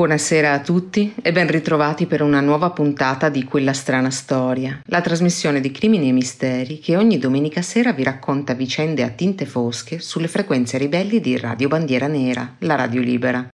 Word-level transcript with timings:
Buonasera 0.00 0.54
a 0.54 0.60
tutti 0.60 1.14
e 1.20 1.30
ben 1.30 1.46
ritrovati 1.46 2.06
per 2.06 2.22
una 2.22 2.40
nuova 2.40 2.70
puntata 2.70 3.28
di 3.28 3.44
Quella 3.44 3.74
strana 3.74 4.08
storia, 4.08 4.80
la 4.86 5.02
trasmissione 5.02 5.60
di 5.60 5.70
crimini 5.70 6.08
e 6.08 6.12
misteri 6.12 6.78
che 6.78 6.96
ogni 6.96 7.18
domenica 7.18 7.60
sera 7.60 7.92
vi 7.92 8.02
racconta 8.02 8.54
vicende 8.54 9.02
a 9.02 9.10
tinte 9.10 9.44
fosche 9.44 9.98
sulle 10.00 10.26
frequenze 10.26 10.78
ribelli 10.78 11.20
di 11.20 11.36
Radio 11.36 11.68
Bandiera 11.68 12.06
Nera, 12.06 12.56
la 12.60 12.76
radio 12.76 13.02
libera. 13.02 13.46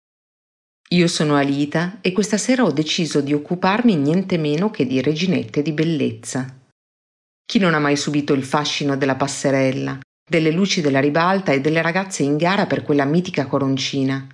Io 0.91 1.09
sono 1.09 1.35
Alita 1.35 1.99
e 2.01 2.13
questa 2.13 2.37
sera 2.37 2.63
ho 2.63 2.71
deciso 2.71 3.21
di 3.21 3.33
occuparmi 3.33 3.97
niente 3.97 4.39
meno 4.39 4.71
che 4.71 4.87
di 4.87 5.03
reginette 5.03 5.63
di 5.63 5.73
bellezza. 5.73 6.47
Chi 7.45 7.59
non 7.59 7.75
ha 7.75 7.81
mai 7.81 7.97
subito 7.97 8.35
il 8.35 8.45
fascino 8.45 8.97
della 8.97 9.17
passerella, 9.17 9.99
delle 10.25 10.53
luci 10.53 10.81
della 10.81 11.01
ribalta 11.01 11.51
e 11.51 11.61
delle 11.61 11.83
ragazze 11.83 12.23
in 12.23 12.37
gara 12.37 12.67
per 12.67 12.85
quella 12.85 13.05
mitica 13.05 13.47
coroncina? 13.47 14.29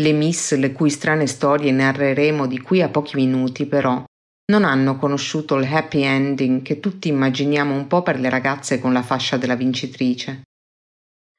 Le 0.00 0.10
miss, 0.10 0.56
le 0.56 0.72
cui 0.72 0.90
strane 0.90 1.28
storie 1.28 1.70
narreremo 1.70 2.48
di 2.48 2.60
qui 2.60 2.82
a 2.82 2.88
pochi 2.88 3.14
minuti, 3.14 3.66
però, 3.66 4.04
non 4.50 4.64
hanno 4.64 4.96
conosciuto 4.96 5.54
il 5.56 5.72
happy 5.72 6.02
ending 6.02 6.62
che 6.62 6.80
tutti 6.80 7.08
immaginiamo 7.08 7.72
un 7.72 7.86
po' 7.86 8.02
per 8.02 8.18
le 8.18 8.28
ragazze 8.28 8.80
con 8.80 8.92
la 8.92 9.02
fascia 9.02 9.36
della 9.36 9.54
vincitrice. 9.54 10.42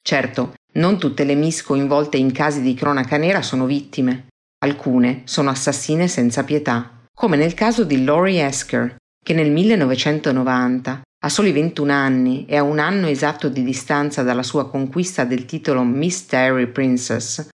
Certo, 0.02 0.54
non 0.76 0.98
tutte 0.98 1.26
le 1.26 1.36
miss 1.36 1.64
coinvolte 1.64 2.16
in 2.16 2.32
casi 2.32 2.62
di 2.62 2.74
cronaca 2.74 3.18
nera 3.18 3.42
sono 3.42 3.66
vittime. 3.66 4.28
Alcune 4.64 5.24
sono 5.26 5.50
assassine 5.50 6.08
senza 6.08 6.46
pietà, 6.46 7.04
come 7.14 7.36
nel 7.36 7.54
caso 7.54 7.84
di 7.84 8.04
Laurie 8.04 8.46
Esker, 8.46 8.96
che 9.24 9.34
nel 9.34 9.52
1990, 9.52 11.02
a 11.26 11.30
soli 11.30 11.52
21 11.52 11.92
anni 11.92 12.46
e 12.46 12.56
a 12.56 12.64
un 12.64 12.80
anno 12.80 13.08
esatto 13.08 13.50
di 13.50 13.64
distanza 13.64 14.24
dalla 14.24 14.44
sua 14.44 14.70
conquista 14.70 15.26
del 15.26 15.46
titolo 15.46 15.84
Mystery 15.84 16.68
Princess, 16.68 17.48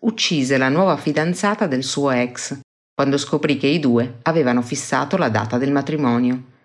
uccise 0.00 0.56
la 0.56 0.68
nuova 0.68 0.96
fidanzata 0.96 1.66
del 1.66 1.82
suo 1.82 2.10
ex, 2.10 2.58
quando 2.94 3.16
scoprì 3.16 3.56
che 3.56 3.66
i 3.66 3.78
due 3.78 4.18
avevano 4.22 4.62
fissato 4.62 5.16
la 5.16 5.28
data 5.28 5.58
del 5.58 5.72
matrimonio. 5.72 6.56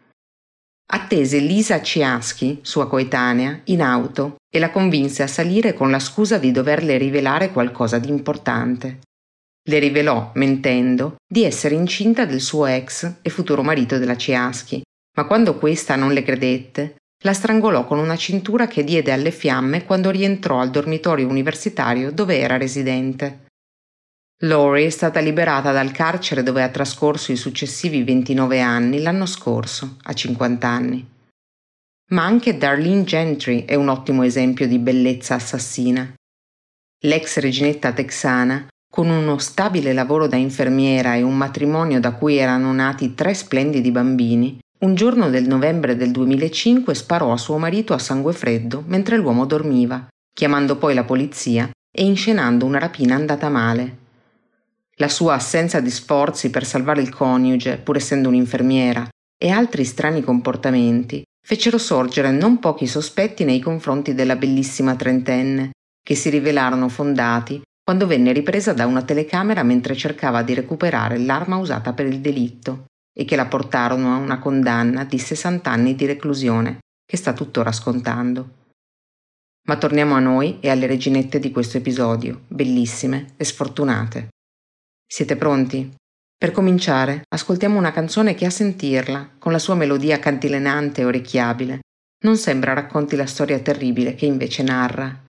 Attese 0.91 1.39
Lisa 1.39 1.81
Ciaschi, 1.81 2.59
sua 2.61 2.87
coetanea, 2.87 3.61
in 3.65 3.81
auto 3.81 4.35
e 4.49 4.59
la 4.59 4.69
convinse 4.69 5.23
a 5.23 5.27
salire 5.27 5.73
con 5.73 5.89
la 5.89 5.99
scusa 5.99 6.37
di 6.37 6.51
doverle 6.51 6.97
rivelare 6.97 7.51
qualcosa 7.51 7.97
di 7.99 8.09
importante. 8.09 8.99
Le 9.65 9.79
rivelò, 9.79 10.31
mentendo, 10.35 11.15
di 11.25 11.43
essere 11.43 11.75
incinta 11.75 12.25
del 12.25 12.41
suo 12.41 12.65
ex 12.65 13.19
e 13.21 13.29
futuro 13.29 13.63
marito 13.63 13.97
della 13.97 14.17
Ciaschi, 14.17 14.81
ma 15.17 15.25
quando 15.25 15.57
questa 15.57 15.95
non 15.95 16.11
le 16.11 16.23
credette, 16.23 16.95
la 17.23 17.33
strangolò 17.33 17.85
con 17.85 17.99
una 17.99 18.15
cintura 18.15 18.67
che 18.67 18.83
diede 18.83 19.11
alle 19.11 19.31
fiamme 19.31 19.85
quando 19.85 20.09
rientrò 20.09 20.59
al 20.59 20.69
dormitorio 20.69 21.27
universitario 21.27 22.11
dove 22.11 22.37
era 22.37 22.57
residente. 22.57 23.45
Lori 24.43 24.85
è 24.85 24.89
stata 24.89 25.21
liberata 25.21 25.71
dal 25.71 25.91
carcere 25.91 26.43
dove 26.43 26.63
ha 26.63 26.69
trascorso 26.69 27.31
i 27.31 27.37
successivi 27.37 28.03
29 28.03 28.59
anni 28.59 29.01
l'anno 29.01 29.25
scorso, 29.25 29.97
a 30.03 30.13
50 30.13 30.67
anni. 30.67 31.11
Ma 32.11 32.25
anche 32.25 32.57
Darlene 32.57 33.05
Gentry 33.05 33.63
è 33.63 33.75
un 33.75 33.87
ottimo 33.87 34.23
esempio 34.23 34.67
di 34.67 34.77
bellezza 34.79 35.35
assassina. 35.35 36.13
L'ex 37.05 37.39
reginetta 37.39 37.93
texana 37.93 38.67
con 38.93 39.09
uno 39.09 39.37
stabile 39.37 39.93
lavoro 39.93 40.27
da 40.27 40.35
infermiera 40.35 41.15
e 41.15 41.21
un 41.21 41.35
matrimonio 41.35 41.99
da 41.99 42.11
cui 42.11 42.35
erano 42.35 42.71
nati 42.73 43.15
tre 43.15 43.33
splendidi 43.33 43.89
bambini, 43.91 44.59
un 44.83 44.95
giorno 44.95 45.29
del 45.29 45.47
novembre 45.47 45.95
del 45.95 46.11
2005 46.11 46.93
sparò 46.93 47.31
a 47.31 47.37
suo 47.37 47.57
marito 47.57 47.93
a 47.93 47.99
sangue 47.99 48.33
freddo 48.33 48.83
mentre 48.85 49.15
l'uomo 49.15 49.45
dormiva, 49.45 50.07
chiamando 50.33 50.75
poi 50.75 50.93
la 50.93 51.05
polizia 51.05 51.69
e 51.89 52.03
inscenando 52.03 52.65
una 52.65 52.79
rapina 52.79 53.15
andata 53.15 53.47
male. 53.47 53.97
La 54.95 55.07
sua 55.07 55.35
assenza 55.35 55.79
di 55.79 55.89
sforzi 55.89 56.49
per 56.49 56.65
salvare 56.65 57.01
il 57.01 57.13
coniuge, 57.13 57.77
pur 57.77 57.95
essendo 57.95 58.27
un'infermiera, 58.27 59.07
e 59.37 59.49
altri 59.49 59.85
strani 59.85 60.21
comportamenti 60.21 61.23
fecero 61.41 61.77
sorgere 61.77 62.31
non 62.31 62.59
pochi 62.59 62.85
sospetti 62.85 63.45
nei 63.45 63.61
confronti 63.61 64.13
della 64.13 64.35
bellissima 64.35 64.95
trentenne, 64.95 65.71
che 66.03 66.15
si 66.15 66.29
rivelarono 66.29 66.89
fondati 66.89 67.61
quando 67.81 68.05
venne 68.05 68.33
ripresa 68.33 68.73
da 68.73 68.85
una 68.85 69.01
telecamera 69.01 69.63
mentre 69.63 69.95
cercava 69.95 70.43
di 70.43 70.53
recuperare 70.53 71.17
l'arma 71.19 71.55
usata 71.55 71.93
per 71.93 72.05
il 72.05 72.19
delitto 72.19 72.87
e 73.13 73.25
che 73.25 73.35
la 73.35 73.45
portarono 73.45 74.13
a 74.13 74.17
una 74.17 74.39
condanna 74.39 75.05
di 75.05 75.19
60 75.19 75.69
anni 75.69 75.95
di 75.95 76.05
reclusione 76.05 76.79
che 77.05 77.17
sta 77.17 77.33
tuttora 77.33 77.71
scontando. 77.71 78.61
Ma 79.67 79.77
torniamo 79.77 80.15
a 80.15 80.19
noi 80.19 80.59
e 80.59 80.69
alle 80.69 80.87
reginette 80.87 81.39
di 81.39 81.51
questo 81.51 81.77
episodio, 81.77 82.41
bellissime 82.47 83.33
e 83.37 83.45
sfortunate. 83.45 84.29
Siete 85.05 85.35
pronti? 85.35 85.93
Per 86.35 86.51
cominciare, 86.51 87.21
ascoltiamo 87.29 87.77
una 87.77 87.91
canzone 87.93 88.33
che 88.33 88.45
a 88.45 88.49
sentirla, 88.49 89.35
con 89.39 89.53
la 89.53 89.59
sua 89.59 89.75
melodia 89.75 90.19
cantilenante 90.19 91.01
e 91.01 91.05
orecchiabile, 91.05 91.79
non 92.25 92.35
sembra 92.35 92.73
racconti 92.73 93.15
la 93.15 93.25
storia 93.25 93.59
terribile 93.59 94.15
che 94.15 94.25
invece 94.25 94.63
narra. 94.63 95.23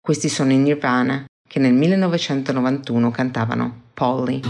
Questi 0.00 0.28
sono 0.28 0.52
i 0.52 0.56
Nirvana 0.56 1.24
che 1.46 1.58
nel 1.58 1.74
1991 1.74 3.10
cantavano 3.10 3.82
Polly. 3.92 4.40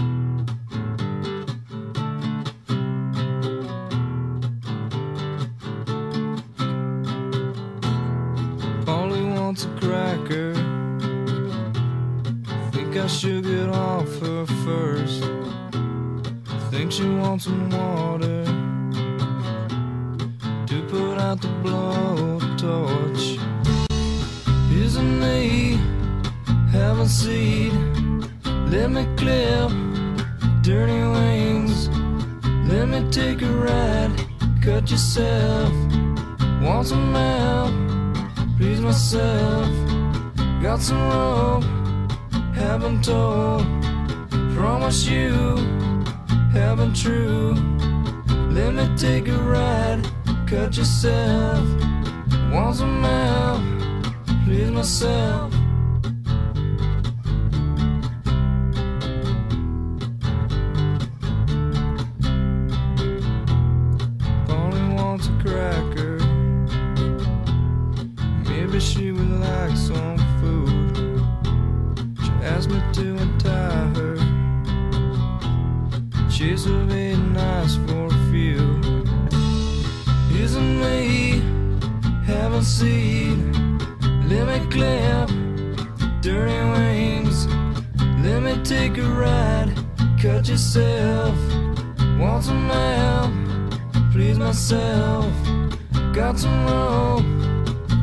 I 13.05 13.07
should 13.07 13.43
get 13.43 13.69
off 13.69 14.19
her 14.21 14.47
first. 14.65 15.23
Think 16.71 16.91
she 16.91 17.07
wants 17.07 17.43
some 17.43 17.69
water 17.69 18.43
to 20.65 20.81
put 20.89 21.19
out 21.19 21.39
the 21.39 21.49
blowtorch. 21.63 23.37
Isn't 24.71 25.19
me? 25.19 25.79
have 26.71 26.97
a 26.97 27.07
seat. 27.07 27.73
Let 28.73 28.89
me 28.89 29.05
clip 29.17 29.69
dirty 30.63 31.01
wings. 31.15 31.89
Let 32.67 32.87
me 32.87 33.07
take 33.11 33.43
a 33.43 33.51
ride. 33.51 34.15
Cut 34.63 34.89
yourself. 34.89 35.71
Want 36.59 36.87
some 36.87 37.13
help? 37.13 37.71
Please 38.57 38.81
myself. 38.81 39.69
Got 40.59 40.81
some 40.81 41.07
rope. 41.07 41.84
Haven't 42.55 43.03
told. 43.03 43.65
Promise 44.55 45.07
you. 45.07 45.57
Haven't 46.51 46.95
true. 46.95 47.53
Let 48.49 48.73
me 48.73 48.87
take 48.97 49.27
a 49.27 49.37
ride. 49.37 50.01
Cut 50.47 50.77
yourself. 50.77 51.85
Want 90.47 92.43
some 92.43 92.69
help? 92.69 93.31
Please 94.11 94.37
myself. 94.37 95.33
Got 96.13 96.37
some 96.37 96.67
rope, 96.67 97.25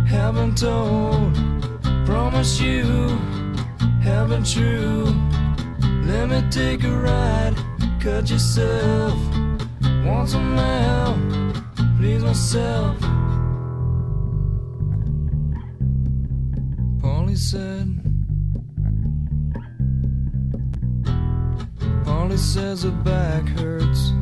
haven't 0.09 0.59
told. 0.59 1.35
Promise 2.05 2.61
you, 2.61 2.83
haven't 4.03 4.45
true. 4.45 5.15
Let 6.05 6.31
me 6.31 6.43
take 6.51 6.83
a 6.83 6.91
ride, 6.91 7.55
cut 8.01 8.29
yourself. 8.29 9.17
Want 10.05 10.29
some 10.29 10.57
help, 10.57 11.19
please 11.97 12.25
myself. 12.25 12.99
Polly 17.01 17.37
said, 17.37 18.12
Says 22.37 22.83
her 22.83 22.91
back 22.91 23.47
hurts. 23.59 24.13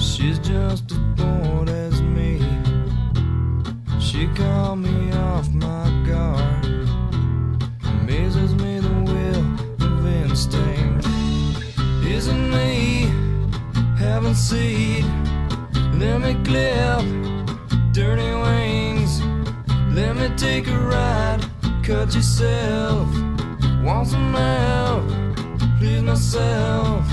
She's 0.00 0.38
just 0.38 0.90
as 0.90 0.98
bored 1.16 1.68
as 1.68 2.00
me. 2.02 2.40
She 4.00 4.26
called 4.28 4.80
me 4.80 5.12
off 5.12 5.48
my 5.50 6.04
guard 6.06 6.66
amazes 8.06 8.54
me 8.54 8.78
the 8.78 8.88
will 9.10 9.86
of 9.86 10.06
instinct. 10.06 11.06
Isn't 12.06 12.50
me, 12.50 13.10
having 13.98 14.34
seed. 14.34 15.04
Let 15.94 16.20
me 16.20 16.34
clip 16.44 17.04
dirty 17.92 18.32
wings. 18.44 19.20
Let 19.92 20.14
me 20.16 20.28
take 20.36 20.68
a 20.68 20.78
ride. 20.78 21.44
Cut 21.82 22.14
yourself. 22.14 23.08
Want 23.82 24.06
some 24.06 24.34
help? 24.34 25.25
Please 25.78 26.00
myself. 26.00 27.06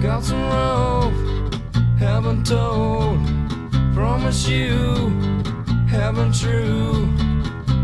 Got 0.00 0.24
some 0.24 0.42
rope. 0.50 1.12
Haven't 1.98 2.44
told. 2.44 3.18
Promise 3.94 4.50
you. 4.50 5.12
Haven't 5.88 6.34
true. 6.34 7.08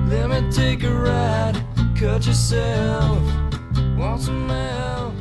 Let 0.08 0.28
me 0.28 0.50
take 0.50 0.84
a 0.84 0.92
ride. 0.92 1.64
Cut 1.94 2.24
yourself. 2.24 3.18
Want 3.96 4.20
some 4.20 4.50
help? 4.50 5.12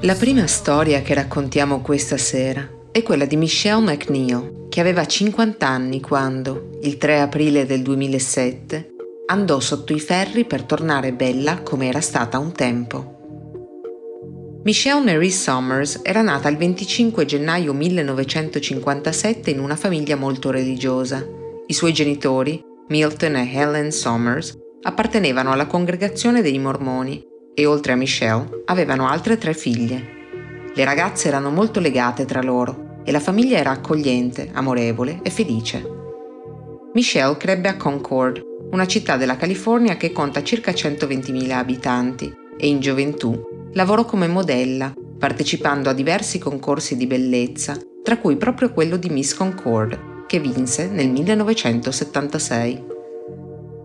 La 0.00 0.14
prima 0.14 0.46
storia 0.48 1.00
che 1.02 1.14
raccontiamo 1.14 1.80
questa 1.80 2.16
sera 2.16 2.68
è 2.90 3.02
quella 3.02 3.26
di 3.26 3.36
Michelle 3.36 3.80
McNeil, 3.80 4.66
che 4.68 4.80
aveva 4.80 5.06
50 5.06 5.66
anni 5.66 6.00
quando, 6.00 6.70
il 6.82 6.98
3 6.98 7.20
aprile 7.20 7.64
del 7.64 7.82
2007, 7.82 8.90
andò 9.26 9.60
sotto 9.60 9.94
i 9.94 10.00
ferri 10.00 10.44
per 10.44 10.64
tornare 10.64 11.12
bella 11.12 11.62
come 11.62 11.88
era 11.88 12.00
stata 12.00 12.38
un 12.38 12.52
tempo. 12.52 13.13
Michelle 14.64 15.04
Marie 15.04 15.30
Summers 15.30 16.00
era 16.02 16.22
nata 16.22 16.48
il 16.48 16.56
25 16.56 17.26
gennaio 17.26 17.74
1957 17.74 19.50
in 19.50 19.58
una 19.58 19.76
famiglia 19.76 20.16
molto 20.16 20.50
religiosa. 20.50 21.22
I 21.66 21.72
suoi 21.74 21.92
genitori, 21.92 22.64
Milton 22.88 23.36
e 23.36 23.50
Helen 23.52 23.92
Summers, 23.92 24.56
appartenevano 24.80 25.52
alla 25.52 25.66
congregazione 25.66 26.40
dei 26.40 26.58
Mormoni 26.58 27.22
e 27.54 27.66
oltre 27.66 27.92
a 27.92 27.96
Michelle 27.96 28.62
avevano 28.64 29.06
altre 29.06 29.36
tre 29.36 29.52
figlie. 29.52 30.02
Le 30.74 30.84
ragazze 30.84 31.28
erano 31.28 31.50
molto 31.50 31.78
legate 31.78 32.24
tra 32.24 32.40
loro 32.40 33.02
e 33.04 33.12
la 33.12 33.20
famiglia 33.20 33.58
era 33.58 33.72
accogliente, 33.72 34.48
amorevole 34.50 35.20
e 35.22 35.28
felice. 35.28 35.84
Michelle 36.94 37.36
crebbe 37.36 37.68
a 37.68 37.76
Concord, 37.76 38.40
una 38.70 38.86
città 38.86 39.18
della 39.18 39.36
California 39.36 39.98
che 39.98 40.10
conta 40.10 40.42
circa 40.42 40.70
120.000 40.72 41.50
abitanti 41.50 42.34
e 42.56 42.66
in 42.66 42.80
gioventù 42.80 43.52
lavorò 43.74 44.04
come 44.04 44.26
modella, 44.26 44.92
partecipando 45.18 45.90
a 45.90 45.92
diversi 45.92 46.38
concorsi 46.38 46.96
di 46.96 47.06
bellezza, 47.06 47.76
tra 48.02 48.18
cui 48.18 48.36
proprio 48.36 48.72
quello 48.72 48.96
di 48.96 49.08
Miss 49.08 49.34
Concord, 49.34 50.26
che 50.26 50.40
vinse 50.40 50.88
nel 50.88 51.10
1976. 51.10 52.92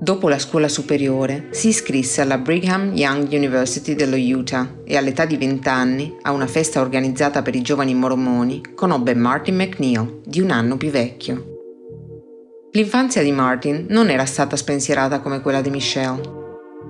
Dopo 0.01 0.29
la 0.29 0.39
scuola 0.39 0.69
superiore 0.69 1.47
si 1.51 1.67
iscrisse 1.67 2.21
alla 2.21 2.37
Brigham 2.37 2.95
Young 2.95 3.29
University 3.31 3.95
dello 3.95 4.15
Utah 4.15 4.77
e 4.85 4.95
all'età 4.95 5.25
di 5.25 5.35
20 5.35 5.67
anni, 5.67 6.15
a 6.21 6.31
una 6.31 6.47
festa 6.47 6.79
organizzata 6.79 7.41
per 7.41 7.55
i 7.55 7.61
giovani 7.61 7.93
mormoni, 7.93 8.61
conobbe 8.75 9.13
Martin 9.13 9.57
McNeil, 9.57 10.21
di 10.23 10.39
un 10.39 10.51
anno 10.51 10.77
più 10.77 10.89
vecchio. 10.89 11.57
L'infanzia 12.71 13.23
di 13.23 13.31
Martin 13.31 13.87
non 13.89 14.09
era 14.09 14.25
stata 14.25 14.55
spensierata 14.55 15.19
come 15.19 15.41
quella 15.41 15.59
di 15.59 15.69
Michelle. 15.69 16.37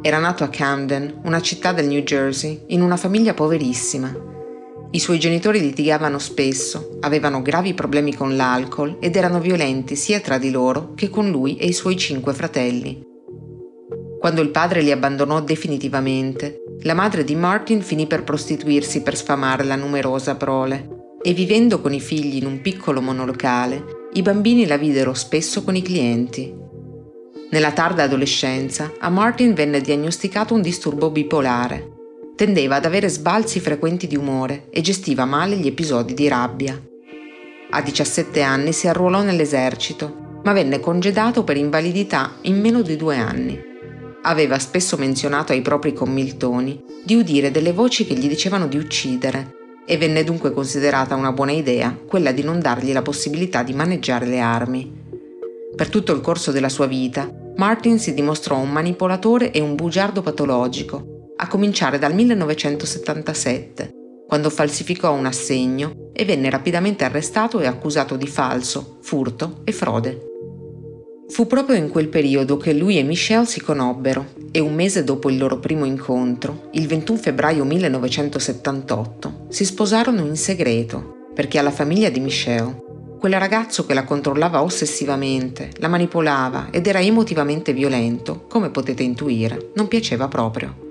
Era 0.01 0.17
nato 0.17 0.45
a 0.45 0.47
Camden, 0.47 1.19
una 1.25 1.41
città 1.41 1.73
del 1.73 1.87
New 1.87 2.01
Jersey, 2.03 2.63
in 2.67 2.81
una 2.81 2.95
famiglia 2.95 3.33
poverissima. 3.33 4.15
I 4.91 4.99
suoi 4.99 5.19
genitori 5.19 5.59
litigavano 5.59 6.19
spesso, 6.19 6.97
avevano 7.01 7.41
gravi 7.41 7.73
problemi 7.73 8.15
con 8.15 8.37
l'alcol 8.37 8.95
ed 9.01 9.17
erano 9.17 9.41
violenti 9.41 9.97
sia 9.97 10.21
tra 10.21 10.37
di 10.37 10.51
loro 10.51 10.93
che 10.95 11.09
con 11.09 11.29
lui 11.29 11.57
e 11.57 11.65
i 11.65 11.73
suoi 11.73 11.97
cinque 11.97 12.33
fratelli. 12.33 13.01
Quando 14.19 14.41
il 14.41 14.51
padre 14.51 14.81
li 14.81 14.91
abbandonò 14.91 15.41
definitivamente, 15.41 16.63
la 16.83 16.93
madre 16.93 17.25
di 17.25 17.35
Martin 17.35 17.81
finì 17.81 18.07
per 18.07 18.23
prostituirsi 18.23 19.01
per 19.01 19.17
sfamare 19.17 19.65
la 19.65 19.75
numerosa 19.75 20.35
prole 20.35 21.17
e 21.21 21.33
vivendo 21.33 21.81
con 21.81 21.93
i 21.93 21.99
figli 21.99 22.37
in 22.37 22.45
un 22.45 22.61
piccolo 22.61 23.01
monolocale, 23.01 23.83
i 24.13 24.21
bambini 24.21 24.65
la 24.65 24.77
videro 24.77 25.13
spesso 25.13 25.61
con 25.61 25.75
i 25.75 25.81
clienti. 25.81 26.67
Nella 27.51 27.71
tarda 27.71 28.03
adolescenza 28.03 28.93
a 28.99 29.09
Martin 29.09 29.55
venne 29.55 29.81
diagnosticato 29.81 30.53
un 30.53 30.61
disturbo 30.61 31.09
bipolare. 31.09 31.93
Tendeva 32.35 32.75
ad 32.75 32.85
avere 32.85 33.09
sbalzi 33.09 33.59
frequenti 33.59 34.05
di 34.05 34.15
umore 34.15 34.67
e 34.69 34.81
gestiva 34.81 35.25
male 35.25 35.55
gli 35.55 35.65
episodi 35.65 36.13
di 36.13 36.27
rabbia. 36.27 36.79
A 37.71 37.81
17 37.81 38.41
anni 38.43 38.71
si 38.71 38.87
arruolò 38.87 39.23
nell'esercito, 39.23 40.39
ma 40.43 40.53
venne 40.53 40.79
congedato 40.79 41.43
per 41.43 41.57
invalidità 41.57 42.35
in 42.41 42.59
meno 42.59 42.83
di 42.83 42.95
due 42.95 43.17
anni. 43.17 43.59
Aveva 44.21 44.59
spesso 44.59 44.95
menzionato 44.97 45.51
ai 45.51 45.63
propri 45.63 45.91
commiltoni 45.91 46.83
di 47.03 47.15
udire 47.15 47.49
delle 47.49 47.73
voci 47.73 48.05
che 48.05 48.13
gli 48.13 48.27
dicevano 48.27 48.67
di 48.67 48.77
uccidere 48.77 49.55
e 49.85 49.97
venne 49.97 50.23
dunque 50.23 50.53
considerata 50.53 51.15
una 51.15 51.31
buona 51.31 51.53
idea 51.53 51.97
quella 52.06 52.31
di 52.31 52.44
non 52.44 52.59
dargli 52.59 52.94
la 52.94 53.01
possibilità 53.01 53.63
di 53.63 53.73
maneggiare 53.73 54.27
le 54.27 54.39
armi. 54.39 55.07
Per 55.76 55.90
tutto 55.90 56.14
il 56.14 56.21
corso 56.21 56.52
della 56.52 56.69
sua 56.69 56.88
vita, 56.88 57.31
Martin 57.56 57.99
si 57.99 58.14
dimostrò 58.14 58.57
un 58.57 58.69
manipolatore 58.69 59.52
e 59.52 59.59
un 59.59 59.76
bugiardo 59.76 60.21
patologico, 60.21 61.33
a 61.38 61.47
cominciare 61.47 61.99
dal 61.99 62.14
1977, 62.14 63.92
quando 64.28 64.49
falsificò 64.49 65.14
un 65.14 65.26
assegno 65.26 66.11
e 66.14 66.26
venne 66.26 66.49
rapidamente 66.49 67.04
arrestato 67.04 67.59
e 67.59 67.66
accusato 67.66 68.16
di 68.16 68.28
falso, 68.28 68.97
furto 69.02 69.61
e 69.64 69.71
frode. 69.71 70.23
Fu 71.30 71.47
proprio 71.47 71.78
in 71.78 71.90
quel 71.90 72.09
periodo 72.09 72.57
che 72.57 72.73
lui 72.73 72.97
e 72.97 73.04
Michelle 73.04 73.45
si 73.45 73.61
conobbero 73.61 74.33
e 74.52 74.59
un 74.59 74.73
mese 74.73 75.04
dopo 75.04 75.30
il 75.30 75.38
loro 75.38 75.59
primo 75.59 75.85
incontro, 75.85 76.69
il 76.73 76.88
21 76.88 77.18
febbraio 77.19 77.64
1978, 77.64 79.45
si 79.49 79.64
sposarono 79.64 80.26
in 80.26 80.35
segreto 80.35 81.30
perché 81.33 81.59
alla 81.59 81.71
famiglia 81.71 82.09
di 82.09 82.19
Michelle, 82.19 82.88
quel 83.19 83.38
ragazzo 83.38 83.85
che 83.85 83.94
la 83.94 84.06
controllava 84.06 84.64
ossessivamente, 84.64 85.69
la 85.78 85.88
manipolava 85.88 86.69
ed 86.71 86.88
era 86.88 86.99
emotivamente 86.99 87.73
violento, 87.73 88.45
come 88.47 88.71
potete 88.71 89.04
intuire, 89.04 89.71
non 89.76 89.88
piaceva 89.88 90.28
proprio. 90.28 90.88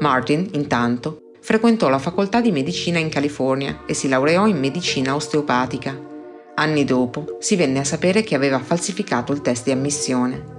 Martin, 0.00 0.50
intanto, 0.52 1.20
frequentò 1.40 1.88
la 1.88 1.98
facoltà 1.98 2.42
di 2.42 2.50
medicina 2.50 2.98
in 2.98 3.08
California 3.08 3.84
e 3.86 3.94
si 3.94 4.08
laureò 4.08 4.46
in 4.46 4.58
medicina 4.58 5.14
osteopatica 5.14 6.12
Anni 6.56 6.84
dopo 6.84 7.38
si 7.40 7.56
venne 7.56 7.80
a 7.80 7.84
sapere 7.84 8.22
che 8.22 8.36
aveva 8.36 8.60
falsificato 8.60 9.32
il 9.32 9.40
test 9.40 9.64
di 9.64 9.72
ammissione. 9.72 10.52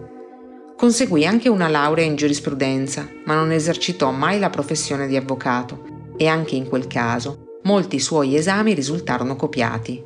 Conseguì 0.76 1.26
anche 1.26 1.48
una 1.48 1.70
laurea 1.70 2.04
in 2.04 2.18
giurisprudenza, 2.18 3.08
ma 3.24 3.34
non 3.34 3.54
esercitò 3.54 4.12
mai 4.12 4.38
la 4.38 4.50
professione 4.50 5.08
di 5.08 5.16
avvocato 5.16 6.12
e 6.18 6.28
anche 6.28 6.56
in 6.56 6.68
quel 6.68 6.88
caso 6.88 7.60
molti 7.64 8.00
suoi 8.00 8.36
esami 8.36 8.74
risultarono 8.74 9.38
copiati. 9.38 10.04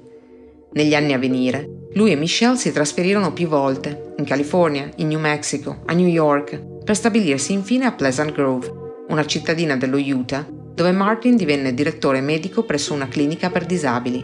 Negli 0.71 0.93
anni 0.93 1.13
a 1.13 1.17
venire, 1.17 1.88
lui 1.93 2.11
e 2.11 2.15
Michelle 2.15 2.55
si 2.55 2.71
trasferirono 2.71 3.33
più 3.33 3.47
volte, 3.47 4.13
in 4.17 4.25
California, 4.25 4.89
in 4.97 5.07
New 5.07 5.19
Mexico, 5.19 5.81
a 5.85 5.93
New 5.93 6.05
York, 6.07 6.83
per 6.83 6.95
stabilirsi 6.95 7.53
infine 7.53 7.85
a 7.85 7.93
Pleasant 7.93 8.31
Grove, 8.31 8.71
una 9.07 9.25
cittadina 9.25 9.75
dello 9.75 9.97
Utah, 9.97 10.47
dove 10.47 10.91
Martin 10.91 11.35
divenne 11.35 11.73
direttore 11.73 12.21
medico 12.21 12.63
presso 12.63 12.93
una 12.93 13.07
clinica 13.07 13.49
per 13.49 13.65
disabili. 13.65 14.23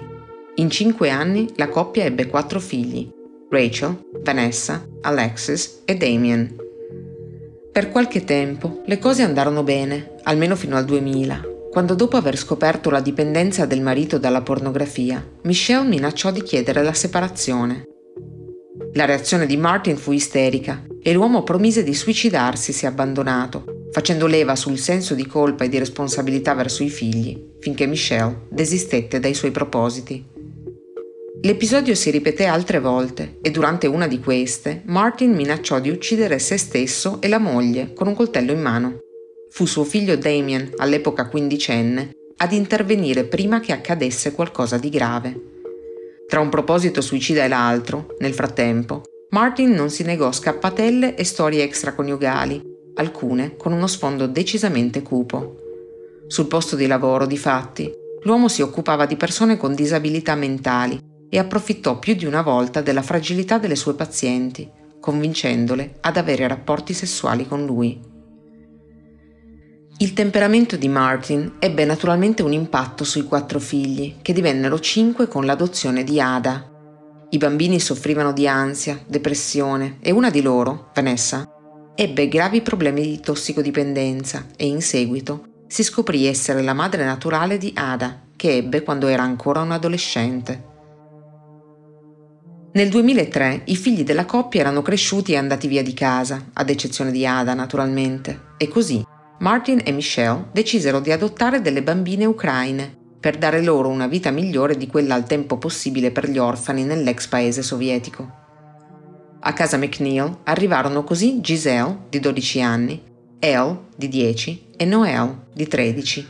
In 0.56 0.70
cinque 0.70 1.10
anni 1.10 1.48
la 1.56 1.68
coppia 1.68 2.06
ebbe 2.06 2.28
quattro 2.28 2.60
figli, 2.60 3.10
Rachel, 3.50 3.98
Vanessa, 4.22 4.88
Alexis 5.02 5.82
e 5.86 5.96
Damien. 5.96 6.56
Per 7.72 7.90
qualche 7.90 8.24
tempo 8.24 8.84
le 8.86 9.00
cose 9.00 9.24
andarono 9.24 9.64
bene, 9.64 10.14
almeno 10.24 10.56
fino 10.56 10.78
al 10.78 10.86
2000, 10.86 11.55
quando 11.76 11.94
dopo 11.94 12.16
aver 12.16 12.38
scoperto 12.38 12.90
la 12.90 13.02
dipendenza 13.02 13.66
del 13.66 13.82
marito 13.82 14.18
dalla 14.18 14.42
pornografia, 14.42 15.22
Michelle 15.42 15.86
minacciò 15.86 16.32
di 16.32 16.42
chiedere 16.42 16.82
la 16.82 16.94
separazione. 16.94 17.84
La 18.94 19.04
reazione 19.04 19.46
di 19.46 19.58
Martin 19.58 19.98
fu 19.98 20.14
isterica 20.14 20.86
e 21.04 21.12
l'uomo 21.12 21.44
promise 21.44 21.84
di 21.84 21.94
suicidarsi 21.94 22.72
se 22.72 22.86
abbandonato, 22.86 23.90
facendo 23.92 24.26
leva 24.26 24.56
sul 24.56 24.78
senso 24.78 25.16
di 25.16 25.28
colpa 25.28 25.66
e 25.66 25.68
di 25.68 25.78
responsabilità 25.78 26.54
verso 26.54 26.82
i 26.82 26.90
figli, 26.90 27.38
finché 27.60 27.88
Michelle 27.88 28.44
desistette 28.50 29.20
dai 29.20 29.34
suoi 29.34 29.52
propositi. 29.52 30.26
L'episodio 31.42 31.94
si 31.94 32.10
ripeté 32.10 32.46
altre 32.46 32.80
volte 32.80 33.40
e 33.42 33.52
durante 33.52 33.86
una 33.86 34.08
di 34.08 34.22
queste 34.22 34.82
Martin 34.86 35.34
minacciò 35.34 35.82
di 35.82 35.90
uccidere 35.90 36.40
se 36.40 36.56
stesso 36.56 37.20
e 37.20 37.28
la 37.28 37.38
moglie 37.38 37.92
con 37.94 38.08
un 38.08 38.16
coltello 38.16 38.54
in 38.54 38.62
mano. 38.62 39.00
Fu 39.56 39.66
suo 39.66 39.86
figlio 39.86 40.18
Damien, 40.18 40.70
all'epoca 40.76 41.30
quindicenne, 41.30 42.10
ad 42.40 42.52
intervenire 42.52 43.24
prima 43.24 43.62
che 43.62 43.72
accadesse 43.72 44.34
qualcosa 44.34 44.78
di 44.78 44.90
grave. 44.90 45.34
Tra 46.28 46.42
un 46.42 46.50
proposito 46.50 47.00
suicida 47.00 47.46
e 47.46 47.48
l'altro, 47.48 48.18
nel 48.20 48.34
frattempo, 48.34 49.04
Martin 49.30 49.72
non 49.72 49.90
si 49.90 50.04
negò 50.04 50.30
scappatelle 50.30 51.16
e 51.16 51.24
storie 51.24 51.64
extraconiugali, 51.64 52.62
alcune 52.96 53.56
con 53.56 53.72
uno 53.72 53.88
sfondo 53.88 54.28
decisamente 54.28 55.02
cupo. 55.02 55.56
Sul 56.28 56.48
posto 56.48 56.76
di 56.76 56.86
lavoro, 56.86 57.26
difatti, 57.26 57.90
l'uomo 58.24 58.50
si 58.50 58.62
occupava 58.62 59.06
di 59.06 59.16
persone 59.16 59.56
con 59.56 59.74
disabilità 59.74 60.36
mentali 60.36 61.00
e 61.30 61.40
approfittò 61.40 61.98
più 61.98 62.14
di 62.16 62.26
una 62.26 62.42
volta 62.42 62.82
della 62.82 63.02
fragilità 63.02 63.58
delle 63.58 63.78
sue 63.78 63.94
pazienti, 63.94 64.70
convincendole 65.00 65.96
ad 66.02 66.18
avere 66.18 66.46
rapporti 66.46 66.94
sessuali 66.94 67.48
con 67.48 67.66
lui. 67.66 68.14
Il 69.98 70.12
temperamento 70.12 70.76
di 70.76 70.90
Martin 70.90 71.56
ebbe 71.58 71.86
naturalmente 71.86 72.44
un 72.44 72.52
impatto 72.52 73.06
sui 73.06 73.24
quattro 73.24 73.60
figli, 73.60 74.16
che 74.22 74.34
divennero 74.34 74.78
cinque 74.78 75.30
con 75.30 75.46
l'adozione 75.46 76.04
di 76.04 76.20
Ada. 76.20 76.70
I 77.30 77.38
bambini 77.38 77.80
soffrivano 77.80 78.34
di 78.34 78.46
ansia, 78.46 79.00
depressione 79.08 80.00
e 80.02 80.12
una 80.12 80.30
di 80.30 80.42
loro, 80.42 80.92
Vanessa, 80.94 81.50
ebbe 81.96 82.28
gravi 82.28 82.62
problemi 82.62 83.04
di 83.04 83.22
tossicodipendenza 83.22 84.48
e 84.58 84.68
in 84.68 84.82
seguito 84.82 85.64
si 85.68 85.82
scoprì 85.82 86.26
essere 86.26 86.62
la 86.62 86.74
madre 86.74 87.06
naturale 87.06 87.58
di 87.58 87.72
Ada, 87.74 88.24
che 88.36 88.58
ebbe 88.58 88.84
quando 88.84 89.08
era 89.08 89.24
ancora 89.24 89.62
un 89.62 89.72
adolescente. 89.72 90.74
Nel 92.74 92.90
2003 92.90 93.62
i 93.68 93.78
figli 93.78 94.04
della 94.04 94.26
coppia 94.26 94.60
erano 94.60 94.82
cresciuti 94.82 95.32
e 95.32 95.38
andati 95.38 95.70
via 95.70 95.82
di 95.82 95.94
casa, 95.94 96.48
ad 96.52 96.70
eccezione 96.70 97.12
di 97.12 97.26
Ada 97.26 97.54
naturalmente, 97.54 98.42
e 98.58 98.68
così 98.68 99.05
Martin 99.46 99.80
e 99.86 99.92
Michelle 99.92 100.48
decisero 100.52 101.00
di 101.00 101.12
adottare 101.12 101.62
delle 101.62 101.84
bambine 101.84 102.26
ucraine 102.26 102.92
per 103.20 103.38
dare 103.38 103.62
loro 103.62 103.90
una 103.90 104.08
vita 104.08 104.32
migliore 104.32 104.76
di 104.76 104.88
quella 104.88 105.14
al 105.14 105.28
tempo 105.28 105.60
possibile 105.60 106.10
per 106.10 106.28
gli 106.28 106.40
orfani 106.40 106.84
nell'ex 106.84 107.28
paese 107.28 107.62
sovietico. 107.62 108.28
A 109.42 109.54
casa 109.54 109.78
McNeil 109.78 110.40
arrivarono 110.46 111.04
così 111.04 111.42
Giselle, 111.42 112.06
di 112.10 112.20
12 112.20 112.62
anni, 112.64 113.00
Elle, 113.38 113.82
di 113.96 114.08
10, 114.08 114.70
e 114.78 114.86
Noelle, 114.86 115.44
di 115.54 115.68
13. 115.68 116.28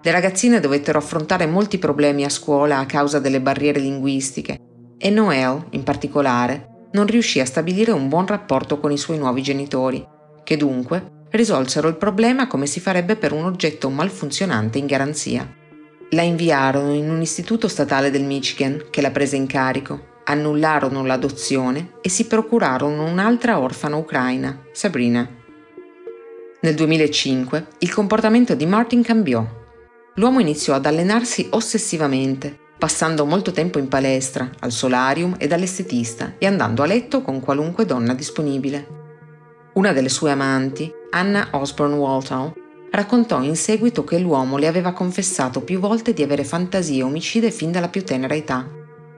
Le 0.00 0.10
ragazzine 0.12 0.60
dovettero 0.60 0.98
affrontare 0.98 1.46
molti 1.46 1.78
problemi 1.78 2.22
a 2.22 2.28
scuola 2.28 2.78
a 2.78 2.86
causa 2.86 3.18
delle 3.18 3.40
barriere 3.40 3.80
linguistiche 3.80 4.60
e 4.96 5.10
Noelle, 5.10 5.66
in 5.70 5.82
particolare, 5.82 6.86
non 6.92 7.06
riuscì 7.06 7.40
a 7.40 7.46
stabilire 7.46 7.90
un 7.90 8.08
buon 8.08 8.28
rapporto 8.28 8.78
con 8.78 8.92
i 8.92 8.98
suoi 8.98 9.18
nuovi 9.18 9.42
genitori, 9.42 10.06
che 10.44 10.56
dunque 10.56 11.20
risolsero 11.32 11.88
il 11.88 11.96
problema 11.96 12.46
come 12.46 12.66
si 12.66 12.80
farebbe 12.80 13.16
per 13.16 13.32
un 13.32 13.44
oggetto 13.44 13.90
malfunzionante 13.90 14.78
in 14.78 14.86
garanzia. 14.86 15.46
La 16.10 16.22
inviarono 16.22 16.92
in 16.92 17.10
un 17.10 17.20
istituto 17.20 17.68
statale 17.68 18.10
del 18.10 18.24
Michigan 18.24 18.84
che 18.90 19.00
la 19.00 19.10
prese 19.10 19.36
in 19.36 19.46
carico, 19.46 20.10
annullarono 20.24 21.04
l'adozione 21.04 21.94
e 22.00 22.08
si 22.08 22.26
procurarono 22.26 23.04
un'altra 23.04 23.58
orfana 23.58 23.96
ucraina, 23.96 24.62
Sabrina. 24.72 25.28
Nel 26.60 26.74
2005 26.74 27.66
il 27.78 27.92
comportamento 27.92 28.54
di 28.54 28.66
Martin 28.66 29.02
cambiò. 29.02 29.44
L'uomo 30.16 30.40
iniziò 30.40 30.74
ad 30.74 30.86
allenarsi 30.86 31.48
ossessivamente, 31.50 32.56
passando 32.78 33.24
molto 33.24 33.50
tempo 33.50 33.78
in 33.78 33.88
palestra, 33.88 34.50
al 34.60 34.70
solarium 34.70 35.34
e 35.38 35.46
dall'estetista 35.46 36.34
e 36.38 36.46
andando 36.46 36.82
a 36.82 36.86
letto 36.86 37.22
con 37.22 37.40
qualunque 37.40 37.86
donna 37.86 38.14
disponibile. 38.14 39.01
Una 39.74 39.92
delle 39.92 40.10
sue 40.10 40.30
amanti, 40.30 40.92
Anna 41.10 41.48
Osborne 41.52 41.96
Walthall, 41.96 42.52
raccontò 42.90 43.42
in 43.42 43.56
seguito 43.56 44.04
che 44.04 44.18
l'uomo 44.18 44.58
le 44.58 44.66
aveva 44.66 44.92
confessato 44.92 45.62
più 45.62 45.80
volte 45.80 46.12
di 46.12 46.22
avere 46.22 46.44
fantasie 46.44 47.02
omicide 47.02 47.50
fin 47.50 47.72
dalla 47.72 47.88
più 47.88 48.04
tenera 48.04 48.34
età 48.34 48.68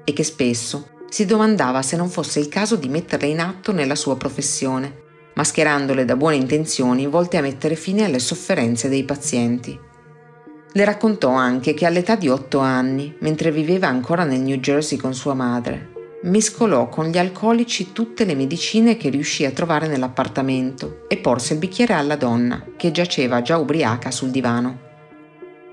e 0.04 0.12
che 0.12 0.22
spesso 0.22 0.90
si 1.08 1.26
domandava 1.26 1.82
se 1.82 1.96
non 1.96 2.08
fosse 2.08 2.38
il 2.38 2.48
caso 2.48 2.76
di 2.76 2.88
metterle 2.88 3.26
in 3.26 3.40
atto 3.40 3.72
nella 3.72 3.96
sua 3.96 4.16
professione, 4.16 5.02
mascherandole 5.34 6.04
da 6.04 6.14
buone 6.14 6.36
intenzioni 6.36 7.06
volte 7.06 7.36
a 7.36 7.40
mettere 7.42 7.74
fine 7.74 8.04
alle 8.04 8.20
sofferenze 8.20 8.88
dei 8.88 9.02
pazienti. 9.02 9.76
Le 10.72 10.84
raccontò 10.84 11.30
anche 11.30 11.74
che 11.74 11.86
all'età 11.86 12.14
di 12.14 12.28
otto 12.28 12.60
anni, 12.60 13.16
mentre 13.20 13.50
viveva 13.50 13.88
ancora 13.88 14.22
nel 14.22 14.40
New 14.40 14.56
Jersey 14.56 14.98
con 14.98 15.14
sua 15.14 15.34
madre, 15.34 15.93
mescolò 16.24 16.88
con 16.88 17.06
gli 17.06 17.18
alcolici 17.18 17.92
tutte 17.92 18.24
le 18.24 18.34
medicine 18.34 18.96
che 18.96 19.10
riuscì 19.10 19.44
a 19.44 19.50
trovare 19.50 19.88
nell'appartamento 19.88 21.04
e 21.08 21.18
porse 21.18 21.54
il 21.54 21.58
bicchiere 21.58 21.94
alla 21.94 22.16
donna, 22.16 22.64
che 22.76 22.90
giaceva 22.90 23.42
già 23.42 23.58
ubriaca 23.58 24.10
sul 24.10 24.30
divano. 24.30 24.92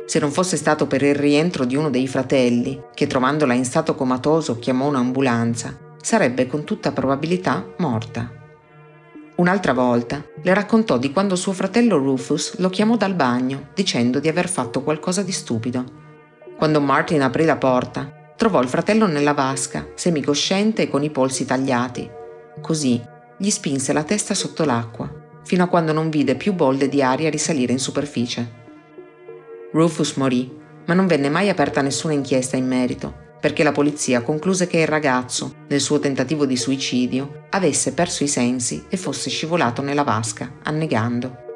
Se 0.06 0.20
non 0.20 0.32
fosse 0.32 0.58
stato 0.58 0.88
per 0.88 1.04
il 1.04 1.16
rientro 1.16 1.64
di 1.64 1.76
uno 1.76 1.90
dei 1.90 2.08
fratelli, 2.08 2.82
che 2.94 3.08
trovandola 3.08 3.54
in 3.54 3.64
stato 3.64 3.96
comatoso 3.96 4.60
chiamò 4.60 4.88
un'ambulanza, 4.88 5.78
sarebbe 6.02 6.48
con 6.48 6.66
tutta 6.66 6.92
probabilità 6.92 7.66
morta. 7.78 8.30
Un'altra 9.36 9.74
volta 9.74 10.24
le 10.42 10.54
raccontò 10.54 10.98
di 10.98 11.12
quando 11.12 11.36
suo 11.36 11.54
fratello 11.54 11.98
Rufus 11.98 12.58
lo 12.58 12.70
chiamò 12.70 12.98
dal 12.98 13.16
bagno 13.16 13.70
dicendo 13.74 14.20
di 14.20 14.28
aver 14.28 14.50
fatto 14.50 14.84
qualcosa 14.84 15.24
di 15.24 15.32
stupido. 15.32 16.00
Quando 16.58 16.82
Martin 16.82 17.22
aprì 17.22 17.46
la 17.46 17.56
porta, 17.56 18.21
trovò 18.42 18.60
il 18.60 18.70
fratello 18.70 19.06
nella 19.06 19.36
vasca, 19.36 19.90
semicosciente 19.94 20.82
e 20.82 20.90
con 20.90 21.04
i 21.04 21.12
polsi 21.12 21.46
tagliati. 21.46 22.10
Così 22.60 23.00
gli 23.38 23.52
spinse 23.52 23.94
la 23.94 24.02
testa 24.02 24.34
sotto 24.34 24.66
l'acqua, 24.66 25.08
fino 25.44 25.64
a 25.64 25.68
quando 25.68 25.94
non 25.94 26.10
vide 26.10 26.34
più 26.34 26.54
bolde 26.54 26.90
di 26.90 27.04
aria 27.04 27.30
risalire 27.30 27.72
in 27.72 27.78
superficie. 27.78 28.52
Rufus 29.72 30.16
morì, 30.16 30.52
ma 30.88 30.96
non 30.96 31.06
venne 31.06 31.30
mai 31.30 31.50
aperta 31.50 31.84
nessuna 31.84 32.14
inchiesta 32.14 32.58
in 32.58 32.66
merito, 32.66 33.14
perché 33.40 33.62
la 33.62 33.72
polizia 33.72 34.24
concluse 34.24 34.66
che 34.66 34.80
il 34.80 34.88
ragazzo, 34.88 35.58
nel 35.68 35.80
suo 35.80 36.00
tentativo 36.00 36.48
di 36.48 36.58
suicidio, 36.58 37.46
avesse 37.52 37.94
perso 37.94 38.24
i 38.24 38.28
sensi 38.28 38.86
e 38.90 38.98
fosse 38.98 39.30
scivolato 39.30 39.84
nella 39.84 40.04
vasca, 40.04 40.52
annegando. 40.64 41.51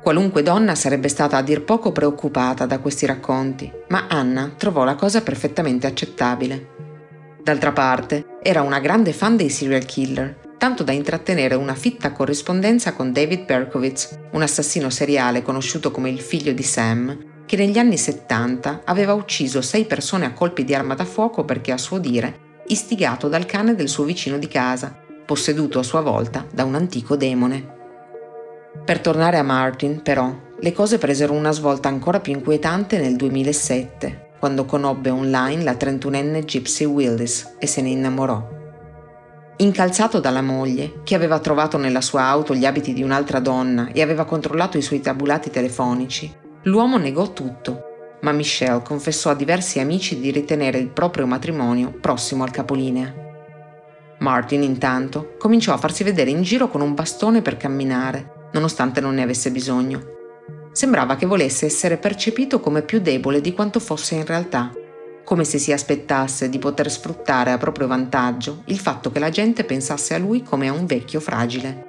Qualunque 0.00 0.42
donna 0.42 0.74
sarebbe 0.74 1.08
stata 1.08 1.36
a 1.36 1.42
dir 1.42 1.64
poco 1.64 1.92
preoccupata 1.92 2.66
da 2.66 2.78
questi 2.78 3.04
racconti, 3.04 3.70
ma 3.88 4.06
Anna 4.08 4.52
trovò 4.56 4.84
la 4.84 4.94
cosa 4.94 5.22
perfettamente 5.22 5.86
accettabile. 5.86 6.76
D'altra 7.42 7.72
parte, 7.72 8.38
era 8.42 8.62
una 8.62 8.78
grande 8.78 9.12
fan 9.12 9.36
dei 9.36 9.50
serial 9.50 9.84
killer, 9.84 10.38
tanto 10.56 10.82
da 10.82 10.92
intrattenere 10.92 11.54
una 11.54 11.74
fitta 11.74 12.12
corrispondenza 12.12 12.92
con 12.92 13.12
David 13.12 13.44
Berkowitz, 13.44 14.18
un 14.32 14.42
assassino 14.42 14.90
seriale 14.90 15.42
conosciuto 15.42 15.90
come 15.90 16.10
il 16.10 16.20
figlio 16.20 16.52
di 16.52 16.62
Sam, 16.62 17.44
che 17.44 17.56
negli 17.56 17.78
anni 17.78 17.96
70 17.96 18.82
aveva 18.84 19.14
ucciso 19.14 19.62
sei 19.62 19.84
persone 19.84 20.26
a 20.26 20.32
colpi 20.32 20.64
di 20.64 20.74
arma 20.74 20.94
da 20.94 21.04
fuoco 21.04 21.44
perché, 21.44 21.72
a 21.72 21.78
suo 21.78 21.98
dire, 21.98 22.62
istigato 22.66 23.28
dal 23.28 23.46
cane 23.46 23.74
del 23.74 23.88
suo 23.88 24.04
vicino 24.04 24.36
di 24.36 24.48
casa, 24.48 24.94
posseduto 25.24 25.78
a 25.78 25.82
sua 25.82 26.00
volta 26.00 26.46
da 26.52 26.64
un 26.64 26.74
antico 26.74 27.16
demone. 27.16 27.76
Per 28.84 29.00
tornare 29.00 29.38
a 29.38 29.42
Martin, 29.42 30.02
però, 30.02 30.34
le 30.60 30.72
cose 30.72 30.98
presero 30.98 31.34
una 31.34 31.52
svolta 31.52 31.88
ancora 31.88 32.18
più 32.18 32.32
inquietante 32.32 32.98
nel 32.98 33.14
2007, 33.16 34.30
quando 34.40 34.64
conobbe 34.64 35.10
online 35.10 35.62
la 35.62 35.72
31enne 35.72 36.44
Gypsy 36.44 36.84
Willis 36.84 37.56
e 37.58 37.66
se 37.68 37.80
ne 37.80 37.90
innamorò. 37.90 38.56
Incalzato 39.58 40.20
dalla 40.20 40.42
moglie, 40.42 41.02
che 41.04 41.14
aveva 41.14 41.38
trovato 41.38 41.78
nella 41.78 42.00
sua 42.00 42.22
auto 42.22 42.54
gli 42.54 42.64
abiti 42.64 42.92
di 42.92 43.02
un'altra 43.02 43.40
donna 43.40 43.90
e 43.92 44.02
aveva 44.02 44.24
controllato 44.24 44.78
i 44.78 44.82
suoi 44.82 45.00
tabulati 45.00 45.50
telefonici, 45.50 46.32
l'uomo 46.62 46.96
negò 46.96 47.32
tutto, 47.32 47.82
ma 48.22 48.32
Michelle 48.32 48.82
confessò 48.82 49.30
a 49.30 49.34
diversi 49.34 49.78
amici 49.78 50.18
di 50.18 50.32
ritenere 50.32 50.78
il 50.78 50.88
proprio 50.88 51.26
matrimonio 51.26 51.92
prossimo 52.00 52.42
al 52.42 52.50
capolinea. 52.50 53.14
Martin, 54.18 54.64
intanto, 54.64 55.36
cominciò 55.38 55.72
a 55.72 55.78
farsi 55.78 56.02
vedere 56.02 56.30
in 56.30 56.42
giro 56.42 56.68
con 56.68 56.80
un 56.80 56.94
bastone 56.94 57.42
per 57.42 57.56
camminare 57.56 58.37
nonostante 58.52 59.00
non 59.00 59.14
ne 59.14 59.22
avesse 59.22 59.50
bisogno. 59.50 60.16
Sembrava 60.72 61.16
che 61.16 61.26
volesse 61.26 61.66
essere 61.66 61.96
percepito 61.96 62.60
come 62.60 62.82
più 62.82 63.00
debole 63.00 63.40
di 63.40 63.52
quanto 63.52 63.80
fosse 63.80 64.14
in 64.14 64.24
realtà, 64.24 64.72
come 65.24 65.44
se 65.44 65.58
si 65.58 65.72
aspettasse 65.72 66.48
di 66.48 66.58
poter 66.58 66.90
sfruttare 66.90 67.50
a 67.50 67.58
proprio 67.58 67.86
vantaggio 67.86 68.62
il 68.66 68.78
fatto 68.78 69.10
che 69.10 69.18
la 69.18 69.28
gente 69.28 69.64
pensasse 69.64 70.14
a 70.14 70.18
lui 70.18 70.42
come 70.42 70.68
a 70.68 70.72
un 70.72 70.86
vecchio 70.86 71.20
fragile. 71.20 71.88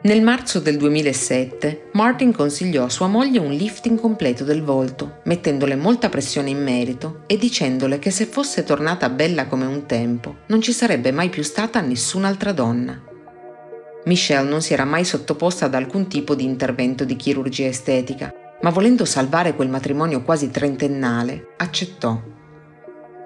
Nel 0.00 0.22
marzo 0.22 0.60
del 0.60 0.76
2007 0.76 1.88
Martin 1.94 2.32
consigliò 2.32 2.84
a 2.84 2.88
sua 2.88 3.08
moglie 3.08 3.40
un 3.40 3.50
lifting 3.50 3.98
completo 3.98 4.44
del 4.44 4.62
volto, 4.62 5.20
mettendole 5.24 5.74
molta 5.74 6.08
pressione 6.08 6.50
in 6.50 6.62
merito 6.62 7.22
e 7.26 7.36
dicendole 7.36 7.98
che 7.98 8.10
se 8.10 8.26
fosse 8.26 8.62
tornata 8.62 9.08
bella 9.08 9.46
come 9.46 9.66
un 9.66 9.86
tempo 9.86 10.36
non 10.46 10.60
ci 10.60 10.72
sarebbe 10.72 11.10
mai 11.10 11.30
più 11.30 11.42
stata 11.42 11.80
nessun'altra 11.80 12.52
donna. 12.52 13.02
Michelle 14.08 14.48
non 14.48 14.62
si 14.62 14.72
era 14.72 14.86
mai 14.86 15.04
sottoposta 15.04 15.66
ad 15.66 15.74
alcun 15.74 16.08
tipo 16.08 16.34
di 16.34 16.42
intervento 16.42 17.04
di 17.04 17.14
chirurgia 17.14 17.66
estetica, 17.66 18.32
ma 18.62 18.70
volendo 18.70 19.04
salvare 19.04 19.54
quel 19.54 19.68
matrimonio 19.68 20.22
quasi 20.22 20.50
trentennale, 20.50 21.48
accettò. 21.58 22.18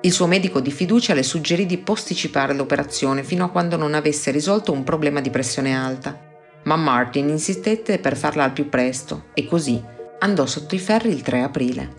Il 0.01 0.11
suo 0.11 0.27
medico 0.27 0.59
di 0.59 0.73
fiducia 0.73 1.15
le 1.15 1.23
suggerì 1.23 1.67
di 1.67 1.79
posticipare 1.79 2.53
l'operazione 2.53 3.23
fino 3.23 3.45
a 3.45 3.51
quando 3.51 3.77
non 3.77 3.95
avesse 3.95 4.33
risolto 4.33 4.73
un 4.73 4.83
problema 4.83 5.21
di 5.21 5.31
pressione 5.31 5.73
alta, 5.73 6.19
ma 6.65 6.75
Martin 6.75 7.29
insistette 7.29 8.01
per 8.01 8.17
farla 8.17 8.43
al 8.43 8.53
più 8.53 8.69
presto 8.69 9.27
e 9.35 9.47
così 9.47 9.81
andò 10.19 10.47
sotto 10.47 10.75
i 10.75 10.81
ferri 10.81 11.11
il 11.11 11.23
3 11.23 11.43
aprile. 11.43 11.95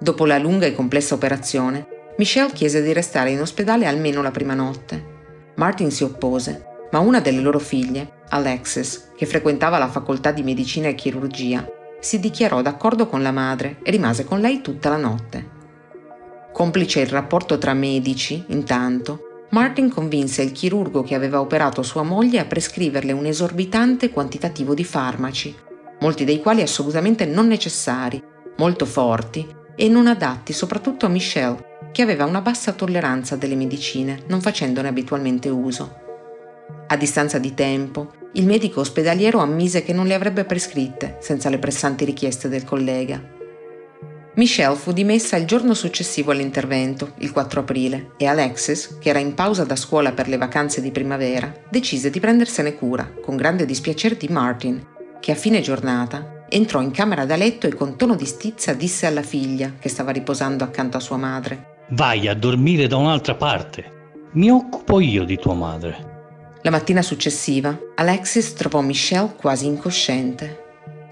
Dopo 0.00 0.26
la 0.26 0.38
lunga 0.38 0.66
e 0.66 0.74
complessa 0.74 1.14
operazione, 1.14 1.86
Michelle 2.18 2.52
chiese 2.52 2.82
di 2.82 2.92
restare 2.92 3.30
in 3.30 3.40
ospedale 3.40 3.86
almeno 3.86 4.22
la 4.22 4.32
prima 4.32 4.54
notte. 4.54 5.14
Martin 5.54 5.92
si 5.92 6.02
oppose 6.02 6.74
ma 6.90 6.98
una 6.98 7.20
delle 7.20 7.40
loro 7.40 7.58
figlie, 7.58 8.22
Alexis, 8.28 9.10
che 9.16 9.26
frequentava 9.26 9.78
la 9.78 9.88
facoltà 9.88 10.30
di 10.32 10.42
medicina 10.42 10.88
e 10.88 10.94
chirurgia, 10.94 11.66
si 12.00 12.20
dichiarò 12.20 12.62
d'accordo 12.62 13.06
con 13.06 13.22
la 13.22 13.32
madre 13.32 13.78
e 13.82 13.90
rimase 13.90 14.24
con 14.24 14.40
lei 14.40 14.60
tutta 14.60 14.88
la 14.88 14.96
notte. 14.96 15.54
Complice 16.52 17.00
il 17.00 17.08
rapporto 17.08 17.58
tra 17.58 17.74
medici, 17.74 18.44
intanto, 18.48 19.46
Martin 19.50 19.90
convinse 19.90 20.42
il 20.42 20.52
chirurgo 20.52 21.02
che 21.02 21.14
aveva 21.14 21.40
operato 21.40 21.82
sua 21.82 22.02
moglie 22.02 22.40
a 22.40 22.46
prescriverle 22.46 23.12
un 23.12 23.26
esorbitante 23.26 24.10
quantitativo 24.10 24.74
di 24.74 24.84
farmaci, 24.84 25.54
molti 26.00 26.24
dei 26.24 26.40
quali 26.40 26.62
assolutamente 26.62 27.26
non 27.26 27.46
necessari, 27.46 28.22
molto 28.56 28.86
forti 28.86 29.46
e 29.74 29.88
non 29.88 30.06
adatti 30.06 30.52
soprattutto 30.52 31.06
a 31.06 31.10
Michelle, 31.10 31.74
che 31.92 32.02
aveva 32.02 32.24
una 32.24 32.40
bassa 32.40 32.72
tolleranza 32.72 33.36
delle 33.36 33.54
medicine, 33.54 34.22
non 34.26 34.40
facendone 34.40 34.88
abitualmente 34.88 35.48
uso. 35.48 36.04
A 36.88 36.96
distanza 36.96 37.38
di 37.38 37.54
tempo, 37.54 38.12
il 38.34 38.46
medico 38.46 38.80
ospedaliero 38.80 39.38
ammise 39.40 39.82
che 39.82 39.92
non 39.92 40.06
le 40.06 40.14
avrebbe 40.14 40.44
prescritte, 40.44 41.18
senza 41.20 41.48
le 41.48 41.58
pressanti 41.58 42.04
richieste 42.04 42.48
del 42.48 42.64
collega. 42.64 43.34
Michelle 44.34 44.76
fu 44.76 44.92
dimessa 44.92 45.36
il 45.36 45.46
giorno 45.46 45.72
successivo 45.72 46.30
all'intervento, 46.30 47.12
il 47.18 47.32
4 47.32 47.60
aprile, 47.60 48.10
e 48.18 48.26
Alexis, 48.26 48.98
che 49.00 49.08
era 49.08 49.18
in 49.18 49.32
pausa 49.32 49.64
da 49.64 49.76
scuola 49.76 50.12
per 50.12 50.28
le 50.28 50.36
vacanze 50.36 50.82
di 50.82 50.90
primavera, 50.90 51.50
decise 51.70 52.10
di 52.10 52.20
prendersene 52.20 52.74
cura, 52.74 53.10
con 53.22 53.36
grande 53.36 53.64
dispiacere 53.64 54.18
di 54.18 54.28
Martin, 54.28 54.86
che 55.20 55.32
a 55.32 55.36
fine 55.36 55.62
giornata 55.62 56.44
entrò 56.50 56.82
in 56.82 56.90
camera 56.90 57.24
da 57.24 57.36
letto 57.36 57.66
e 57.66 57.74
con 57.74 57.96
tono 57.96 58.14
di 58.14 58.26
stizza 58.26 58.74
disse 58.74 59.06
alla 59.06 59.22
figlia, 59.22 59.72
che 59.78 59.88
stava 59.88 60.10
riposando 60.10 60.64
accanto 60.64 60.98
a 60.98 61.00
sua 61.00 61.16
madre: 61.16 61.84
Vai 61.90 62.28
a 62.28 62.34
dormire 62.34 62.86
da 62.86 62.96
un'altra 62.96 63.34
parte. 63.34 64.18
Mi 64.32 64.50
occupo 64.50 65.00
io 65.00 65.24
di 65.24 65.38
tua 65.38 65.54
madre. 65.54 66.15
La 66.66 66.72
mattina 66.72 67.00
successiva, 67.00 67.78
Alexis 67.94 68.52
trovò 68.54 68.80
Michelle 68.80 69.34
quasi 69.36 69.66
incosciente 69.66 70.64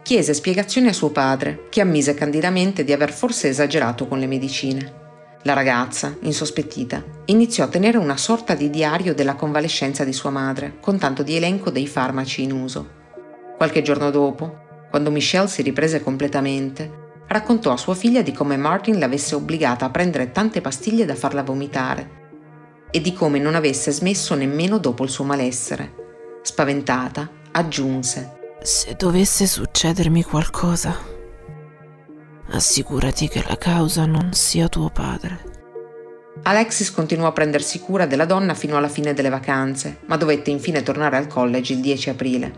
chiese 0.02 0.34
spiegazioni 0.34 0.88
a 0.88 0.92
suo 0.92 1.10
padre, 1.10 1.68
che 1.70 1.80
ammise 1.80 2.12
candidamente 2.12 2.82
di 2.82 2.92
aver 2.92 3.12
forse 3.12 3.48
esagerato 3.48 4.08
con 4.08 4.18
le 4.18 4.26
medicine. 4.26 4.92
La 5.44 5.52
ragazza, 5.52 6.14
insospettita, 6.22 7.02
iniziò 7.26 7.64
a 7.64 7.68
tenere 7.68 7.98
una 7.98 8.16
sorta 8.16 8.54
di 8.54 8.68
diario 8.68 9.14
della 9.14 9.34
convalescenza 9.34 10.02
di 10.02 10.12
sua 10.12 10.30
madre, 10.30 10.78
con 10.80 10.98
tanto 10.98 11.22
di 11.22 11.36
elenco 11.36 11.70
dei 11.70 11.86
farmaci 11.86 12.42
in 12.42 12.52
uso. 12.52 12.90
Qualche 13.56 13.80
giorno 13.80 14.10
dopo, 14.10 14.86
quando 14.90 15.12
Michelle 15.12 15.46
si 15.46 15.62
riprese 15.62 16.02
completamente, 16.02 17.12
raccontò 17.28 17.70
a 17.70 17.78
sua 17.78 17.94
figlia 17.94 18.22
di 18.22 18.32
come 18.32 18.56
Martin 18.56 18.98
l'avesse 18.98 19.36
obbligata 19.36 19.86
a 19.86 19.90
prendere 19.90 20.32
tante 20.32 20.60
pastiglie 20.60 21.04
da 21.06 21.14
farla 21.14 21.44
vomitare 21.44 22.22
e 22.94 23.00
di 23.00 23.12
come 23.12 23.40
non 23.40 23.56
avesse 23.56 23.90
smesso 23.90 24.36
nemmeno 24.36 24.78
dopo 24.78 25.02
il 25.02 25.10
suo 25.10 25.24
malessere. 25.24 25.94
Spaventata, 26.42 27.28
aggiunse 27.50 28.42
se 28.64 28.94
dovesse 28.96 29.46
succedermi 29.46 30.22
qualcosa, 30.22 30.96
assicurati 32.52 33.28
che 33.28 33.44
la 33.46 33.58
causa 33.58 34.06
non 34.06 34.32
sia 34.32 34.68
tuo 34.68 34.88
padre. 34.88 35.52
Alexis 36.44 36.90
continuò 36.90 37.26
a 37.26 37.32
prendersi 37.32 37.78
cura 37.78 38.06
della 38.06 38.24
donna 38.24 38.54
fino 38.54 38.78
alla 38.78 38.88
fine 38.88 39.12
delle 39.12 39.28
vacanze, 39.28 39.98
ma 40.06 40.16
dovette 40.16 40.50
infine 40.50 40.82
tornare 40.82 41.18
al 41.18 41.26
college 41.26 41.74
il 41.74 41.80
10 41.80 42.08
aprile. 42.08 42.52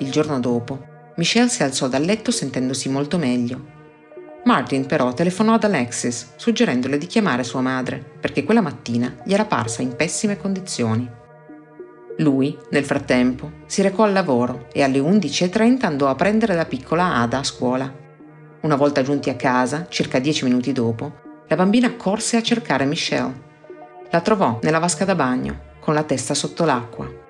Il 0.00 0.10
giorno 0.10 0.40
dopo, 0.40 1.12
Michelle 1.14 1.48
si 1.48 1.62
alzò 1.62 1.86
dal 1.86 2.02
letto 2.02 2.32
sentendosi 2.32 2.88
molto 2.88 3.16
meglio. 3.16 3.75
Martin 4.46 4.86
però 4.86 5.12
telefonò 5.12 5.54
ad 5.54 5.64
Alexis, 5.64 6.34
suggerendole 6.36 6.98
di 6.98 7.06
chiamare 7.06 7.42
sua 7.42 7.60
madre, 7.60 8.00
perché 8.20 8.44
quella 8.44 8.60
mattina 8.60 9.16
gli 9.24 9.34
era 9.34 9.44
parsa 9.44 9.82
in 9.82 9.96
pessime 9.96 10.36
condizioni. 10.36 11.10
Lui, 12.18 12.56
nel 12.70 12.84
frattempo, 12.84 13.50
si 13.66 13.82
recò 13.82 14.04
al 14.04 14.12
lavoro 14.12 14.68
e 14.72 14.84
alle 14.84 15.00
11.30 15.00 15.84
andò 15.84 16.08
a 16.08 16.14
prendere 16.14 16.54
la 16.54 16.64
piccola 16.64 17.16
Ada 17.16 17.38
a 17.38 17.42
scuola. 17.42 17.92
Una 18.60 18.76
volta 18.76 19.02
giunti 19.02 19.30
a 19.30 19.34
casa, 19.34 19.86
circa 19.88 20.20
dieci 20.20 20.44
minuti 20.44 20.70
dopo, 20.70 21.42
la 21.48 21.56
bambina 21.56 21.96
corse 21.96 22.36
a 22.36 22.42
cercare 22.42 22.84
Michelle. 22.84 23.42
La 24.10 24.20
trovò 24.20 24.60
nella 24.62 24.78
vasca 24.78 25.04
da 25.04 25.16
bagno, 25.16 25.74
con 25.80 25.92
la 25.92 26.04
testa 26.04 26.34
sotto 26.34 26.64
l'acqua. 26.64 27.24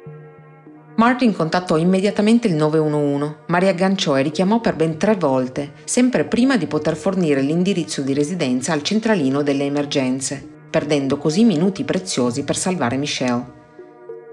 Martin 0.96 1.34
contattò 1.34 1.76
immediatamente 1.76 2.48
il 2.48 2.54
911, 2.54 3.34
ma 3.48 3.58
riagganciò 3.58 4.16
e 4.16 4.22
richiamò 4.22 4.60
per 4.60 4.76
ben 4.76 4.96
tre 4.96 5.14
volte, 5.14 5.72
sempre 5.84 6.24
prima 6.24 6.56
di 6.56 6.66
poter 6.66 6.96
fornire 6.96 7.42
l'indirizzo 7.42 8.00
di 8.00 8.14
residenza 8.14 8.72
al 8.72 8.82
centralino 8.82 9.42
delle 9.42 9.64
emergenze, 9.64 10.42
perdendo 10.70 11.18
così 11.18 11.44
minuti 11.44 11.84
preziosi 11.84 12.44
per 12.44 12.56
salvare 12.56 12.96
Michelle. 12.96 13.44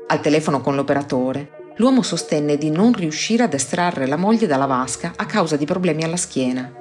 Al 0.07 0.21
telefono 0.21 0.61
con 0.61 0.75
l'operatore, 0.75 1.73
l'uomo 1.75 2.01
sostenne 2.01 2.57
di 2.57 2.69
non 2.69 2.93
riuscire 2.93 3.43
ad 3.43 3.53
estrarre 3.53 4.07
la 4.07 4.15
moglie 4.15 4.47
dalla 4.47 4.65
vasca 4.65 5.11
a 5.17 5.25
causa 5.25 5.57
di 5.57 5.65
problemi 5.65 6.05
alla 6.05 6.15
schiena. 6.15 6.71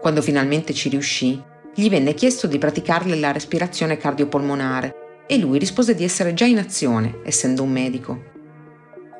Quando 0.00 0.22
finalmente 0.22 0.72
ci 0.72 0.88
riuscì, 0.88 1.42
gli 1.74 1.90
venne 1.90 2.14
chiesto 2.14 2.46
di 2.46 2.56
praticarle 2.56 3.16
la 3.16 3.32
respirazione 3.32 3.98
cardiopolmonare 3.98 5.24
e 5.26 5.36
lui 5.36 5.58
rispose 5.58 5.94
di 5.94 6.04
essere 6.04 6.32
già 6.32 6.46
in 6.46 6.56
azione, 6.56 7.18
essendo 7.22 7.62
un 7.64 7.70
medico. 7.70 8.34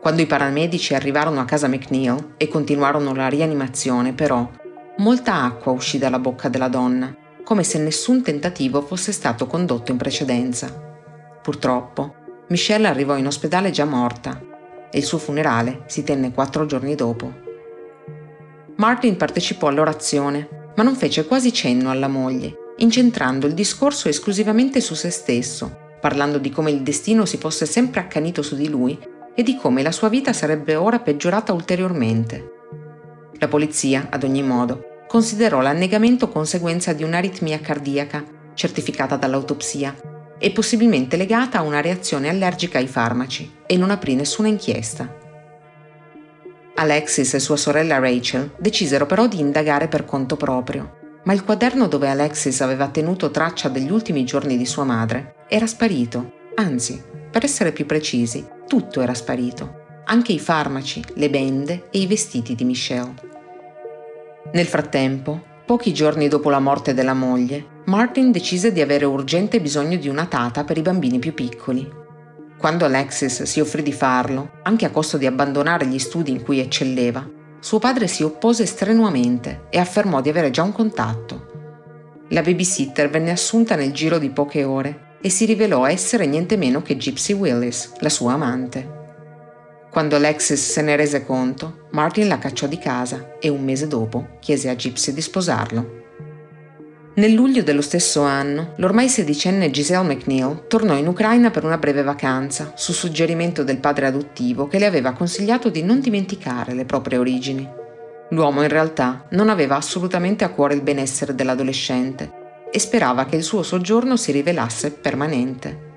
Quando 0.00 0.22
i 0.22 0.26
paramedici 0.26 0.94
arrivarono 0.94 1.40
a 1.40 1.44
casa 1.44 1.68
McNeil 1.68 2.34
e 2.36 2.48
continuarono 2.48 3.14
la 3.14 3.28
rianimazione, 3.28 4.12
però, 4.12 4.48
molta 4.98 5.42
acqua 5.42 5.72
uscì 5.72 5.98
dalla 5.98 6.18
bocca 6.18 6.48
della 6.48 6.68
donna, 6.68 7.14
come 7.42 7.64
se 7.64 7.78
nessun 7.78 8.22
tentativo 8.22 8.82
fosse 8.82 9.12
stato 9.12 9.46
condotto 9.46 9.90
in 9.90 9.96
precedenza. 9.96 10.68
Purtroppo, 11.42 12.14
Michelle 12.48 12.86
arrivò 12.86 13.16
in 13.16 13.26
ospedale 13.26 13.70
già 13.70 13.84
morta 13.84 14.40
e 14.90 14.98
il 14.98 15.04
suo 15.04 15.18
funerale 15.18 15.82
si 15.86 16.04
tenne 16.04 16.32
quattro 16.32 16.66
giorni 16.66 16.94
dopo. 16.94 17.44
Martin 18.76 19.16
partecipò 19.16 19.68
all'orazione, 19.68 20.70
ma 20.76 20.82
non 20.82 20.94
fece 20.94 21.26
quasi 21.26 21.52
cenno 21.52 21.90
alla 21.90 22.08
moglie, 22.08 22.54
incentrando 22.76 23.46
il 23.46 23.54
discorso 23.54 24.08
esclusivamente 24.08 24.80
su 24.80 24.94
se 24.94 25.10
stesso, 25.10 25.76
parlando 26.00 26.38
di 26.38 26.50
come 26.50 26.70
il 26.70 26.82
destino 26.82 27.24
si 27.24 27.38
fosse 27.38 27.66
sempre 27.66 28.00
accanito 28.00 28.42
su 28.42 28.54
di 28.54 28.68
lui 28.68 29.14
e 29.36 29.42
di 29.42 29.54
come 29.56 29.82
la 29.82 29.92
sua 29.92 30.08
vita 30.08 30.32
sarebbe 30.32 30.74
ora 30.74 30.98
peggiorata 30.98 31.52
ulteriormente. 31.52 32.52
La 33.38 33.48
polizia, 33.48 34.08
ad 34.10 34.24
ogni 34.24 34.42
modo, 34.42 35.04
considerò 35.06 35.60
l'annegamento 35.60 36.30
conseguenza 36.30 36.94
di 36.94 37.04
un'aritmia 37.04 37.60
cardiaca, 37.60 38.24
certificata 38.54 39.16
dall'autopsia, 39.16 39.94
e 40.38 40.50
possibilmente 40.50 41.16
legata 41.16 41.58
a 41.58 41.62
una 41.62 41.80
reazione 41.80 42.28
allergica 42.28 42.78
ai 42.78 42.86
farmaci 42.86 43.50
e 43.66 43.76
non 43.76 43.90
aprì 43.90 44.14
nessuna 44.14 44.48
inchiesta. 44.48 45.24
Alexis 46.74 47.34
e 47.34 47.38
sua 47.38 47.56
sorella 47.56 47.98
Rachel 47.98 48.52
decisero 48.58 49.06
però 49.06 49.26
di 49.26 49.38
indagare 49.38 49.88
per 49.88 50.04
conto 50.04 50.36
proprio, 50.36 51.20
ma 51.24 51.32
il 51.32 51.44
quaderno 51.44 51.88
dove 51.88 52.08
Alexis 52.08 52.60
aveva 52.60 52.88
tenuto 52.88 53.30
traccia 53.30 53.68
degli 53.68 53.90
ultimi 53.90 54.24
giorni 54.24 54.56
di 54.56 54.66
sua 54.66 54.84
madre 54.84 55.34
era 55.48 55.66
sparito, 55.66 56.32
anzi, 56.56 57.02
per 57.36 57.44
essere 57.44 57.70
più 57.70 57.84
precisi, 57.84 58.46
tutto 58.66 59.02
era 59.02 59.12
sparito, 59.12 60.00
anche 60.06 60.32
i 60.32 60.38
farmaci, 60.38 61.04
le 61.16 61.28
bende 61.28 61.88
e 61.90 61.98
i 61.98 62.06
vestiti 62.06 62.54
di 62.54 62.64
Michelle. 62.64 63.12
Nel 64.54 64.64
frattempo, 64.64 65.42
pochi 65.66 65.92
giorni 65.92 66.28
dopo 66.28 66.48
la 66.48 66.60
morte 66.60 66.94
della 66.94 67.12
moglie, 67.12 67.82
Martin 67.84 68.32
decise 68.32 68.72
di 68.72 68.80
avere 68.80 69.04
urgente 69.04 69.60
bisogno 69.60 69.98
di 69.98 70.08
una 70.08 70.24
tata 70.24 70.64
per 70.64 70.78
i 70.78 70.80
bambini 70.80 71.18
più 71.18 71.34
piccoli. 71.34 71.86
Quando 72.56 72.86
Alexis 72.86 73.42
si 73.42 73.60
offrì 73.60 73.82
di 73.82 73.92
farlo, 73.92 74.52
anche 74.62 74.86
a 74.86 74.90
costo 74.90 75.18
di 75.18 75.26
abbandonare 75.26 75.84
gli 75.84 75.98
studi 75.98 76.30
in 76.30 76.42
cui 76.42 76.58
eccelleva, 76.60 77.28
suo 77.60 77.78
padre 77.78 78.06
si 78.06 78.22
oppose 78.22 78.64
strenuamente 78.64 79.66
e 79.68 79.78
affermò 79.78 80.22
di 80.22 80.30
avere 80.30 80.48
già 80.48 80.62
un 80.62 80.72
contatto. 80.72 81.50
La 82.30 82.40
babysitter 82.40 83.10
venne 83.10 83.30
assunta 83.30 83.76
nel 83.76 83.92
giro 83.92 84.16
di 84.16 84.30
poche 84.30 84.64
ore 84.64 85.04
e 85.26 85.28
si 85.28 85.44
rivelò 85.44 85.84
essere 85.88 86.24
niente 86.24 86.56
meno 86.56 86.82
che 86.82 86.96
Gypsy 86.96 87.32
Willis, 87.32 87.94
la 87.98 88.08
sua 88.08 88.34
amante. 88.34 88.88
Quando 89.90 90.14
Alexis 90.14 90.70
se 90.70 90.82
ne 90.82 90.94
rese 90.94 91.26
conto, 91.26 91.88
Martin 91.90 92.28
la 92.28 92.38
cacciò 92.38 92.68
di 92.68 92.78
casa 92.78 93.32
e 93.40 93.48
un 93.48 93.64
mese 93.64 93.88
dopo 93.88 94.36
chiese 94.38 94.68
a 94.68 94.76
Gypsy 94.76 95.12
di 95.12 95.20
sposarlo. 95.20 96.04
Nel 97.14 97.32
luglio 97.32 97.64
dello 97.64 97.80
stesso 97.80 98.22
anno, 98.22 98.74
l'ormai 98.76 99.08
sedicenne 99.08 99.72
Giselle 99.72 100.14
McNeil 100.14 100.68
tornò 100.68 100.94
in 100.94 101.08
Ucraina 101.08 101.50
per 101.50 101.64
una 101.64 101.78
breve 101.78 102.04
vacanza, 102.04 102.74
su 102.76 102.92
suggerimento 102.92 103.64
del 103.64 103.78
padre 103.78 104.06
adottivo 104.06 104.68
che 104.68 104.78
le 104.78 104.86
aveva 104.86 105.10
consigliato 105.10 105.70
di 105.70 105.82
non 105.82 105.98
dimenticare 105.98 106.72
le 106.72 106.84
proprie 106.84 107.18
origini. 107.18 107.68
L'uomo 108.30 108.62
in 108.62 108.68
realtà 108.68 109.26
non 109.30 109.48
aveva 109.48 109.74
assolutamente 109.74 110.44
a 110.44 110.50
cuore 110.50 110.74
il 110.74 110.82
benessere 110.82 111.34
dell'adolescente 111.34 112.44
e 112.76 112.78
sperava 112.78 113.24
che 113.24 113.36
il 113.36 113.42
suo 113.42 113.62
soggiorno 113.62 114.18
si 114.18 114.32
rivelasse 114.32 114.90
permanente. 114.90 115.94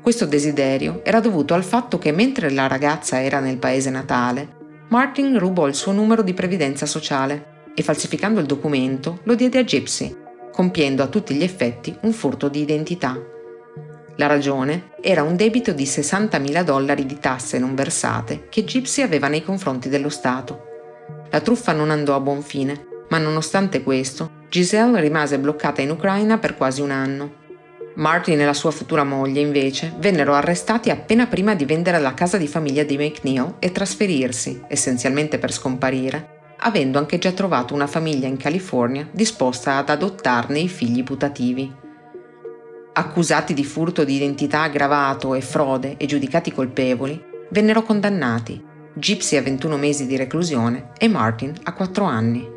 Questo 0.00 0.24
desiderio 0.24 1.02
era 1.04 1.20
dovuto 1.20 1.52
al 1.52 1.62
fatto 1.62 1.98
che 1.98 2.10
mentre 2.10 2.50
la 2.50 2.66
ragazza 2.66 3.22
era 3.22 3.38
nel 3.38 3.58
paese 3.58 3.90
natale, 3.90 4.48
Martin 4.88 5.38
rubò 5.38 5.66
il 5.66 5.74
suo 5.74 5.92
numero 5.92 6.22
di 6.22 6.32
previdenza 6.32 6.86
sociale 6.86 7.64
e 7.74 7.82
falsificando 7.82 8.40
il 8.40 8.46
documento 8.46 9.20
lo 9.24 9.34
diede 9.34 9.58
a 9.58 9.62
Gypsy, 9.62 10.16
compiendo 10.50 11.02
a 11.02 11.08
tutti 11.08 11.34
gli 11.34 11.42
effetti 11.42 11.94
un 12.00 12.12
furto 12.14 12.48
di 12.48 12.62
identità. 12.62 13.14
La 14.16 14.26
ragione 14.26 14.92
era 15.02 15.22
un 15.22 15.36
debito 15.36 15.72
di 15.72 15.84
60.000 15.84 16.62
dollari 16.62 17.04
di 17.04 17.18
tasse 17.18 17.58
non 17.58 17.74
versate 17.74 18.46
che 18.48 18.64
Gypsy 18.64 19.02
aveva 19.02 19.28
nei 19.28 19.44
confronti 19.44 19.90
dello 19.90 20.08
Stato. 20.08 20.64
La 21.28 21.42
truffa 21.42 21.72
non 21.72 21.90
andò 21.90 22.14
a 22.14 22.20
buon 22.20 22.40
fine, 22.40 22.86
ma 23.08 23.18
nonostante 23.18 23.82
questo, 23.82 24.30
Giselle 24.48 25.00
rimase 25.00 25.38
bloccata 25.38 25.82
in 25.82 25.90
Ucraina 25.90 26.38
per 26.38 26.56
quasi 26.56 26.80
un 26.80 26.90
anno. 26.90 27.44
Martin 27.96 28.40
e 28.40 28.44
la 28.44 28.52
sua 28.52 28.70
futura 28.70 29.04
moglie, 29.04 29.40
invece, 29.40 29.94
vennero 29.98 30.34
arrestati 30.34 30.90
appena 30.90 31.26
prima 31.26 31.54
di 31.54 31.64
vendere 31.64 31.98
la 31.98 32.14
casa 32.14 32.36
di 32.36 32.46
famiglia 32.46 32.84
di 32.84 32.98
McNeil 32.98 33.54
e 33.58 33.72
trasferirsi, 33.72 34.62
essenzialmente 34.68 35.38
per 35.38 35.50
scomparire, 35.52 36.54
avendo 36.58 36.98
anche 36.98 37.18
già 37.18 37.32
trovato 37.32 37.74
una 37.74 37.86
famiglia 37.86 38.26
in 38.26 38.36
California 38.36 39.08
disposta 39.10 39.76
ad 39.76 39.88
adottarne 39.88 40.58
i 40.58 40.68
figli 40.68 41.02
putativi. 41.02 41.72
Accusati 42.92 43.54
di 43.54 43.64
furto 43.64 44.04
di 44.04 44.14
identità 44.14 44.62
aggravato 44.62 45.34
e 45.34 45.40
frode 45.40 45.96
e 45.96 46.06
giudicati 46.06 46.52
colpevoli, 46.52 47.22
vennero 47.50 47.82
condannati, 47.82 48.62
Gypsy 48.94 49.36
a 49.36 49.42
21 49.42 49.76
mesi 49.76 50.06
di 50.06 50.16
reclusione 50.16 50.92
e 50.98 51.08
Martin 51.08 51.52
a 51.64 51.74
4 51.74 52.04
anni. 52.04 52.55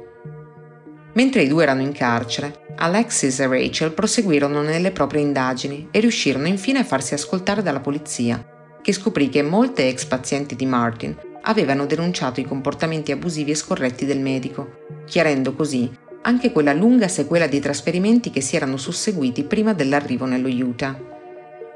Mentre 1.14 1.42
i 1.42 1.48
due 1.48 1.64
erano 1.64 1.82
in 1.82 1.92
carcere, 1.92 2.68
Alexis 2.76 3.40
e 3.40 3.48
Rachel 3.48 3.94
proseguirono 3.94 4.62
nelle 4.62 4.92
proprie 4.92 5.22
indagini 5.22 5.88
e 5.92 6.00
riuscirono 6.00 6.48
infine 6.48 6.80
a 6.80 6.84
farsi 6.84 7.14
ascoltare 7.14 7.64
dalla 7.64 7.80
polizia, 7.80 8.44
che 8.82 8.94
scoprì 8.94 9.30
che 9.30 9.42
molte 9.42 9.88
ex 9.88 10.06
pazienti 10.06 10.56
di 10.56 10.66
Martin 10.66 11.16
avevano 11.42 11.86
denunciato 11.86 12.40
i 12.40 12.46
comportamenti 12.46 13.12
abusivi 13.12 13.52
e 13.52 13.56
scorretti 13.56 14.06
del 14.06 14.20
medico, 14.20 14.86
chiarendo 15.06 15.54
così 15.54 15.92
anche 16.22 16.52
quella 16.52 16.74
lunga 16.74 17.08
sequela 17.08 17.48
di 17.48 17.60
trasferimenti 17.60 18.30
che 18.30 18.42
si 18.42 18.56
erano 18.56 18.78
susseguiti 18.78 19.44
prima 19.46 19.74
dell'arrivo 19.74 20.26
nello 20.26 20.50
Utah. 20.50 20.98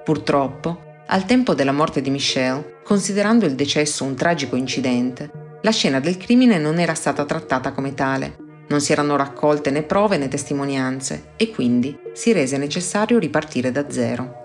Purtroppo, 0.03 0.91
al 1.07 1.25
tempo 1.25 1.53
della 1.53 1.71
morte 1.71 2.01
di 2.01 2.09
Michelle, 2.09 2.79
considerando 2.83 3.45
il 3.45 3.55
decesso 3.55 4.03
un 4.03 4.15
tragico 4.15 4.55
incidente, 4.55 5.31
la 5.61 5.71
scena 5.71 5.99
del 5.99 6.17
crimine 6.17 6.57
non 6.59 6.77
era 6.77 6.93
stata 6.93 7.23
trattata 7.25 7.71
come 7.71 7.93
tale 7.93 8.42
non 8.73 8.81
si 8.81 8.91
erano 8.91 9.15
raccolte 9.15 9.69
né 9.69 9.83
prove 9.83 10.17
né 10.17 10.27
testimonianze 10.27 11.33
e 11.37 11.51
quindi 11.51 11.95
si 12.13 12.33
rese 12.33 12.57
necessario 12.57 13.19
ripartire 13.19 13.71
da 13.71 13.85
zero. 13.87 14.41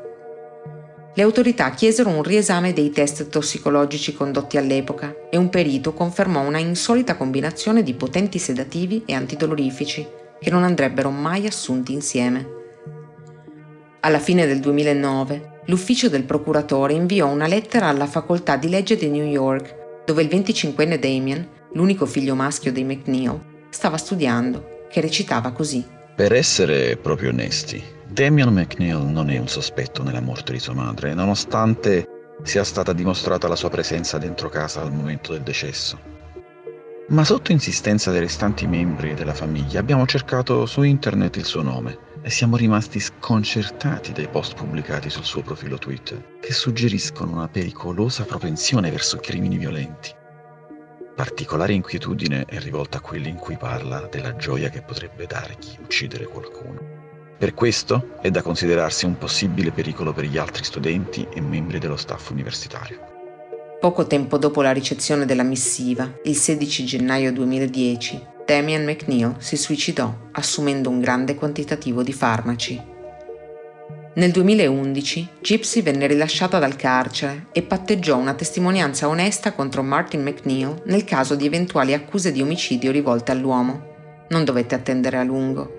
Le 1.14 1.23
autorità 1.23 1.71
chiesero 1.71 2.11
un 2.11 2.23
riesame 2.23 2.75
dei 2.75 2.91
test 2.91 3.31
tossicologici 3.31 4.12
condotti 4.12 4.59
all'epoca 4.59 5.14
e 5.31 5.38
un 5.38 5.49
perito 5.49 5.95
confermò 5.95 6.47
una 6.47 6.59
insolita 6.59 7.17
combinazione 7.17 7.83
di 7.83 7.95
potenti 7.95 8.38
sedativi 8.38 9.03
e 9.07 9.14
antidolorifici 9.14 10.07
che 10.38 10.51
non 10.51 10.62
andrebbero 10.62 11.09
mai 11.11 11.47
assunti 11.47 11.95
insieme. 11.95 12.57
Alla 14.01 14.21
fine 14.21 14.47
del 14.47 14.61
2009, 14.61 15.62
l'ufficio 15.64 16.11
del 16.11 16.25
procuratore 16.25 16.93
inviò 16.93 17.27
una 17.29 17.47
lettera 17.47 17.87
alla 17.87 18.07
facoltà 18.07 18.57
di 18.57 18.69
legge 18.69 18.95
di 18.97 19.09
New 19.09 19.27
York, 19.27 20.05
dove 20.05 20.23
il 20.23 20.29
25enne 20.29 20.99
Damien, 20.99 21.49
l'unico 21.73 22.05
figlio 22.05 22.35
maschio 22.35 22.73
dei 22.73 22.85
McNeil, 22.85 23.47
stava 23.70 23.96
studiando, 23.96 24.87
che 24.90 25.00
recitava 25.00 25.52
così. 25.52 25.87
Per 26.14 26.33
essere 26.33 26.96
proprio 26.96 27.31
onesti, 27.31 27.83
Damian 28.07 28.52
McNeil 28.52 29.04
non 29.04 29.31
è 29.31 29.38
un 29.38 29.48
sospetto 29.48 30.02
nella 30.02 30.20
morte 30.20 30.52
di 30.52 30.59
sua 30.59 30.74
madre, 30.74 31.14
nonostante 31.14 32.07
sia 32.42 32.64
stata 32.64 32.92
dimostrata 32.92 33.48
la 33.48 33.57
sua 33.57 33.68
presenza 33.68 34.18
dentro 34.18 34.48
casa 34.48 34.81
al 34.81 34.92
momento 34.92 35.33
del 35.33 35.42
decesso. 35.42 36.16
Ma 37.09 37.24
sotto 37.24 37.52
insistenza 37.52 38.11
dei 38.11 38.20
restanti 38.20 38.66
membri 38.66 39.14
della 39.14 39.33
famiglia 39.33 39.81
abbiamo 39.81 40.07
cercato 40.07 40.66
su 40.66 40.83
internet 40.83 41.37
il 41.37 41.44
suo 41.44 41.62
nome 41.62 41.98
e 42.20 42.31
siamo 42.31 42.57
rimasti 42.57 43.00
sconcertati 43.00 44.12
dai 44.12 44.28
post 44.28 44.54
pubblicati 44.54 45.09
sul 45.09 45.24
suo 45.24 45.40
profilo 45.42 45.78
Twitter, 45.78 46.37
che 46.40 46.52
suggeriscono 46.52 47.33
una 47.33 47.48
pericolosa 47.48 48.24
propensione 48.24 48.90
verso 48.90 49.16
crimini 49.18 49.57
violenti. 49.57 50.14
Particolare 51.18 51.72
inquietudine 51.72 52.44
è 52.44 52.61
rivolta 52.61 52.98
a 52.98 53.00
quelli 53.00 53.28
in 53.28 53.35
cui 53.35 53.57
parla 53.57 54.07
della 54.09 54.37
gioia 54.37 54.68
che 54.68 54.83
potrebbe 54.83 55.26
dare 55.26 55.57
chi 55.59 55.76
uccidere 55.83 56.26
qualcuno. 56.26 56.78
Per 57.37 57.54
questo 57.54 58.11
è 58.20 58.31
da 58.31 58.40
considerarsi 58.40 59.04
un 59.04 59.18
possibile 59.18 59.72
pericolo 59.72 60.12
per 60.12 60.26
gli 60.26 60.38
altri 60.38 60.62
studenti 60.62 61.26
e 61.35 61.40
membri 61.40 61.81
dello 61.81 61.96
staff 61.96 62.31
universitario. 62.31 63.00
Poco 63.81 64.07
tempo 64.07 64.38
dopo 64.38 64.62
la 64.62 64.70
ricezione 64.70 65.24
della 65.24 65.42
missiva, 65.42 66.09
il 66.22 66.37
16 66.37 66.85
gennaio 66.85 67.33
2010, 67.33 68.26
Damian 68.46 68.85
McNeil 68.85 69.35
si 69.38 69.57
suicidò 69.57 70.28
assumendo 70.31 70.88
un 70.88 71.00
grande 71.00 71.35
quantitativo 71.35 72.04
di 72.04 72.12
farmaci. 72.12 72.88
Nel 74.18 74.33
2011 74.33 75.28
Gypsy 75.40 75.81
venne 75.81 76.09
rilasciata 76.09 76.59
dal 76.59 76.74
carcere 76.74 77.46
e 77.52 77.62
patteggiò 77.62 78.16
una 78.16 78.35
testimonianza 78.35 79.07
onesta 79.07 79.52
contro 79.52 79.85
Martin 79.85 80.24
McNeil 80.24 80.83
nel 80.87 81.04
caso 81.04 81.37
di 81.37 81.46
eventuali 81.46 81.94
accuse 81.94 82.33
di 82.33 82.42
omicidio 82.42 82.90
rivolte 82.90 83.31
all'uomo. 83.31 84.26
Non 84.31 84.44
dovette 84.44 84.74
attendere 84.74 85.18
a 85.18 85.22
lungo. 85.22 85.72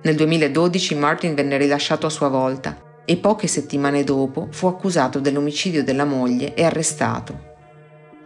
Nel 0.00 0.14
2012 0.14 0.94
Martin 0.94 1.34
venne 1.34 1.56
rilasciato 1.56 2.06
a 2.06 2.10
sua 2.10 2.28
volta 2.28 3.02
e 3.04 3.16
poche 3.16 3.48
settimane 3.48 4.04
dopo 4.04 4.46
fu 4.52 4.68
accusato 4.68 5.18
dell'omicidio 5.18 5.82
della 5.82 6.04
moglie 6.04 6.54
e 6.54 6.62
arrestato, 6.62 7.55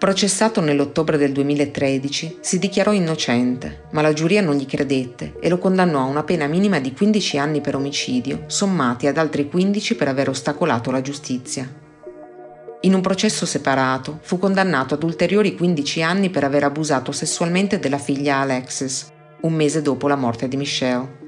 Processato 0.01 0.63
nell'ottobre 0.63 1.19
del 1.19 1.33
2013, 1.33 2.39
si 2.41 2.59
dichiarò 2.59 2.91
innocente, 2.91 3.83
ma 3.91 4.01
la 4.01 4.15
giuria 4.15 4.41
non 4.41 4.57
gli 4.57 4.65
credette 4.65 5.35
e 5.39 5.51
lo 5.51 5.59
condannò 5.59 6.01
a 6.01 6.05
una 6.05 6.23
pena 6.23 6.47
minima 6.47 6.81
di 6.81 6.95
15 6.95 7.37
anni 7.37 7.61
per 7.61 7.75
omicidio, 7.75 8.45
sommati 8.47 9.07
ad 9.09 9.19
altri 9.19 9.47
15 9.47 9.97
per 9.97 10.09
aver 10.09 10.31
ostacolato 10.31 10.91
la 10.91 11.03
giustizia. 11.03 11.71
In 12.81 12.95
un 12.95 13.03
processo 13.03 13.45
separato, 13.45 14.21
fu 14.23 14.39
condannato 14.39 14.95
ad 14.95 15.03
ulteriori 15.03 15.55
15 15.55 16.03
anni 16.03 16.31
per 16.31 16.45
aver 16.45 16.65
abusato 16.65 17.13
sessualmente 17.13 17.79
della 17.79 17.99
figlia 17.99 18.37
Alexis, 18.37 19.07
un 19.43 19.53
mese 19.53 19.83
dopo 19.83 20.09
la 20.09 20.17
morte 20.17 20.49
di 20.49 20.57
Michelle. 20.57 21.19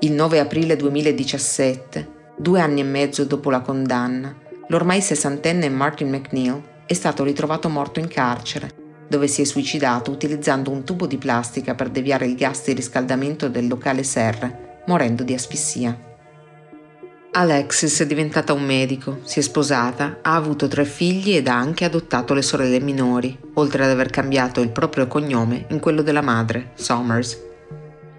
Il 0.00 0.12
9 0.12 0.38
aprile 0.38 0.76
2017, 0.76 2.08
due 2.36 2.60
anni 2.60 2.80
e 2.80 2.84
mezzo 2.84 3.24
dopo 3.24 3.48
la 3.48 3.60
condanna, 3.60 4.36
l'ormai 4.68 5.00
sessantenne 5.00 5.70
Martin 5.70 6.10
McNeil 6.10 6.68
è 6.90 6.94
stato 6.94 7.22
ritrovato 7.22 7.68
morto 7.68 8.00
in 8.00 8.08
carcere, 8.08 8.72
dove 9.06 9.28
si 9.28 9.42
è 9.42 9.44
suicidato 9.44 10.10
utilizzando 10.10 10.72
un 10.72 10.82
tubo 10.82 11.06
di 11.06 11.18
plastica 11.18 11.76
per 11.76 11.88
deviare 11.88 12.26
il 12.26 12.34
gas 12.34 12.64
di 12.64 12.72
riscaldamento 12.72 13.48
del 13.48 13.68
locale 13.68 14.02
serre, 14.02 14.82
morendo 14.88 15.22
di 15.22 15.32
asfissia. 15.32 15.96
Alexis 17.30 18.00
è 18.00 18.06
diventata 18.06 18.52
un 18.52 18.64
medico, 18.64 19.20
si 19.22 19.38
è 19.38 19.42
sposata, 19.42 20.18
ha 20.20 20.34
avuto 20.34 20.66
tre 20.66 20.84
figli 20.84 21.36
ed 21.36 21.46
ha 21.46 21.56
anche 21.56 21.84
adottato 21.84 22.34
le 22.34 22.42
sorelle 22.42 22.80
minori, 22.80 23.38
oltre 23.54 23.84
ad 23.84 23.90
aver 23.90 24.10
cambiato 24.10 24.60
il 24.60 24.70
proprio 24.70 25.06
cognome 25.06 25.66
in 25.68 25.78
quello 25.78 26.02
della 26.02 26.22
madre, 26.22 26.72
Somers. 26.74 27.38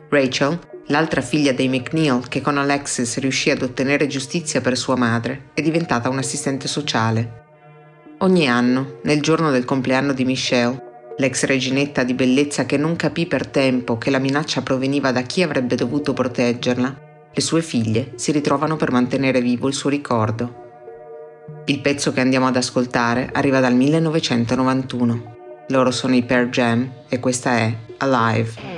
Rachel, 0.07 0.57
l'altra 0.87 1.19
figlia 1.19 1.51
dei 1.51 1.67
McNeil 1.67 2.29
che 2.29 2.39
con 2.39 2.57
Alexis 2.57 3.17
riuscì 3.17 3.49
ad 3.49 3.63
ottenere 3.63 4.07
giustizia 4.07 4.61
per 4.61 4.77
sua 4.77 4.95
madre, 4.95 5.49
è 5.53 5.61
diventata 5.61 6.07
un'assistente 6.07 6.69
sociale 6.69 7.40
Ogni 8.23 8.47
anno, 8.47 8.99
nel 9.01 9.19
giorno 9.19 9.49
del 9.49 9.65
compleanno 9.65 10.13
di 10.13 10.25
Michelle, 10.25 11.15
l'ex 11.17 11.43
reginetta 11.45 12.03
di 12.03 12.13
bellezza 12.13 12.67
che 12.67 12.77
non 12.77 12.95
capì 12.95 13.25
per 13.25 13.47
tempo 13.47 13.97
che 13.97 14.11
la 14.11 14.19
minaccia 14.19 14.61
proveniva 14.61 15.11
da 15.11 15.21
chi 15.21 15.41
avrebbe 15.41 15.73
dovuto 15.73 16.13
proteggerla, 16.13 16.99
le 17.33 17.41
sue 17.41 17.63
figlie 17.63 18.11
si 18.17 18.31
ritrovano 18.31 18.75
per 18.75 18.91
mantenere 18.91 19.41
vivo 19.41 19.67
il 19.67 19.73
suo 19.73 19.89
ricordo. 19.89 20.59
Il 21.65 21.79
pezzo 21.81 22.13
che 22.13 22.21
andiamo 22.21 22.45
ad 22.45 22.57
ascoltare 22.57 23.27
arriva 23.33 23.59
dal 23.59 23.73
1991. 23.73 25.35
Loro 25.69 25.89
sono 25.89 26.13
i 26.13 26.21
Pearl 26.21 26.49
Jam 26.49 26.91
e 27.09 27.19
questa 27.19 27.57
è 27.57 27.75
Alive. 27.97 28.70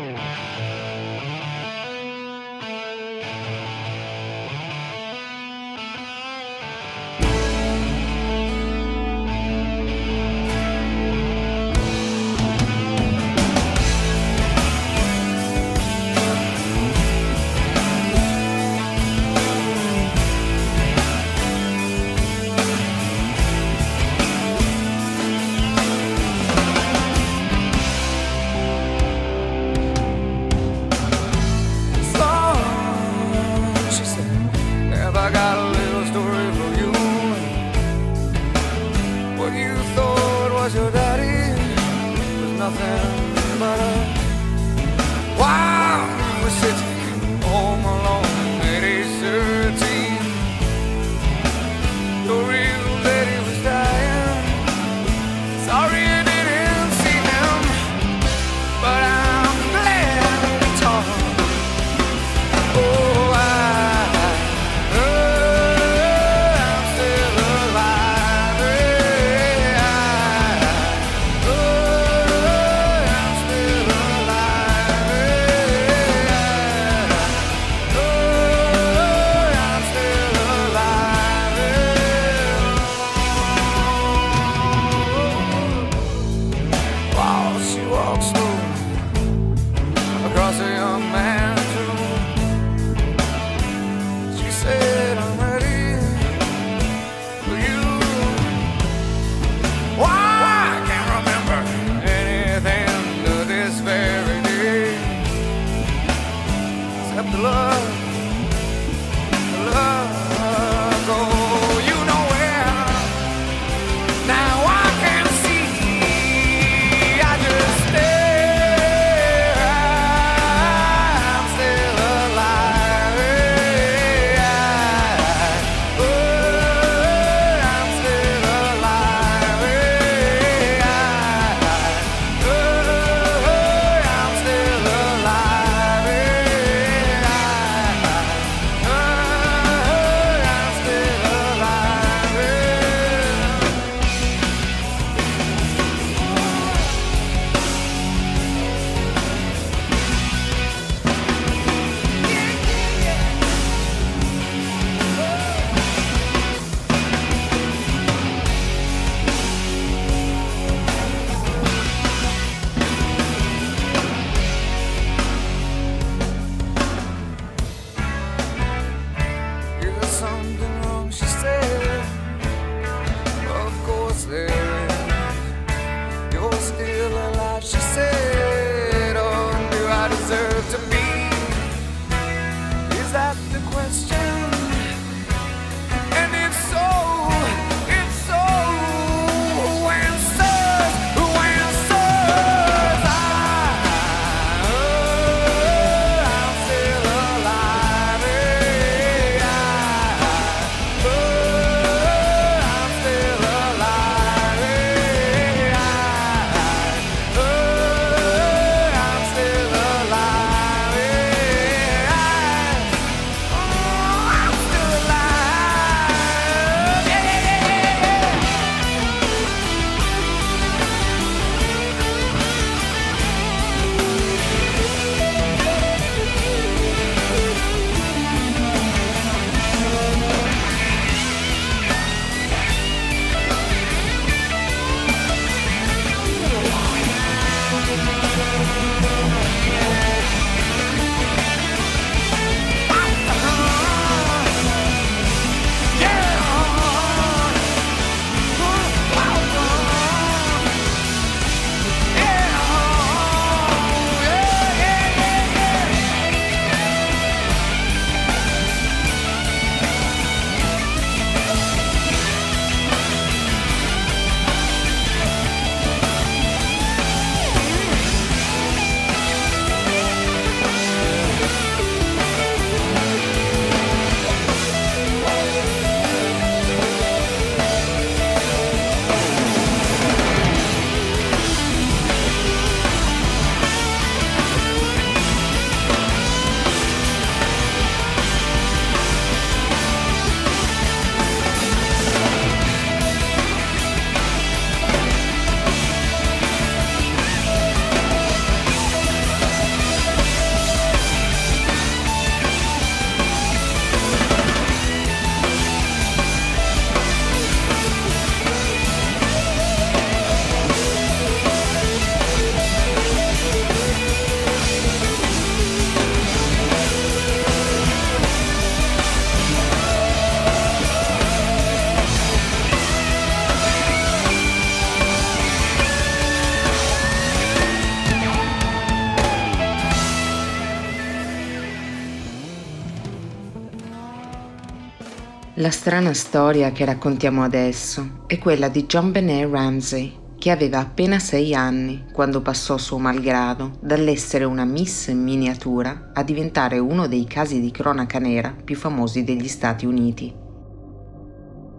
Strana 335.73 336.13
storia 336.13 336.71
che 336.71 336.85
raccontiamo 336.85 337.43
adesso 337.43 338.25
è 338.27 338.37
quella 338.37 338.69
di 338.69 338.85
John 338.85 339.11
Benet 339.11 339.49
Ramsey, 339.51 340.15
che 340.37 340.51
aveva 340.51 340.77
appena 340.77 341.17
sei 341.17 341.55
anni 341.55 342.05
quando 342.13 342.41
passò 342.41 342.77
suo 342.77 342.99
malgrado 342.99 343.79
dall'essere 343.81 344.43
una 344.43 344.65
miss 344.65 345.07
in 345.07 345.21
miniatura 345.23 346.11
a 346.13 346.23
diventare 346.23 346.77
uno 346.77 347.07
dei 347.07 347.25
casi 347.25 347.59
di 347.59 347.71
cronaca 347.71 348.19
nera 348.19 348.55
più 348.63 348.75
famosi 348.75 349.23
degli 349.23 349.47
Stati 349.47 349.87
Uniti. 349.87 350.42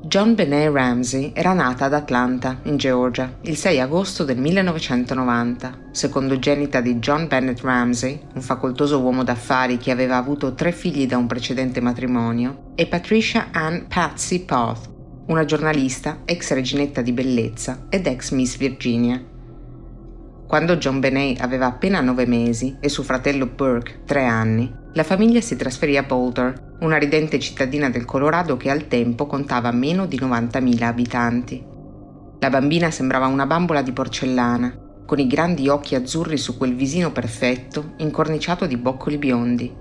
John 0.06 0.34
Benet 0.34 0.70
Ramsey 0.70 1.32
era 1.34 1.54
nata 1.54 1.86
ad 1.86 1.94
Atlanta, 1.94 2.58
in 2.64 2.76
Georgia, 2.76 3.38
il 3.44 3.56
6 3.56 3.80
agosto 3.80 4.22
del 4.22 4.36
1990, 4.36 5.78
secondogenita 5.92 6.82
di 6.82 6.98
John 6.98 7.26
Bennett 7.26 7.62
Ramsey, 7.62 8.20
un 8.34 8.42
facoltoso 8.42 9.00
uomo 9.00 9.24
d'affari 9.24 9.78
che 9.78 9.90
aveva 9.90 10.18
avuto 10.18 10.52
tre 10.52 10.72
figli 10.72 11.06
da 11.06 11.16
un 11.16 11.26
precedente 11.26 11.80
matrimonio, 11.80 12.72
e 12.74 12.86
Patricia 12.86 13.46
Ann 13.50 13.86
Patsy 13.88 14.44
Poth, 14.44 14.90
una 15.28 15.46
giornalista, 15.46 16.18
ex 16.26 16.52
reginetta 16.52 17.00
di 17.00 17.12
bellezza 17.12 17.86
ed 17.88 18.06
ex 18.06 18.32
Miss 18.32 18.58
Virginia. 18.58 19.32
Quando 20.54 20.76
John 20.76 21.00
Benet 21.00 21.40
aveva 21.40 21.66
appena 21.66 22.00
nove 22.00 22.26
mesi 22.26 22.76
e 22.78 22.88
suo 22.88 23.02
fratello 23.02 23.46
Burke 23.46 24.02
tre 24.06 24.24
anni, 24.24 24.72
la 24.92 25.02
famiglia 25.02 25.40
si 25.40 25.56
trasferì 25.56 25.96
a 25.96 26.04
Boulder, 26.04 26.76
una 26.78 26.96
ridente 26.96 27.40
cittadina 27.40 27.90
del 27.90 28.04
Colorado 28.04 28.56
che 28.56 28.70
al 28.70 28.86
tempo 28.86 29.26
contava 29.26 29.72
meno 29.72 30.06
di 30.06 30.16
90.000 30.16 30.82
abitanti. 30.84 31.60
La 32.38 32.50
bambina 32.50 32.92
sembrava 32.92 33.26
una 33.26 33.46
bambola 33.46 33.82
di 33.82 33.90
porcellana, 33.90 35.02
con 35.04 35.18
i 35.18 35.26
grandi 35.26 35.68
occhi 35.68 35.96
azzurri 35.96 36.36
su 36.36 36.56
quel 36.56 36.76
visino 36.76 37.10
perfetto, 37.10 37.94
incorniciato 37.96 38.66
di 38.66 38.76
boccoli 38.76 39.18
biondi. 39.18 39.74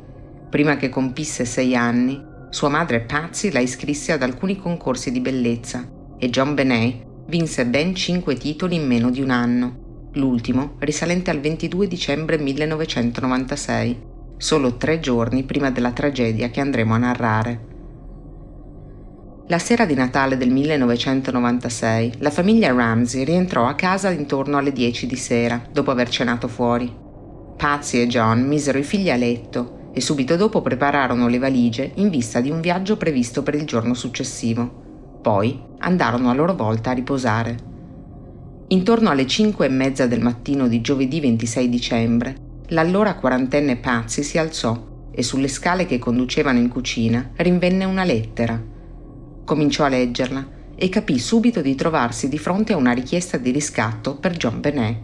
Prima 0.50 0.76
che 0.76 0.90
compisse 0.90 1.46
sei 1.46 1.76
anni, 1.76 2.20
sua 2.50 2.70
madre 2.70 3.02
Patsy 3.02 3.52
la 3.52 3.60
iscrisse 3.60 4.12
ad 4.12 4.24
alcuni 4.24 4.58
concorsi 4.58 5.12
di 5.12 5.20
bellezza 5.20 5.88
e 6.18 6.32
John 6.32 6.56
Benet 6.56 7.06
vinse 7.28 7.68
ben 7.68 7.94
cinque 7.94 8.34
titoli 8.38 8.74
in 8.74 8.88
meno 8.88 9.12
di 9.12 9.22
un 9.22 9.30
anno, 9.30 9.83
l'ultimo 10.14 10.76
risalente 10.80 11.32
al 11.32 11.40
22 11.40 11.88
dicembre 11.88 12.38
1996, 12.38 14.02
solo 14.38 14.76
tre 14.76 15.00
giorni 15.00 15.44
prima 15.44 15.72
della 15.72 15.92
tragedia 15.92 16.50
che 16.50 16.60
andremo 16.60 16.94
a 16.94 16.98
narrare. 16.98 17.72
La 19.48 19.60
sera 19.60 19.86
di 19.86 19.94
Natale 19.94 20.38
del 20.38 20.52
1996, 20.52 22.14
la 22.20 22.30
famiglia 22.30 22.74
Ramsey 22.74 23.24
rientrò 23.24 23.66
a 23.68 23.76
casa 23.76 24.10
intorno 24.10 24.58
alle 24.58 24.72
10 24.72 25.06
di 25.06 25.16
sera, 25.16 25.62
dopo 25.72 25.92
aver 25.92 26.10
cenato 26.10 26.48
fuori. 26.48 27.02
Patsy 27.58 28.02
e 28.02 28.08
John 28.08 28.42
misero 28.48 28.78
i 28.78 28.84
figli 28.84 29.10
a 29.10 29.16
letto 29.16 29.92
e 29.94 30.02
subito 30.02 30.36
dopo 30.36 30.62
prepararono 30.62 31.28
le 31.28 31.40
valigie 31.40 31.92
in 31.96 32.10
vista 32.10 32.40
di 32.40 32.50
un 32.50 32.62
viaggio 32.62 32.98
previsto 32.98 33.44
per 33.44 33.56
il 33.56 33.66
giorno 33.66 33.94
successivo. 33.94 35.20
Poi 35.22 35.62
andarono 35.80 36.30
a 36.30 36.34
loro 36.34 36.56
volta 36.56 36.92
a 36.92 36.94
riposare. 36.94 37.72
Intorno 38.68 39.10
alle 39.10 39.28
5 39.28 39.66
e 39.66 39.70
mezza 39.70 40.08
del 40.08 40.22
mattino 40.22 40.68
di 40.68 40.82
giovedì 40.82 41.20
26 41.20 41.70
dicembre, 41.70 42.36
l'allora 42.68 43.16
quarantenne 43.16 43.78
Patsy 43.78 44.24
si 44.24 44.38
alzò 44.38 45.10
e 45.12 45.22
sulle 45.22 45.48
scale 45.48 45.86
che 45.86 46.00
conducevano 46.00 46.58
in 46.58 46.70
cucina 46.70 47.32
rinvenne 47.36 47.86
una 47.86 48.04
lettera 48.04 48.74
Cominciò 49.46 49.84
a 49.84 49.90
leggerla 49.90 50.48
e 50.76 50.90
capì 50.90 51.20
subito 51.20 51.62
di 51.62 51.76
trovarsi 51.76 52.30
di 52.30 52.38
fronte 52.38 52.74
a 52.74 52.78
una 52.78 52.94
richiesta 52.94 53.38
di 53.38 53.52
riscatto 53.52 54.16
per 54.16 54.38
John 54.38 54.62
Benet. 54.62 54.98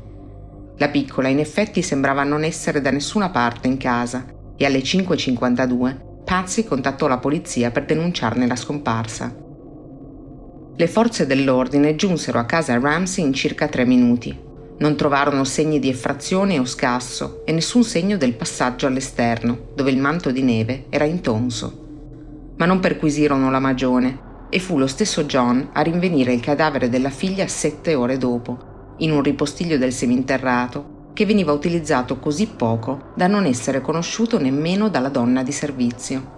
La 0.77 0.87
piccola 0.87 1.27
in 1.27 1.39
effetti 1.39 1.81
sembrava 1.81 2.23
non 2.23 2.43
essere 2.43 2.79
da 2.79 2.89
nessuna 2.89 3.29
parte 3.29 3.67
in 3.67 3.77
casa 3.77 4.25
e 4.55 4.65
alle 4.65 4.79
5.52 4.79 6.23
Patsy 6.23 6.63
contattò 6.63 7.07
la 7.07 7.17
polizia 7.17 7.71
per 7.71 7.85
denunciarne 7.85 8.47
la 8.47 8.55
scomparsa. 8.55 9.35
Le 10.79 10.87
forze 10.87 11.27
dell'ordine 11.27 11.97
giunsero 11.97 12.39
a 12.39 12.45
casa 12.45 12.79
Ramsey 12.79 13.25
in 13.25 13.33
circa 13.33 13.67
tre 13.67 13.83
minuti. 13.83 14.33
Non 14.77 14.95
trovarono 14.95 15.43
segni 15.43 15.77
di 15.77 15.89
effrazione 15.89 16.57
o 16.57 16.63
scasso 16.63 17.41
e 17.43 17.51
nessun 17.51 17.83
segno 17.83 18.15
del 18.15 18.33
passaggio 18.33 18.87
all'esterno, 18.87 19.71
dove 19.75 19.91
il 19.91 19.97
manto 19.97 20.31
di 20.31 20.41
neve 20.41 20.85
era 20.87 21.03
intonso. 21.03 22.53
Ma 22.55 22.65
non 22.65 22.79
perquisirono 22.79 23.51
la 23.51 23.59
magione 23.59 24.47
e 24.49 24.59
fu 24.59 24.77
lo 24.77 24.87
stesso 24.87 25.25
John 25.25 25.67
a 25.73 25.81
rinvenire 25.81 26.31
il 26.31 26.39
cadavere 26.39 26.87
della 26.87 27.09
figlia 27.09 27.45
sette 27.49 27.93
ore 27.93 28.17
dopo, 28.17 28.95
in 28.99 29.11
un 29.11 29.21
ripostiglio 29.21 29.77
del 29.77 29.91
seminterrato 29.91 31.07
che 31.11 31.25
veniva 31.25 31.51
utilizzato 31.51 32.19
così 32.19 32.47
poco 32.47 33.11
da 33.15 33.27
non 33.27 33.43
essere 33.43 33.81
conosciuto 33.81 34.39
nemmeno 34.39 34.87
dalla 34.87 35.09
donna 35.09 35.43
di 35.43 35.51
servizio. 35.51 36.37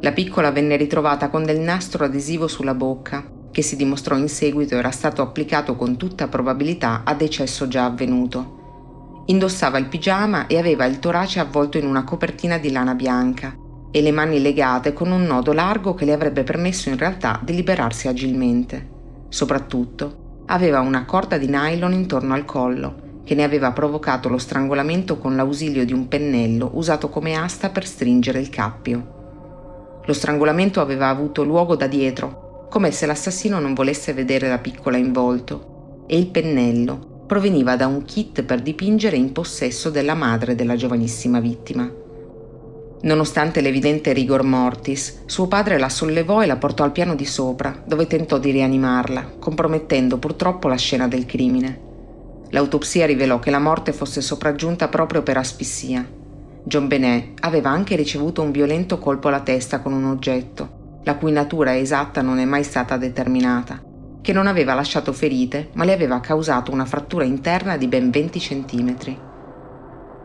La 0.00 0.12
piccola 0.12 0.52
venne 0.52 0.76
ritrovata 0.76 1.28
con 1.28 1.44
del 1.44 1.58
nastro 1.58 2.04
adesivo 2.04 2.46
sulla 2.46 2.74
bocca, 2.74 3.28
che 3.50 3.62
si 3.62 3.74
dimostrò 3.74 4.16
in 4.16 4.28
seguito 4.28 4.76
era 4.76 4.92
stato 4.92 5.22
applicato 5.22 5.74
con 5.74 5.96
tutta 5.96 6.28
probabilità 6.28 7.02
a 7.04 7.14
decesso 7.14 7.66
già 7.66 7.84
avvenuto. 7.86 9.24
Indossava 9.26 9.76
il 9.78 9.88
pigiama 9.88 10.46
e 10.46 10.56
aveva 10.56 10.84
il 10.84 11.00
torace 11.00 11.40
avvolto 11.40 11.78
in 11.78 11.86
una 11.86 12.04
copertina 12.04 12.58
di 12.58 12.70
lana 12.70 12.94
bianca 12.94 13.56
e 13.90 14.00
le 14.00 14.12
mani 14.12 14.40
legate 14.40 14.92
con 14.92 15.10
un 15.10 15.24
nodo 15.24 15.52
largo 15.52 15.94
che 15.94 16.04
le 16.04 16.12
avrebbe 16.12 16.44
permesso 16.44 16.88
in 16.90 16.96
realtà 16.96 17.40
di 17.42 17.54
liberarsi 17.54 18.06
agilmente. 18.06 18.88
Soprattutto, 19.28 20.44
aveva 20.46 20.78
una 20.78 21.04
corda 21.04 21.38
di 21.38 21.48
nylon 21.48 21.92
intorno 21.92 22.34
al 22.34 22.44
collo 22.44 23.06
che 23.24 23.34
ne 23.34 23.42
aveva 23.42 23.72
provocato 23.72 24.28
lo 24.28 24.38
strangolamento 24.38 25.18
con 25.18 25.34
l'ausilio 25.34 25.84
di 25.84 25.92
un 25.92 26.06
pennello 26.06 26.70
usato 26.74 27.10
come 27.10 27.34
asta 27.34 27.68
per 27.68 27.84
stringere 27.84 28.38
il 28.38 28.48
cappio. 28.48 29.16
Lo 30.08 30.14
strangolamento 30.14 30.80
aveva 30.80 31.10
avuto 31.10 31.44
luogo 31.44 31.76
da 31.76 31.86
dietro, 31.86 32.66
come 32.70 32.92
se 32.92 33.04
l'assassino 33.04 33.58
non 33.58 33.74
volesse 33.74 34.14
vedere 34.14 34.48
la 34.48 34.56
piccola 34.56 34.96
in 34.96 35.12
volto, 35.12 36.04
e 36.06 36.16
il 36.16 36.28
pennello 36.28 37.24
proveniva 37.26 37.76
da 37.76 37.86
un 37.86 38.04
kit 38.06 38.42
per 38.42 38.62
dipingere 38.62 39.16
in 39.16 39.32
possesso 39.32 39.90
della 39.90 40.14
madre 40.14 40.54
della 40.54 40.76
giovanissima 40.76 41.40
vittima. 41.40 41.92
Nonostante 43.02 43.60
l'evidente 43.60 44.14
rigor 44.14 44.44
mortis, 44.44 45.24
suo 45.26 45.46
padre 45.46 45.78
la 45.78 45.90
sollevò 45.90 46.42
e 46.42 46.46
la 46.46 46.56
portò 46.56 46.84
al 46.84 46.92
piano 46.92 47.14
di 47.14 47.26
sopra, 47.26 47.82
dove 47.84 48.06
tentò 48.06 48.38
di 48.38 48.50
rianimarla, 48.50 49.34
compromettendo 49.38 50.16
purtroppo 50.16 50.68
la 50.68 50.76
scena 50.76 51.06
del 51.06 51.26
crimine. 51.26 51.80
L'autopsia 52.48 53.04
rivelò 53.04 53.38
che 53.40 53.50
la 53.50 53.58
morte 53.58 53.92
fosse 53.92 54.22
sopraggiunta 54.22 54.88
proprio 54.88 55.22
per 55.22 55.36
asfissia. 55.36 56.16
John 56.68 56.86
Benet 56.86 57.40
aveva 57.40 57.70
anche 57.70 57.96
ricevuto 57.96 58.42
un 58.42 58.50
violento 58.50 58.98
colpo 58.98 59.28
alla 59.28 59.40
testa 59.40 59.80
con 59.80 59.94
un 59.94 60.04
oggetto, 60.04 61.00
la 61.04 61.16
cui 61.16 61.32
natura 61.32 61.74
esatta 61.74 62.20
non 62.20 62.38
è 62.38 62.44
mai 62.44 62.62
stata 62.62 62.98
determinata, 62.98 63.82
che 64.20 64.34
non 64.34 64.46
aveva 64.46 64.74
lasciato 64.74 65.14
ferite, 65.14 65.70
ma 65.72 65.84
le 65.84 65.94
aveva 65.94 66.20
causato 66.20 66.70
una 66.70 66.84
frattura 66.84 67.24
interna 67.24 67.78
di 67.78 67.86
ben 67.86 68.10
20 68.10 68.38
centimetri. 68.38 69.18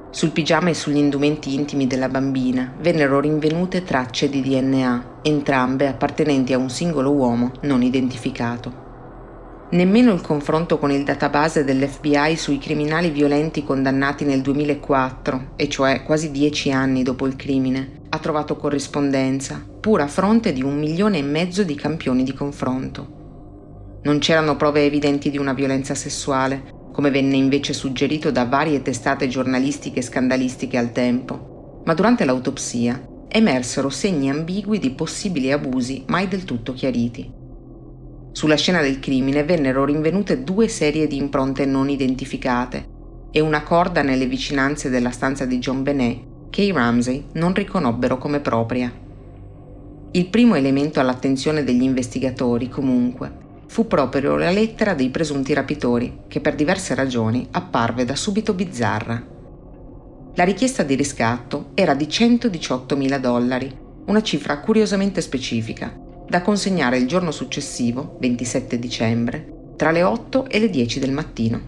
Sul 0.09 0.31
pigiama 0.31 0.69
e 0.69 0.73
sugli 0.73 0.97
indumenti 0.97 1.53
intimi 1.53 1.87
della 1.87 2.09
bambina 2.09 2.73
vennero 2.77 3.21
rinvenute 3.21 3.83
tracce 3.83 4.29
di 4.29 4.41
DNA, 4.41 5.19
entrambe 5.21 5.87
appartenenti 5.87 6.51
a 6.51 6.57
un 6.57 6.69
singolo 6.69 7.11
uomo 7.11 7.53
non 7.61 7.81
identificato. 7.81 8.82
Nemmeno 9.73 10.13
il 10.13 10.21
confronto 10.21 10.77
con 10.77 10.91
il 10.91 11.03
database 11.03 11.63
dell'FBI 11.63 12.35
sui 12.35 12.59
criminali 12.59 13.09
violenti 13.09 13.63
condannati 13.63 14.23
nel 14.23 14.41
2004, 14.41 15.53
e 15.55 15.67
cioè 15.67 16.03
quasi 16.03 16.29
dieci 16.29 16.71
anni 16.71 17.01
dopo 17.01 17.25
il 17.25 17.35
crimine, 17.35 18.01
ha 18.09 18.19
trovato 18.19 18.55
corrispondenza, 18.55 19.65
pur 19.79 20.01
a 20.01 20.07
fronte 20.07 20.53
di 20.53 20.61
un 20.61 20.77
milione 20.77 21.17
e 21.17 21.23
mezzo 21.23 21.63
di 21.63 21.73
campioni 21.73 22.21
di 22.21 22.33
confronto. 22.33 24.01
Non 24.03 24.19
c'erano 24.19 24.55
prove 24.57 24.85
evidenti 24.85 25.31
di 25.31 25.39
una 25.39 25.53
violenza 25.53 25.95
sessuale, 25.95 26.65
come 26.91 27.09
venne 27.09 27.37
invece 27.37 27.73
suggerito 27.73 28.29
da 28.29 28.45
varie 28.45 28.83
testate 28.83 29.27
giornalistiche 29.27 30.03
scandalistiche 30.03 30.77
al 30.77 30.91
tempo, 30.91 31.81
ma 31.83 31.95
durante 31.95 32.25
l'autopsia 32.25 33.03
emersero 33.27 33.89
segni 33.89 34.29
ambigui 34.29 34.77
di 34.77 34.91
possibili 34.91 35.51
abusi 35.51 36.03
mai 36.05 36.27
del 36.27 36.43
tutto 36.43 36.73
chiariti. 36.73 37.41
Sulla 38.33 38.55
scena 38.55 38.81
del 38.81 38.99
crimine 38.99 39.43
vennero 39.43 39.85
rinvenute 39.85 40.43
due 40.43 40.67
serie 40.67 41.05
di 41.05 41.17
impronte 41.17 41.67
non 41.67 41.87
identificate 41.87 42.89
e 43.31 43.39
una 43.39 43.61
corda 43.61 44.01
nelle 44.01 44.25
vicinanze 44.25 44.89
della 44.89 45.11
stanza 45.11 45.45
di 45.45 45.59
John 45.59 45.83
Benet 45.83 46.31
che 46.49 46.63
i 46.63 46.71
Ramsey 46.71 47.27
non 47.33 47.53
riconobbero 47.53 48.17
come 48.17 48.39
propria. 48.39 48.91
Il 50.11 50.27
primo 50.27 50.55
elemento 50.55 50.99
all'attenzione 50.99 51.63
degli 51.63 51.83
investigatori, 51.83 52.69
comunque, 52.69 53.31
fu 53.67 53.87
proprio 53.87 54.35
la 54.35 54.51
lettera 54.51 54.95
dei 54.95 55.09
presunti 55.09 55.53
rapitori, 55.53 56.21
che 56.27 56.39
per 56.39 56.55
diverse 56.55 56.93
ragioni 56.95 57.47
apparve 57.51 58.03
da 58.03 58.15
subito 58.15 58.53
bizzarra. 58.53 59.23
La 60.35 60.43
richiesta 60.43 60.81
di 60.81 60.95
riscatto 60.95 61.71
era 61.75 61.93
di 61.93 62.09
118 62.09 62.95
mila 62.95 63.19
dollari, 63.19 63.75
una 64.05 64.21
cifra 64.21 64.59
curiosamente 64.59 65.21
specifica, 65.21 66.02
da 66.27 66.41
consegnare 66.41 66.97
il 66.97 67.07
giorno 67.07 67.31
successivo, 67.31 68.17
27 68.19 68.79
dicembre, 68.79 69.73
tra 69.75 69.91
le 69.91 70.03
8 70.03 70.47
e 70.49 70.59
le 70.59 70.69
10 70.69 70.99
del 70.99 71.11
mattino. 71.11 71.61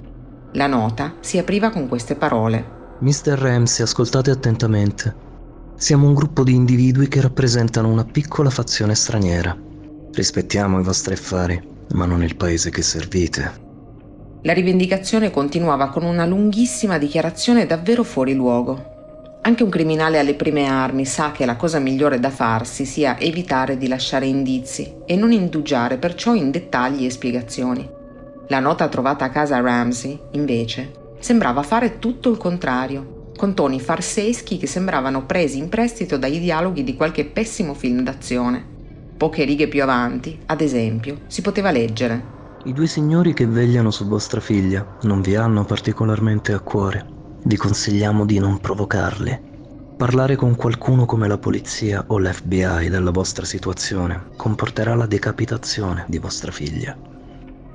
La 0.54 0.68
nota 0.68 1.16
si 1.20 1.38
apriva 1.38 1.70
con 1.70 1.88
queste 1.88 2.16
parole. 2.16 2.74
Mr. 3.00 3.38
Ramsey, 3.38 3.84
ascoltate 3.84 4.32
attentamente. 4.32 5.24
Siamo 5.76 6.08
un 6.08 6.14
gruppo 6.14 6.44
di 6.44 6.54
individui 6.54 7.10
che 7.10 7.20
rappresentano 7.20 7.90
una 7.90 8.06
piccola 8.06 8.50
fazione 8.50 8.96
straniera. 8.96 9.58
Rispettiamo 10.14 10.80
i 10.80 10.84
vostri 10.84 11.14
affari, 11.14 11.62
ma 11.90 12.06
non 12.06 12.24
il 12.24 12.38
paese 12.38 12.70
che 12.70 12.82
servite. 12.82 13.64
La 14.44 14.54
rivendicazione 14.54 15.32
continuava 15.32 15.90
con 15.90 16.04
una 16.04 16.26
lunghissima 16.26 16.98
dichiarazione 16.98 17.66
davvero 17.66 18.04
fuori 18.04 18.34
luogo. 18.34 18.94
Anche 19.48 19.62
un 19.62 19.70
criminale 19.70 20.18
alle 20.18 20.34
prime 20.34 20.66
armi 20.66 21.06
sa 21.06 21.32
che 21.32 21.46
la 21.46 21.56
cosa 21.56 21.78
migliore 21.78 22.20
da 22.20 22.32
farsi 22.32 22.84
sia 22.84 23.20
evitare 23.20 23.78
di 23.78 23.88
lasciare 23.88 24.26
indizi 24.26 24.92
e 25.06 25.16
non 25.16 25.32
indugiare 25.32 25.98
perciò 25.98 26.34
in 26.34 26.50
dettagli 26.50 27.06
e 27.06 27.12
spiegazioni. 27.12 27.88
La 28.48 28.60
nota 28.60 28.88
trovata 28.88 29.26
a 29.26 29.30
casa 29.30 29.60
Ramsey, 29.60 30.20
invece, 30.32 30.92
sembrava 31.20 31.62
fare 31.62 32.00
tutto 32.00 32.32
il 32.32 32.38
contrario, 32.38 33.34
con 33.38 33.54
toni 33.54 33.80
farseschi 33.80 34.58
che 34.58 34.66
sembravano 34.66 35.28
presi 35.28 35.60
in 35.60 35.70
prestito 35.70 36.18
dai 36.18 36.40
dialoghi 36.40 36.84
di 36.84 36.96
qualche 36.96 37.26
pessimo 37.26 37.76
film 37.76 38.02
d'azione. 38.02 38.66
Poche 39.16 39.44
righe 39.44 39.68
più 39.68 39.84
avanti, 39.84 40.40
ad 40.48 40.62
esempio, 40.62 41.20
si 41.28 41.44
poteva 41.44 41.70
leggere 41.70 42.34
I 42.64 42.74
due 42.74 42.88
signori 42.88 43.36
che 43.36 43.46
vegliano 43.46 43.92
su 43.92 44.08
vostra 44.08 44.40
figlia 44.40 44.98
non 45.04 45.22
vi 45.22 45.36
hanno 45.36 45.64
particolarmente 45.66 46.52
a 46.52 46.60
cuore. 46.60 47.14
Vi 47.48 47.58
consigliamo 47.58 48.26
di 48.26 48.40
non 48.40 48.60
provocarli. 48.60 49.40
Parlare 49.98 50.36
con 50.36 50.56
qualcuno 50.56 51.06
come 51.06 51.28
la 51.28 51.38
polizia 51.38 52.04
o 52.08 52.18
l'FBI 52.18 52.90
della 52.90 53.12
vostra 53.12 53.46
situazione 53.46 54.30
comporterà 54.36 54.96
la 54.96 55.06
decapitazione 55.06 56.06
di 56.08 56.18
vostra 56.18 56.52
figlia. 56.52 56.98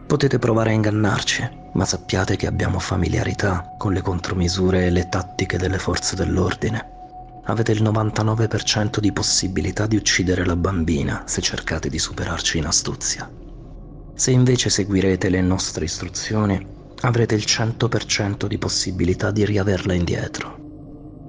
Potete 0.09 0.41
provare 0.41 0.71
a 0.71 0.73
ingannarci, 0.73 1.49
ma 1.75 1.85
sappiate 1.85 2.35
che 2.35 2.49
abbiamo 2.49 2.81
familiarità 2.81 3.77
con 3.79 3.93
le 3.93 4.01
contromisure 4.01 4.87
e 4.87 4.91
le 4.91 5.09
tattiche 5.09 5.57
delle 5.57 5.79
forze 5.79 6.17
dell'ordine. 6.17 7.43
Avete 7.45 7.71
il 7.71 7.85
99% 7.85 8.99
di 8.99 9.13
possibilità 9.13 9.87
di 9.87 9.95
uccidere 9.95 10.45
la 10.45 10.57
bambina 10.57 11.23
se 11.27 11.41
cercate 11.41 11.89
di 11.89 11.99
superarci 12.01 12.59
in 12.59 12.67
astuzia. 12.67 13.31
Se 14.17 14.33
invece 14.33 14.69
seguirete 14.69 15.29
le 15.29 15.41
nostre 15.41 15.85
istruzioni, 15.85 16.80
avrete 17.03 17.35
il 17.35 17.45
100% 17.47 18.47
di 18.47 18.59
possibilità 18.59 19.31
di 19.31 19.45
riaverla 19.45 19.93
indietro. 19.93 20.59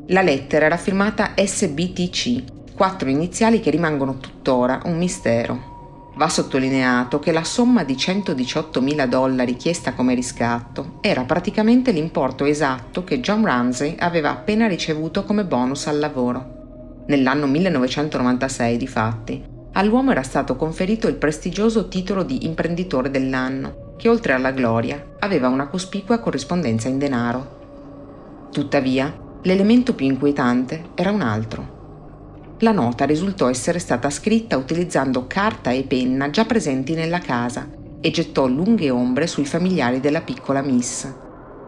La 0.07 0.21
lettera 0.21 0.65
era 0.65 0.77
firmata 0.77 1.33
SBTC, 1.35 2.73
quattro 2.75 3.09
iniziali 3.09 3.59
che 3.59 3.69
rimangono 3.69 4.17
tuttora 4.17 4.81
un 4.85 4.97
mistero. 4.97 5.69
Va 6.15 6.27
sottolineato 6.27 7.19
che 7.19 7.31
la 7.31 7.43
somma 7.43 7.83
di 7.83 7.93
118.000 7.93 9.05
dollari 9.05 9.55
chiesta 9.55 9.93
come 9.93 10.13
riscatto 10.13 10.97
era 10.99 11.23
praticamente 11.23 11.91
l'importo 11.91 12.43
esatto 12.43 13.05
che 13.05 13.21
John 13.21 13.45
Ramsey 13.45 13.95
aveva 13.97 14.31
appena 14.31 14.67
ricevuto 14.67 15.23
come 15.23 15.45
bonus 15.45 15.87
al 15.87 15.99
lavoro. 15.99 17.03
Nell'anno 17.07 17.47
1996, 17.47 18.77
difatti, 18.77 19.43
all'uomo 19.73 20.11
era 20.11 20.23
stato 20.23 20.57
conferito 20.57 21.07
il 21.07 21.15
prestigioso 21.15 21.87
titolo 21.87 22.23
di 22.23 22.45
imprenditore 22.45 23.09
dell'anno, 23.09 23.90
che 24.01 24.09
oltre 24.09 24.33
alla 24.33 24.49
gloria 24.49 24.99
aveva 25.19 25.47
una 25.47 25.67
cospicua 25.67 26.17
corrispondenza 26.17 26.87
in 26.87 26.97
denaro. 26.97 28.49
Tuttavia, 28.51 29.15
l'elemento 29.43 29.93
più 29.93 30.07
inquietante 30.07 30.85
era 30.95 31.11
un 31.11 31.21
altro. 31.21 32.55
La 32.61 32.71
nota 32.71 33.05
risultò 33.05 33.47
essere 33.47 33.77
stata 33.77 34.09
scritta 34.09 34.57
utilizzando 34.57 35.27
carta 35.27 35.69
e 35.69 35.83
penna 35.83 36.31
già 36.31 36.45
presenti 36.45 36.95
nella 36.95 37.19
casa 37.19 37.69
e 38.01 38.09
gettò 38.09 38.47
lunghe 38.47 38.89
ombre 38.89 39.27
sui 39.27 39.45
familiari 39.45 39.99
della 39.99 40.21
piccola 40.21 40.63
Miss. 40.63 41.07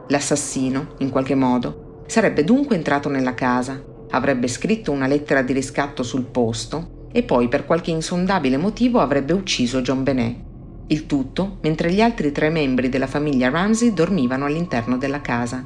L'assassino, 0.08 0.96
in 0.98 1.12
qualche 1.12 1.36
modo, 1.36 2.02
sarebbe 2.08 2.44
dunque 2.44 2.76
entrato 2.76 3.10
nella 3.10 3.36
casa, 3.36 3.80
avrebbe 4.10 4.48
scritto 4.48 4.92
una 4.92 5.06
lettera 5.06 5.44
di 5.44 5.54
riscatto 5.54 6.02
sul 6.02 6.26
posto 6.26 7.10
e 7.12 7.22
poi 7.22 7.48
per 7.48 7.68
qualche 7.68 7.92
insondabile 7.92 8.58
motivo 8.58 9.02
avrebbe 9.02 9.34
ucciso 9.34 9.82
John 9.82 10.02
Benet. 10.02 10.53
Il 10.88 11.06
tutto 11.06 11.58
mentre 11.62 11.92
gli 11.92 12.02
altri 12.02 12.32
tre 12.32 12.50
membri 12.50 12.90
della 12.90 13.08
famiglia 13.08 13.50
Ramsey 13.50 13.94
dormivano 13.94 14.46
all'interno 14.46 14.98
della 14.98 15.22
casa. 15.22 15.66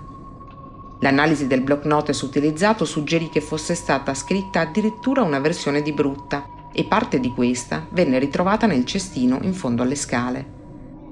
L'analisi 1.00 1.48
del 1.48 1.62
block 1.62 1.86
notice 1.86 2.26
utilizzato 2.26 2.86
suggerì 2.86 3.30
che 3.30 3.42
fosse 3.42 3.76
stata 3.76 4.14
scritta 4.14 4.62
addirittura 4.62 5.22
una 5.22 5.40
versione 5.40 5.82
di 5.82 5.92
brutta 5.92 6.48
e 6.74 6.84
parte 6.86 7.20
di 7.20 7.34
questa 7.34 7.86
venne 7.92 8.20
ritrovata 8.20 8.68
nel 8.68 8.86
cestino 8.86 9.40
in 9.42 9.54
fondo 9.54 9.84
alle 9.84 9.96
scale. 9.96 10.56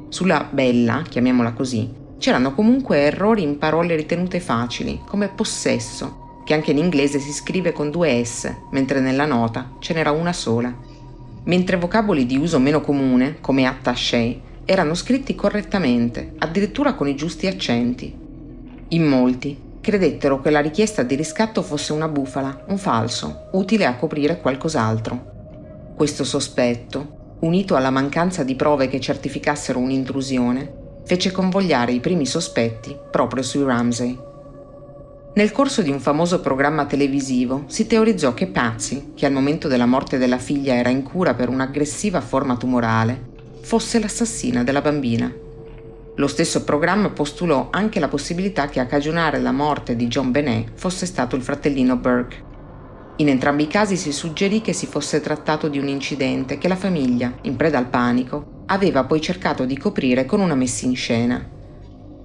Sulla 0.10 0.48
bella, 0.50 1.02
chiamiamola 1.08 1.54
così, 1.54 1.92
c'erano 2.18 2.54
comunque 2.54 2.98
errori 3.00 3.42
in 3.44 3.58
parole 3.58 3.96
ritenute 3.96 4.40
facili, 4.40 5.02
come 5.06 5.28
possesso, 5.30 6.42
che 6.46 6.54
anche 6.54 6.72
in 6.72 6.78
inglese 6.78 7.20
si 7.20 7.32
scrive 7.32 7.72
con 7.74 7.90
due 7.90 8.24
S, 8.24 8.54
mentre 8.72 9.00
nella 9.00 9.26
nota 9.26 9.72
ce 9.80 9.94
n'era 9.94 10.12
una 10.12 10.34
sola. 10.34 10.74
Mentre 11.46 11.78
vocaboli 11.78 12.26
di 12.26 12.38
uso 12.38 12.60
meno 12.60 12.82
comune, 12.82 13.38
come 13.40 13.66
attaché, 13.66 14.40
erano 14.66 14.96
scritti 14.96 15.36
correttamente, 15.36 16.34
addirittura 16.40 16.96
con 16.96 17.08
i 17.08 17.16
giusti 17.16 17.46
accenti. 17.46 18.14
In 18.90 19.04
molti 19.04 19.64
credettero 19.80 20.42
che 20.42 20.50
la 20.50 20.62
richiesta 20.62 21.04
di 21.04 21.14
riscatto 21.14 21.62
fosse 21.62 21.94
una 21.94 22.08
bufala, 22.08 22.64
un 22.70 22.80
falso, 22.80 23.50
utile 23.52 23.86
a 23.86 23.96
coprire 23.96 24.42
qualcos'altro. 24.42 25.94
Questo 25.96 26.24
sospetto, 26.24 27.36
unito 27.42 27.76
alla 27.76 27.92
mancanza 27.92 28.44
di 28.44 28.56
prove 28.56 28.88
che 28.88 29.00
certificassero 29.00 29.78
un'intrusione, 29.78 30.74
fece 31.06 31.32
convogliare 31.32 31.92
i 31.92 32.00
primi 32.00 32.26
sospetti 32.26 32.98
proprio 33.12 33.44
sui 33.44 33.64
Ramsey. 33.64 34.25
Nel 35.36 35.52
corso 35.52 35.82
di 35.82 35.90
un 35.90 36.00
famoso 36.00 36.40
programma 36.40 36.86
televisivo 36.86 37.66
si 37.68 37.88
teorizzò 37.88 38.34
che 38.34 38.48
Patsy, 38.48 39.12
che 39.16 39.26
al 39.26 39.34
momento 39.34 39.68
della 39.68 39.86
morte 39.86 40.18
della 40.18 40.38
figlia 40.38 40.76
era 40.76 40.88
in 40.88 41.04
cura 41.04 41.34
per 41.34 41.50
un'aggressiva 41.50 42.22
forma 42.22 42.56
tumorale, 42.56 43.34
fosse 43.60 44.00
l'assassina 44.00 44.64
della 44.64 44.80
bambina. 44.80 45.30
Lo 46.16 46.28
stesso 46.28 46.64
programma 46.64 47.10
postulò 47.10 47.68
anche 47.70 48.00
la 48.00 48.08
possibilità 48.08 48.70
che 48.70 48.80
a 48.80 48.86
cagionare 48.86 49.42
la 49.42 49.52
morte 49.52 49.98
di 49.98 50.08
John 50.08 50.32
Benet 50.32 50.70
fosse 50.76 51.06
stato 51.06 51.36
il 51.36 51.42
fratellino 51.42 51.98
Burke. 51.98 52.44
In 53.18 53.28
entrambi 53.28 53.64
i 53.64 53.68
casi 53.68 53.98
si 53.98 54.14
suggerì 54.14 54.62
che 54.62 54.72
si 54.72 54.86
fosse 54.86 55.20
trattato 55.20 55.68
di 55.68 55.80
un 55.80 55.90
incidente 55.90 56.58
che 56.58 56.70
la 56.70 56.78
famiglia, 56.78 57.34
in 57.42 57.58
preda 57.58 57.78
al 57.78 57.90
panico, 57.90 58.64
aveva 58.68 59.04
poi 59.04 59.20
cercato 59.20 59.66
di 59.66 59.78
coprire 59.78 60.24
con 60.24 60.40
una 60.40 60.56
messa 60.56 60.86
in 60.86 60.96
scena. 60.96 61.55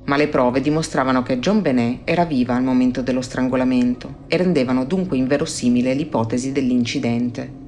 Ma 0.04 0.16
le 0.16 0.28
prove 0.28 0.60
dimostravano 0.60 1.22
che 1.22 1.38
John 1.38 1.62
Benet 1.62 2.00
era 2.04 2.24
viva 2.24 2.54
al 2.54 2.62
momento 2.62 3.02
dello 3.02 3.20
strangolamento 3.20 4.24
e 4.26 4.36
rendevano 4.36 4.84
dunque 4.84 5.16
inverosimile 5.16 5.94
l'ipotesi 5.94 6.52
dell'incidente. 6.52 7.60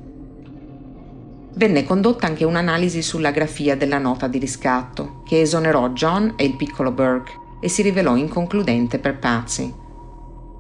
Venne 1.55 1.85
condotta 1.85 2.27
anche 2.27 2.45
un'analisi 2.45 3.03
sulla 3.03 3.31
grafia 3.31 3.77
della 3.77 3.99
nota 3.99 4.27
di 4.27 4.39
riscatto, 4.39 5.23
che 5.27 5.43
esonerò 5.43 5.91
John 5.91 6.33
e 6.37 6.45
il 6.45 6.57
piccolo 6.57 6.91
Burke 6.91 7.33
e 7.61 7.69
si 7.69 7.83
rivelò 7.83 8.17
inconcludente 8.17 8.99
per 8.99 9.19
Patsy. 9.19 9.73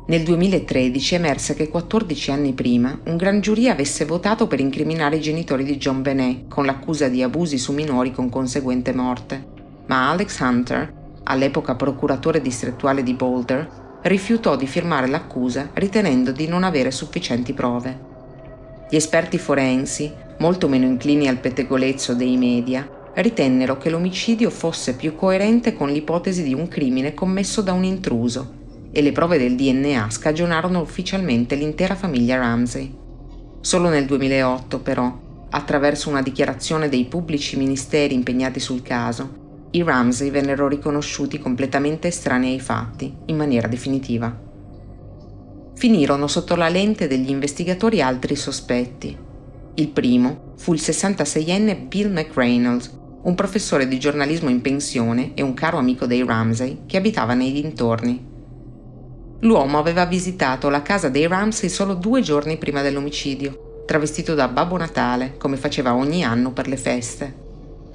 Nel 0.04 0.22
2013 0.22 1.14
emerse 1.14 1.54
che 1.54 1.68
14 1.68 2.30
anni 2.32 2.52
prima 2.52 2.98
un 3.04 3.16
gran 3.16 3.40
giurì 3.40 3.68
avesse 3.68 4.04
votato 4.04 4.46
per 4.46 4.60
incriminare 4.60 5.16
i 5.16 5.20
genitori 5.20 5.64
di 5.64 5.78
John 5.78 6.02
Benet 6.02 6.48
con 6.48 6.66
l'accusa 6.66 7.08
di 7.08 7.22
abusi 7.22 7.56
su 7.56 7.72
minori 7.72 8.12
con 8.12 8.28
conseguente 8.28 8.92
morte, 8.92 9.44
ma 9.86 10.10
Alex 10.10 10.40
Hunter, 10.40 11.01
all'epoca 11.24 11.74
procuratore 11.74 12.40
distrettuale 12.40 13.02
di 13.02 13.14
Boulder, 13.14 13.80
rifiutò 14.02 14.56
di 14.56 14.66
firmare 14.66 15.06
l'accusa 15.06 15.70
ritenendo 15.74 16.32
di 16.32 16.46
non 16.46 16.64
avere 16.64 16.90
sufficienti 16.90 17.52
prove. 17.52 18.10
Gli 18.90 18.96
esperti 18.96 19.38
forensi, 19.38 20.12
molto 20.38 20.68
meno 20.68 20.86
inclini 20.86 21.28
al 21.28 21.38
pettegolezzo 21.38 22.14
dei 22.14 22.36
media, 22.36 22.88
ritennero 23.14 23.76
che 23.78 23.90
l'omicidio 23.90 24.50
fosse 24.50 24.94
più 24.94 25.14
coerente 25.14 25.74
con 25.74 25.90
l'ipotesi 25.90 26.42
di 26.42 26.54
un 26.54 26.68
crimine 26.68 27.14
commesso 27.14 27.60
da 27.60 27.72
un 27.72 27.84
intruso 27.84 28.60
e 28.90 29.00
le 29.00 29.12
prove 29.12 29.38
del 29.38 29.54
DNA 29.54 30.10
scagionarono 30.10 30.80
ufficialmente 30.80 31.54
l'intera 31.54 31.94
famiglia 31.94 32.36
Ramsey. 32.36 32.94
Solo 33.60 33.88
nel 33.88 34.06
2008, 34.06 34.80
però, 34.80 35.18
attraverso 35.50 36.10
una 36.10 36.22
dichiarazione 36.22 36.88
dei 36.88 37.04
pubblici 37.04 37.56
ministeri 37.56 38.14
impegnati 38.14 38.60
sul 38.60 38.82
caso, 38.82 39.40
i 39.74 39.82
Ramsey 39.82 40.30
vennero 40.30 40.68
riconosciuti 40.68 41.38
completamente 41.38 42.08
estranei 42.08 42.52
ai 42.52 42.60
fatti, 42.60 43.14
in 43.26 43.36
maniera 43.36 43.68
definitiva. 43.68 44.50
Finirono 45.74 46.26
sotto 46.26 46.54
la 46.56 46.68
lente 46.68 47.08
degli 47.08 47.30
investigatori 47.30 48.02
altri 48.02 48.36
sospetti. 48.36 49.16
Il 49.74 49.88
primo 49.88 50.52
fu 50.56 50.74
il 50.74 50.80
66enne 50.82 51.88
Bill 51.88 52.12
McReynolds, 52.12 52.98
un 53.22 53.34
professore 53.34 53.88
di 53.88 53.98
giornalismo 53.98 54.50
in 54.50 54.60
pensione 54.60 55.32
e 55.32 55.42
un 55.42 55.54
caro 55.54 55.78
amico 55.78 56.04
dei 56.04 56.22
Ramsey 56.22 56.82
che 56.84 56.98
abitava 56.98 57.32
nei 57.32 57.52
dintorni. 57.52 58.30
L'uomo 59.40 59.78
aveva 59.78 60.04
visitato 60.04 60.68
la 60.68 60.82
casa 60.82 61.08
dei 61.08 61.26
Ramsey 61.26 61.70
solo 61.70 61.94
due 61.94 62.20
giorni 62.20 62.58
prima 62.58 62.82
dell'omicidio, 62.82 63.84
travestito 63.86 64.34
da 64.34 64.48
Babbo 64.48 64.76
Natale, 64.76 65.36
come 65.38 65.56
faceva 65.56 65.94
ogni 65.94 66.22
anno 66.22 66.52
per 66.52 66.68
le 66.68 66.76
feste. 66.76 67.50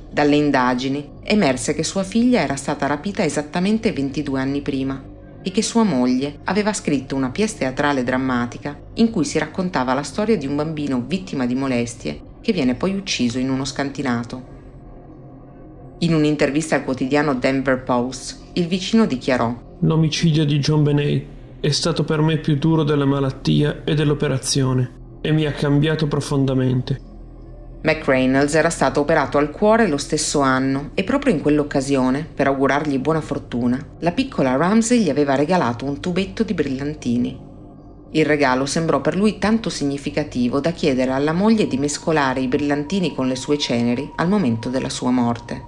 Dalle 0.09 0.35
indagini 0.35 1.09
emerse 1.23 1.73
che 1.73 1.83
sua 1.83 2.03
figlia 2.03 2.41
era 2.41 2.55
stata 2.55 2.87
rapita 2.87 3.23
esattamente 3.23 3.91
22 3.91 4.39
anni 4.39 4.61
prima 4.61 5.01
e 5.41 5.51
che 5.51 5.61
sua 5.61 5.83
moglie 5.83 6.39
aveva 6.45 6.73
scritto 6.73 7.15
una 7.15 7.29
pièce 7.29 7.59
teatrale 7.59 8.03
drammatica 8.03 8.77
in 8.95 9.11
cui 9.11 9.25
si 9.25 9.37
raccontava 9.37 9.93
la 9.93 10.03
storia 10.03 10.37
di 10.37 10.47
un 10.47 10.55
bambino 10.55 11.03
vittima 11.05 11.45
di 11.45 11.55
molestie 11.55 12.21
che 12.41 12.53
viene 12.53 12.75
poi 12.75 12.95
ucciso 12.95 13.39
in 13.39 13.49
uno 13.49 13.65
scantinato. 13.65 14.55
In 15.99 16.13
un'intervista 16.13 16.75
al 16.75 16.83
quotidiano 16.83 17.33
Denver 17.35 17.83
Post, 17.83 18.43
il 18.53 18.67
vicino 18.67 19.05
dichiarò 19.05 19.55
L'omicidio 19.81 20.45
di 20.45 20.59
John 20.59 20.83
Benet 20.83 21.25
è 21.59 21.69
stato 21.69 22.03
per 22.03 22.21
me 22.21 22.37
più 22.37 22.57
duro 22.57 22.83
della 22.83 23.05
malattia 23.05 23.83
e 23.83 23.95
dell'operazione 23.95 25.19
e 25.21 25.31
mi 25.31 25.45
ha 25.45 25.51
cambiato 25.51 26.07
profondamente. 26.07 27.06
McReynolds 27.87 28.53
era 28.55 28.69
stato 28.69 28.99
operato 28.99 29.37
al 29.37 29.49
cuore 29.49 29.87
lo 29.87 29.95
stesso 29.95 30.41
anno 30.41 30.89
e 30.93 31.05
proprio 31.05 31.33
in 31.33 31.39
quell'occasione, 31.39 32.27
per 32.33 32.47
augurargli 32.47 32.99
buona 32.99 33.21
fortuna, 33.21 33.81
la 33.99 34.11
piccola 34.11 34.57
Ramsey 34.57 34.99
gli 34.99 35.09
aveva 35.09 35.35
regalato 35.35 35.85
un 35.85 36.01
tubetto 36.01 36.43
di 36.43 36.53
brillantini. 36.53 37.39
Il 38.11 38.25
regalo 38.25 38.65
sembrò 38.65 38.99
per 38.99 39.15
lui 39.15 39.37
tanto 39.37 39.69
significativo 39.69 40.59
da 40.59 40.71
chiedere 40.71 41.11
alla 41.11 41.31
moglie 41.31 41.65
di 41.65 41.77
mescolare 41.77 42.41
i 42.41 42.49
brillantini 42.49 43.15
con 43.15 43.25
le 43.25 43.37
sue 43.37 43.57
ceneri 43.57 44.11
al 44.17 44.27
momento 44.27 44.67
della 44.67 44.89
sua 44.89 45.11
morte. 45.11 45.63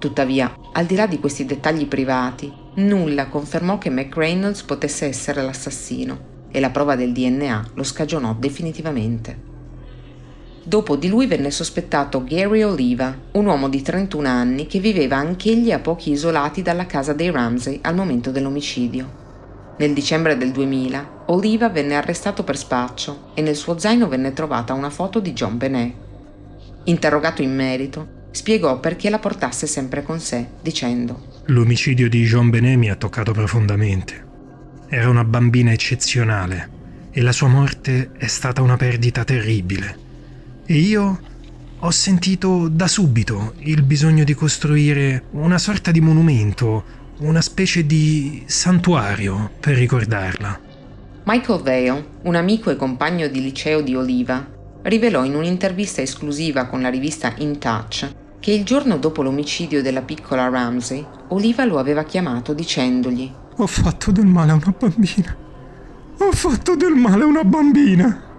Tuttavia, 0.00 0.52
al 0.72 0.86
di 0.86 0.96
là 0.96 1.06
di 1.06 1.20
questi 1.20 1.44
dettagli 1.44 1.86
privati, 1.86 2.52
nulla 2.74 3.28
confermò 3.28 3.78
che 3.78 3.88
McReynolds 3.88 4.62
potesse 4.62 5.06
essere 5.06 5.42
l'assassino 5.42 6.30
e 6.50 6.58
la 6.58 6.70
prova 6.70 6.96
del 6.96 7.12
DNA 7.12 7.66
lo 7.74 7.84
scagionò 7.84 8.34
definitivamente. 8.36 9.50
Dopo 10.64 10.94
di 10.94 11.08
lui 11.08 11.26
venne 11.26 11.50
sospettato 11.50 12.22
Gary 12.22 12.62
Oliva, 12.62 13.12
un 13.32 13.46
uomo 13.46 13.68
di 13.68 13.82
31 13.82 14.28
anni 14.28 14.68
che 14.68 14.78
viveva 14.78 15.16
anch'egli 15.16 15.72
a 15.72 15.80
pochi 15.80 16.12
isolati 16.12 16.62
dalla 16.62 16.86
casa 16.86 17.12
dei 17.12 17.32
Ramsey 17.32 17.80
al 17.82 17.96
momento 17.96 18.30
dell'omicidio. 18.30 19.20
Nel 19.78 19.92
dicembre 19.92 20.36
del 20.36 20.52
2000, 20.52 21.24
Oliva 21.26 21.68
venne 21.68 21.96
arrestato 21.96 22.44
per 22.44 22.56
spaccio 22.56 23.30
e 23.34 23.42
nel 23.42 23.56
suo 23.56 23.76
zaino 23.76 24.06
venne 24.06 24.32
trovata 24.32 24.72
una 24.72 24.90
foto 24.90 25.18
di 25.18 25.32
John 25.32 25.58
Benet. 25.58 25.94
Interrogato 26.84 27.42
in 27.42 27.54
merito, 27.56 28.20
spiegò 28.30 28.78
perché 28.78 29.10
la 29.10 29.18
portasse 29.18 29.66
sempre 29.66 30.04
con 30.04 30.20
sé, 30.20 30.46
dicendo 30.62 31.40
L'omicidio 31.46 32.08
di 32.08 32.22
John 32.22 32.50
Benet 32.50 32.76
mi 32.76 32.88
ha 32.88 32.94
toccato 32.94 33.32
profondamente. 33.32 34.30
Era 34.88 35.08
una 35.08 35.24
bambina 35.24 35.72
eccezionale 35.72 36.70
e 37.10 37.20
la 37.20 37.32
sua 37.32 37.48
morte 37.48 38.12
è 38.16 38.28
stata 38.28 38.62
una 38.62 38.76
perdita 38.76 39.24
terribile. 39.24 40.10
E 40.72 40.76
io 40.76 41.20
ho 41.80 41.90
sentito 41.90 42.66
da 42.66 42.88
subito 42.88 43.52
il 43.58 43.82
bisogno 43.82 44.24
di 44.24 44.32
costruire 44.32 45.24
una 45.32 45.58
sorta 45.58 45.90
di 45.90 46.00
monumento, 46.00 46.82
una 47.18 47.42
specie 47.42 47.84
di 47.84 48.42
santuario 48.46 49.50
per 49.60 49.76
ricordarla. 49.76 50.58
Michael 51.24 51.60
Vale, 51.60 52.06
un 52.22 52.36
amico 52.36 52.70
e 52.70 52.76
compagno 52.76 53.28
di 53.28 53.42
liceo 53.42 53.82
di 53.82 53.94
Oliva, 53.94 54.48
rivelò 54.84 55.26
in 55.26 55.34
un'intervista 55.34 56.00
esclusiva 56.00 56.64
con 56.64 56.80
la 56.80 56.88
rivista 56.88 57.34
In 57.36 57.58
Touch 57.58 58.10
che 58.40 58.52
il 58.52 58.64
giorno 58.64 58.96
dopo 58.96 59.22
l'omicidio 59.22 59.82
della 59.82 60.00
piccola 60.00 60.48
Ramsey, 60.48 61.06
Oliva 61.28 61.66
lo 61.66 61.78
aveva 61.78 62.04
chiamato 62.04 62.54
dicendogli 62.54 63.30
Ho 63.56 63.66
fatto 63.66 64.10
del 64.10 64.24
male 64.24 64.52
a 64.52 64.54
una 64.54 64.74
bambina. 64.78 65.36
Ho 66.16 66.32
fatto 66.32 66.76
del 66.76 66.94
male 66.94 67.24
a 67.24 67.26
una 67.26 67.44
bambina. 67.44 68.30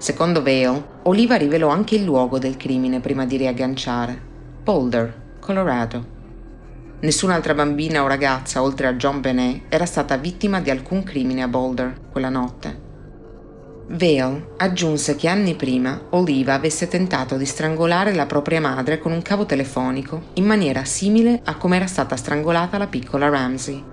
Secondo 0.00 0.42
Vale, 0.42 0.82
Oliva 1.02 1.36
rivelò 1.36 1.68
anche 1.68 1.94
il 1.94 2.04
luogo 2.04 2.38
del 2.38 2.56
crimine 2.56 3.00
prima 3.00 3.26
di 3.26 3.36
riagganciare. 3.36 4.18
Boulder, 4.62 5.36
Colorado. 5.38 6.06
Nessun'altra 7.00 7.52
bambina 7.52 8.02
o 8.02 8.06
ragazza, 8.06 8.62
oltre 8.62 8.86
a 8.86 8.94
John 8.94 9.20
Benet, 9.20 9.64
era 9.68 9.84
stata 9.84 10.16
vittima 10.16 10.62
di 10.62 10.70
alcun 10.70 11.02
crimine 11.02 11.42
a 11.42 11.48
Boulder 11.48 12.00
quella 12.10 12.30
notte. 12.30 12.80
Vale 13.88 14.52
aggiunse 14.56 15.16
che 15.16 15.28
anni 15.28 15.54
prima 15.54 16.00
Oliva 16.12 16.54
avesse 16.54 16.88
tentato 16.88 17.36
di 17.36 17.44
strangolare 17.44 18.14
la 18.14 18.24
propria 18.24 18.62
madre 18.62 18.98
con 18.98 19.12
un 19.12 19.20
cavo 19.20 19.44
telefonico 19.44 20.28
in 20.34 20.46
maniera 20.46 20.82
simile 20.84 21.42
a 21.44 21.56
come 21.56 21.76
era 21.76 21.86
stata 21.86 22.16
strangolata 22.16 22.78
la 22.78 22.86
piccola 22.86 23.28
Ramsey. 23.28 23.84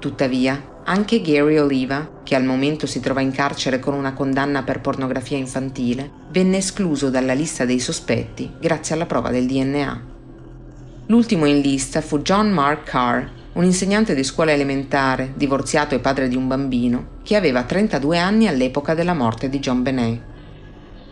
Tuttavia, 0.00 0.71
anche 0.84 1.20
Gary 1.20 1.58
Oliva, 1.58 2.20
che 2.24 2.34
al 2.34 2.44
momento 2.44 2.86
si 2.86 2.98
trova 3.00 3.20
in 3.20 3.30
carcere 3.30 3.78
con 3.78 3.94
una 3.94 4.12
condanna 4.12 4.62
per 4.62 4.80
pornografia 4.80 5.36
infantile, 5.36 6.10
venne 6.30 6.56
escluso 6.56 7.08
dalla 7.08 7.34
lista 7.34 7.64
dei 7.64 7.78
sospetti 7.78 8.50
grazie 8.58 8.94
alla 8.94 9.06
prova 9.06 9.30
del 9.30 9.46
DNA. 9.46 10.02
L'ultimo 11.06 11.46
in 11.46 11.60
lista 11.60 12.00
fu 12.00 12.20
John 12.22 12.50
Mark 12.50 12.84
Carr, 12.84 13.24
un 13.52 13.64
insegnante 13.64 14.14
di 14.14 14.24
scuola 14.24 14.52
elementare, 14.52 15.34
divorziato 15.36 15.94
e 15.94 16.00
padre 16.00 16.26
di 16.26 16.36
un 16.36 16.48
bambino, 16.48 17.20
che 17.22 17.36
aveva 17.36 17.62
32 17.62 18.18
anni 18.18 18.48
all'epoca 18.48 18.94
della 18.94 19.14
morte 19.14 19.48
di 19.48 19.58
John 19.58 19.82
Benet. 19.82 20.20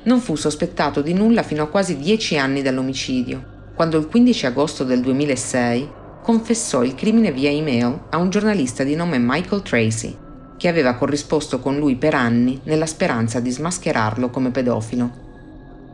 Non 0.05 0.21
fu 0.21 0.35
sospettato 0.37 1.03
di 1.03 1.12
nulla 1.12 1.43
fino 1.43 1.62
a 1.62 1.68
quasi 1.68 1.99
10 1.99 2.39
anni 2.39 2.62
dall'omicidio, 2.62 3.59
quando 3.75 3.99
il 3.99 4.07
15 4.07 4.47
agosto 4.47 4.85
del 4.85 5.01
2006 5.01 5.99
confessò 6.31 6.85
il 6.85 6.95
crimine 6.95 7.33
via 7.33 7.51
email 7.51 8.03
a 8.11 8.16
un 8.18 8.31
giornalista 8.31 8.85
di 8.85 8.95
nome 8.95 9.18
Michael 9.18 9.62
Tracy, 9.62 10.16
che 10.57 10.68
aveva 10.68 10.95
corrisposto 10.95 11.59
con 11.59 11.76
lui 11.76 11.97
per 11.97 12.14
anni 12.14 12.61
nella 12.66 12.87
speranza 12.87 13.41
di 13.41 13.51
smascherarlo 13.51 14.31
come 14.31 14.51
pedofilo. 14.51 15.11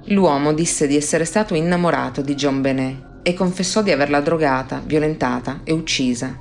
L'uomo 0.09 0.53
disse 0.53 0.87
di 0.87 0.95
essere 0.95 1.25
stato 1.25 1.55
innamorato 1.55 2.21
di 2.21 2.35
John 2.35 2.61
Benet 2.61 3.23
e 3.23 3.33
confessò 3.33 3.81
di 3.81 3.93
averla 3.93 4.21
drogata, 4.21 4.83
violentata 4.85 5.61
e 5.65 5.73
uccisa. 5.73 6.39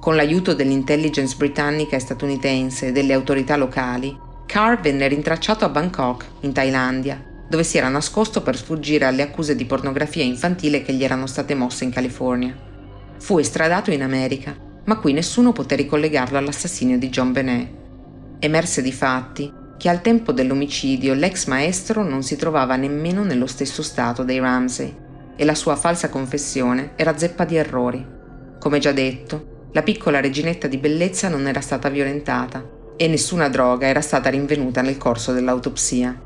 Con 0.00 0.16
l'aiuto 0.16 0.54
dell'intelligence 0.54 1.36
britannica 1.36 1.96
e 1.96 2.00
statunitense 2.00 2.86
e 2.86 2.92
delle 2.92 3.12
autorità 3.12 3.56
locali, 3.56 4.18
Carr 4.46 4.80
venne 4.80 5.06
rintracciato 5.06 5.66
a 5.66 5.68
Bangkok, 5.68 6.24
in 6.40 6.54
Thailandia, 6.54 7.22
dove 7.46 7.62
si 7.62 7.76
era 7.76 7.90
nascosto 7.90 8.40
per 8.40 8.56
sfuggire 8.56 9.04
alle 9.04 9.20
accuse 9.20 9.54
di 9.54 9.66
pornografia 9.66 10.24
infantile 10.24 10.80
che 10.80 10.94
gli 10.94 11.04
erano 11.04 11.26
state 11.26 11.54
mosse 11.54 11.84
in 11.84 11.90
California. 11.90 12.68
Fu 13.18 13.38
estradato 13.38 13.90
in 13.90 14.02
America, 14.02 14.56
ma 14.84 14.96
qui 14.98 15.12
nessuno 15.12 15.52
poté 15.52 15.74
ricollegarlo 15.76 16.38
all'assassinio 16.38 16.98
di 16.98 17.08
John 17.08 17.32
Benet. 17.32 17.68
Emerse 18.38 18.80
di 18.80 18.92
fatti 18.92 19.52
che 19.76 19.88
al 19.88 20.00
tempo 20.00 20.32
dell'omicidio 20.32 21.14
l'ex 21.14 21.46
maestro 21.46 22.02
non 22.02 22.22
si 22.22 22.36
trovava 22.36 22.76
nemmeno 22.76 23.22
nello 23.22 23.46
stesso 23.46 23.82
stato 23.82 24.24
dei 24.24 24.38
Ramsey 24.38 25.06
e 25.36 25.44
la 25.44 25.54
sua 25.54 25.76
falsa 25.76 26.08
confessione 26.08 26.92
era 26.96 27.16
zeppa 27.16 27.44
di 27.44 27.56
errori. 27.56 28.04
Come 28.58 28.78
già 28.78 28.92
detto, 28.92 29.68
la 29.72 29.82
piccola 29.82 30.20
reginetta 30.20 30.66
di 30.66 30.78
bellezza 30.78 31.28
non 31.28 31.46
era 31.46 31.60
stata 31.60 31.88
violentata 31.88 32.64
e 32.96 33.06
nessuna 33.06 33.48
droga 33.48 33.86
era 33.86 34.00
stata 34.00 34.30
rinvenuta 34.30 34.80
nel 34.80 34.96
corso 34.96 35.32
dell'autopsia. 35.32 36.22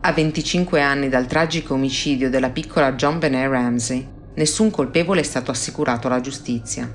A 0.00 0.12
25 0.12 0.82
anni 0.82 1.08
dal 1.08 1.26
tragico 1.26 1.74
omicidio 1.74 2.28
della 2.28 2.50
piccola 2.50 2.92
John 2.92 3.18
Benet 3.18 3.48
Ramsey, 3.48 4.06
nessun 4.34 4.70
colpevole 4.70 5.20
è 5.20 5.24
stato 5.24 5.50
assicurato 5.50 6.06
alla 6.06 6.20
giustizia. 6.20 6.92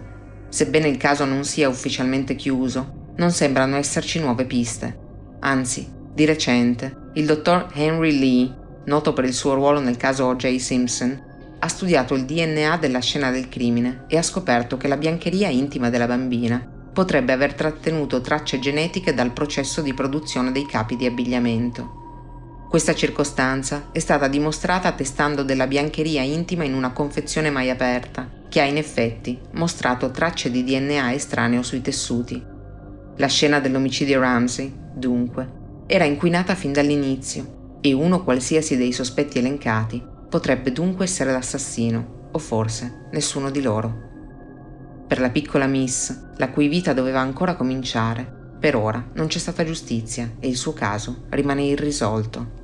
Sebbene 0.50 0.88
il 0.88 0.98
caso 0.98 1.26
non 1.26 1.44
sia 1.44 1.70
ufficialmente 1.70 2.36
chiuso, 2.36 3.14
non 3.18 3.32
sembrano 3.32 3.76
esserci 3.76 4.20
nuove 4.20 4.46
piste. 4.46 4.98
Anzi, 5.42 5.88
di 6.14 6.26
recente, 6.26 7.12
il 7.14 7.26
dottor 7.26 7.70
Henry 7.74 8.18
Lee, 8.18 8.56
noto 8.86 9.14
per 9.14 9.26
il 9.26 9.34
suo 9.34 9.54
ruolo 9.54 9.80
nel 9.80 9.98
caso 9.98 10.26
O.J. 10.26 10.56
Simpson, 10.58 11.28
ha 11.60 11.68
studiato 11.68 12.16
il 12.16 12.26
DNA 12.26 12.78
della 12.78 13.00
scena 13.00 13.32
del 13.32 13.50
crimine 13.50 14.06
e 14.08 14.18
ha 14.18 14.22
scoperto 14.22 14.78
che 14.78 14.88
la 14.88 14.98
biancheria 14.98 15.50
intima 15.50 15.90
della 15.90 16.08
bambina 16.08 16.78
potrebbe 16.94 17.32
aver 17.32 17.54
trattenuto 17.54 18.22
tracce 18.22 18.60
genetiche 18.60 19.14
dal 19.14 19.32
processo 19.32 19.82
di 19.82 19.94
produzione 19.94 20.52
dei 20.52 20.66
capi 20.66 20.96
di 20.96 21.06
abbigliamento. 21.06 22.09
Questa 22.70 22.94
circostanza 22.94 23.88
è 23.92 23.98
stata 23.98 24.28
dimostrata 24.28 24.92
testando 24.92 25.42
della 25.42 25.66
biancheria 25.66 26.22
intima 26.22 26.64
in 26.64 26.76
una 26.76 26.92
confezione 26.92 27.50
mai 27.50 27.72
aperta, 27.72 28.30
che 28.48 28.62
ha 28.62 28.64
in 28.64 28.78
effetti 28.78 29.40
mostrato 29.54 30.12
tracce 30.12 30.52
di 30.52 30.64
DNA 30.64 31.14
estraneo 31.14 31.64
sui 31.64 31.82
tessuti. 31.82 32.40
La 33.16 33.26
scena 33.26 33.60
dell'omicidio 33.60 34.20
Ramsey, 34.20 34.72
dunque, 34.94 35.52
era 35.88 36.04
inquinata 36.04 36.54
fin 36.54 36.72
dall'inizio 36.72 37.78
e 37.82 37.92
uno 37.94 38.24
qualsiasi 38.24 38.78
dei 38.78 38.92
sospetti 38.92 39.40
elencati 39.40 40.06
potrebbe 40.30 40.72
dunque 40.72 41.06
essere 41.06 41.32
l'assassino, 41.32 42.30
o 42.32 42.38
forse 42.38 43.08
nessuno 43.14 43.50
di 43.50 43.64
loro. 43.64 44.08
Per 45.08 45.20
la 45.20 45.32
piccola 45.32 45.66
Miss, 45.66 46.16
la 46.38 46.52
cui 46.52 46.68
vita 46.68 46.94
doveva 46.94 47.20
ancora 47.20 47.56
cominciare, 47.56 48.38
per 48.60 48.76
ora 48.76 49.04
non 49.14 49.26
c'è 49.26 49.40
stata 49.40 49.64
giustizia 49.64 50.34
e 50.40 50.48
il 50.48 50.56
suo 50.58 50.74
caso 50.74 51.24
rimane 51.30 51.64
irrisolto. 51.64 52.59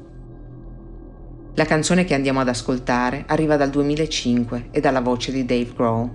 La 1.57 1.63
canzone 1.63 2.03
che 2.03 2.13
andiamo 2.13 2.41
ad 2.41 2.49
ascoltare 2.49 3.23
arriva 3.27 3.55
dal 3.55 3.69
2005 3.69 4.67
e 4.71 4.81
dalla 4.81 4.99
voce 4.99 5.31
di 5.31 5.45
Dave 5.45 5.71
Grohl. 5.73 6.09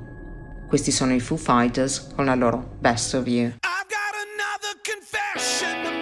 Questi 0.69 0.91
sono 0.91 1.15
i 1.15 1.21
Foo 1.21 1.39
Fighters 1.39 2.09
con 2.15 2.27
la 2.27 2.35
loro 2.35 2.77
Best 2.79 3.15
of 3.15 3.27
You. 3.27 3.47
I've 3.47 3.87
got 3.89 4.15
another 4.37 4.77
confession 4.85 6.00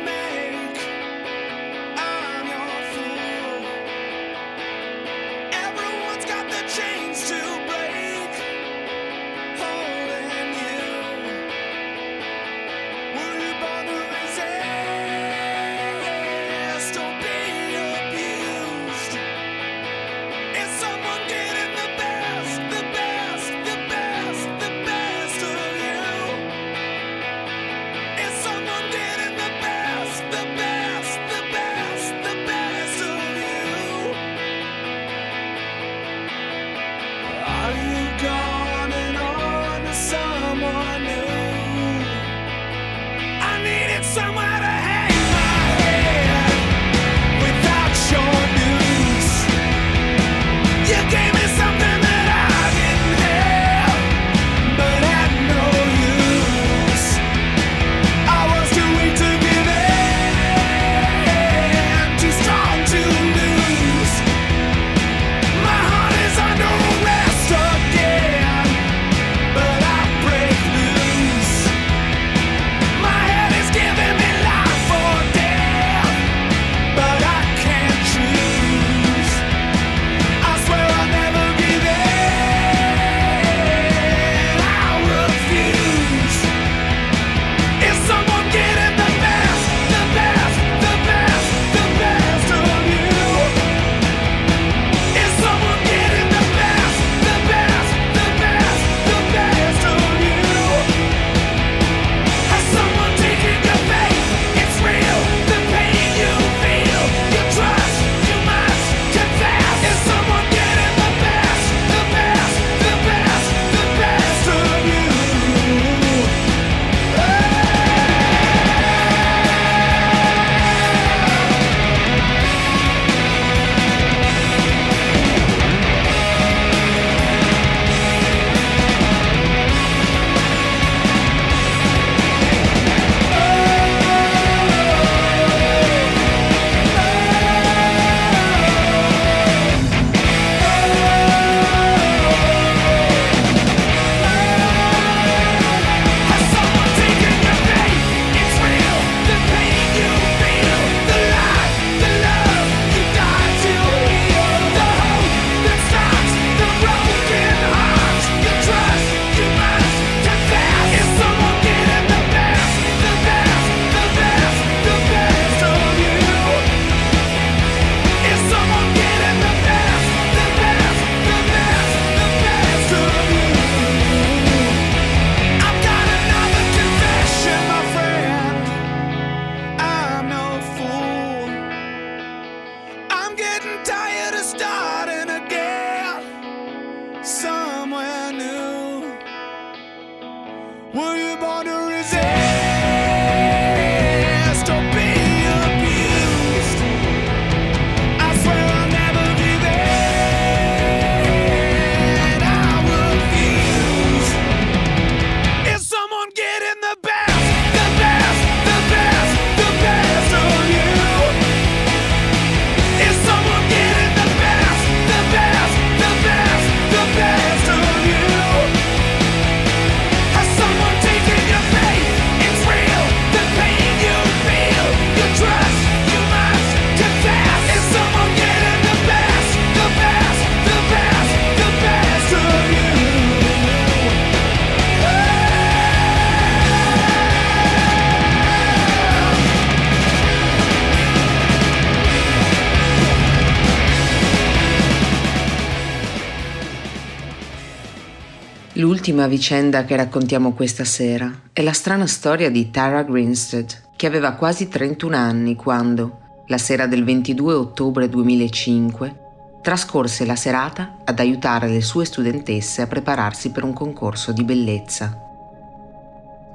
Vicenda 249.28 249.84
che 249.84 249.94
raccontiamo 249.94 250.52
questa 250.52 250.84
sera 250.84 251.30
è 251.52 251.62
la 251.62 251.72
strana 251.72 252.06
storia 252.06 252.50
di 252.50 252.70
Tara 252.70 253.02
Grinstead, 253.02 253.92
che 253.94 254.06
aveva 254.06 254.32
quasi 254.32 254.68
31 254.68 255.14
anni 255.14 255.54
quando, 255.54 256.44
la 256.46 256.58
sera 256.58 256.86
del 256.86 257.04
22 257.04 257.54
ottobre 257.54 258.08
2005, 258.08 259.26
trascorse 259.62 260.24
la 260.24 260.34
serata 260.34 260.96
ad 261.04 261.18
aiutare 261.20 261.68
le 261.68 261.82
sue 261.82 262.04
studentesse 262.04 262.82
a 262.82 262.86
prepararsi 262.86 263.50
per 263.50 263.64
un 263.64 263.72
concorso 263.72 264.32
di 264.32 264.44
bellezza. 264.44 265.16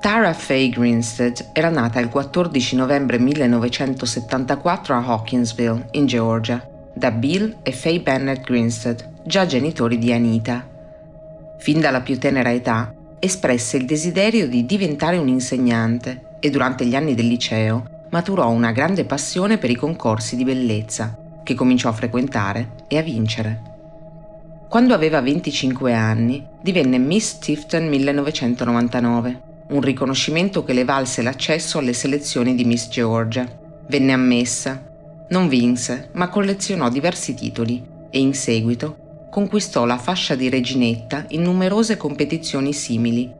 Tara 0.01 0.34
Faye 0.34 0.69
Grinstead 0.69 1.51
era 1.53 1.69
nata 1.69 1.99
il 1.99 2.09
14 2.09 2.76
novembre 2.76 3.19
1974 3.19 4.95
a 4.95 5.05
Hawkinsville, 5.05 5.88
in 5.91 6.07
Georgia, 6.07 6.67
da 6.93 7.11
Bill 7.11 7.57
e 7.61 7.71
Faye 7.71 8.01
Bennett 8.01 8.43
Grinstead, 8.43 9.21
già 9.26 9.45
genitori 9.45 9.97
di 9.97 10.11
Anita. 10.11 10.72
Fin 11.64 11.80
dalla 11.80 12.01
più 12.01 12.20
tenera 12.20 12.51
età 12.51 12.93
espresse 13.20 13.78
il 13.78 13.86
desiderio 13.86 14.49
di 14.49 14.66
diventare 14.66 15.16
un 15.16 15.30
insegnante 15.30 16.36
e 16.41 16.49
durante 16.49 16.86
gli 16.86 16.93
anni 16.93 17.16
del 17.16 17.28
liceo 17.28 18.07
maturò 18.09 18.49
una 18.49 18.74
grande 18.74 19.05
passione 19.05 19.57
per 19.57 19.70
i 19.70 19.78
concorsi 19.78 20.36
di 20.36 20.43
bellezza, 20.43 21.18
che 21.41 21.53
cominciò 21.53 21.88
a 21.88 21.93
frequentare 21.93 22.84
e 22.89 22.97
a 22.97 23.01
vincere. 23.01 23.61
Quando 24.68 24.93
aveva 24.93 25.22
25 25.22 25.93
anni 25.93 26.45
divenne 26.61 26.97
Miss 26.97 27.38
Tifton 27.38 27.88
1999, 27.88 29.41
un 29.70 29.80
riconoscimento 29.80 30.66
che 30.66 30.74
le 30.74 30.84
valse 30.84 31.22
l'accesso 31.22 31.78
alle 31.78 31.93
selezioni 31.93 32.55
di 32.55 32.66
Miss 32.66 32.89
Georgia. 32.89 33.47
Venne 33.88 34.11
ammessa, 34.11 34.84
non 35.30 35.47
vinse, 35.47 36.09
ma 36.11 36.28
collezionò 36.28 36.89
diversi 36.89 37.34
titoli 37.34 37.82
e 38.09 38.20
in 38.20 38.34
seguito 38.34 39.03
conquistò 39.34 39.84
la 39.86 39.97
fascia 39.97 40.36
di 40.36 40.47
reginetta 40.47 41.25
in 41.29 41.41
numerose 41.41 41.97
competizioni 41.97 42.71
simili, 42.71 43.34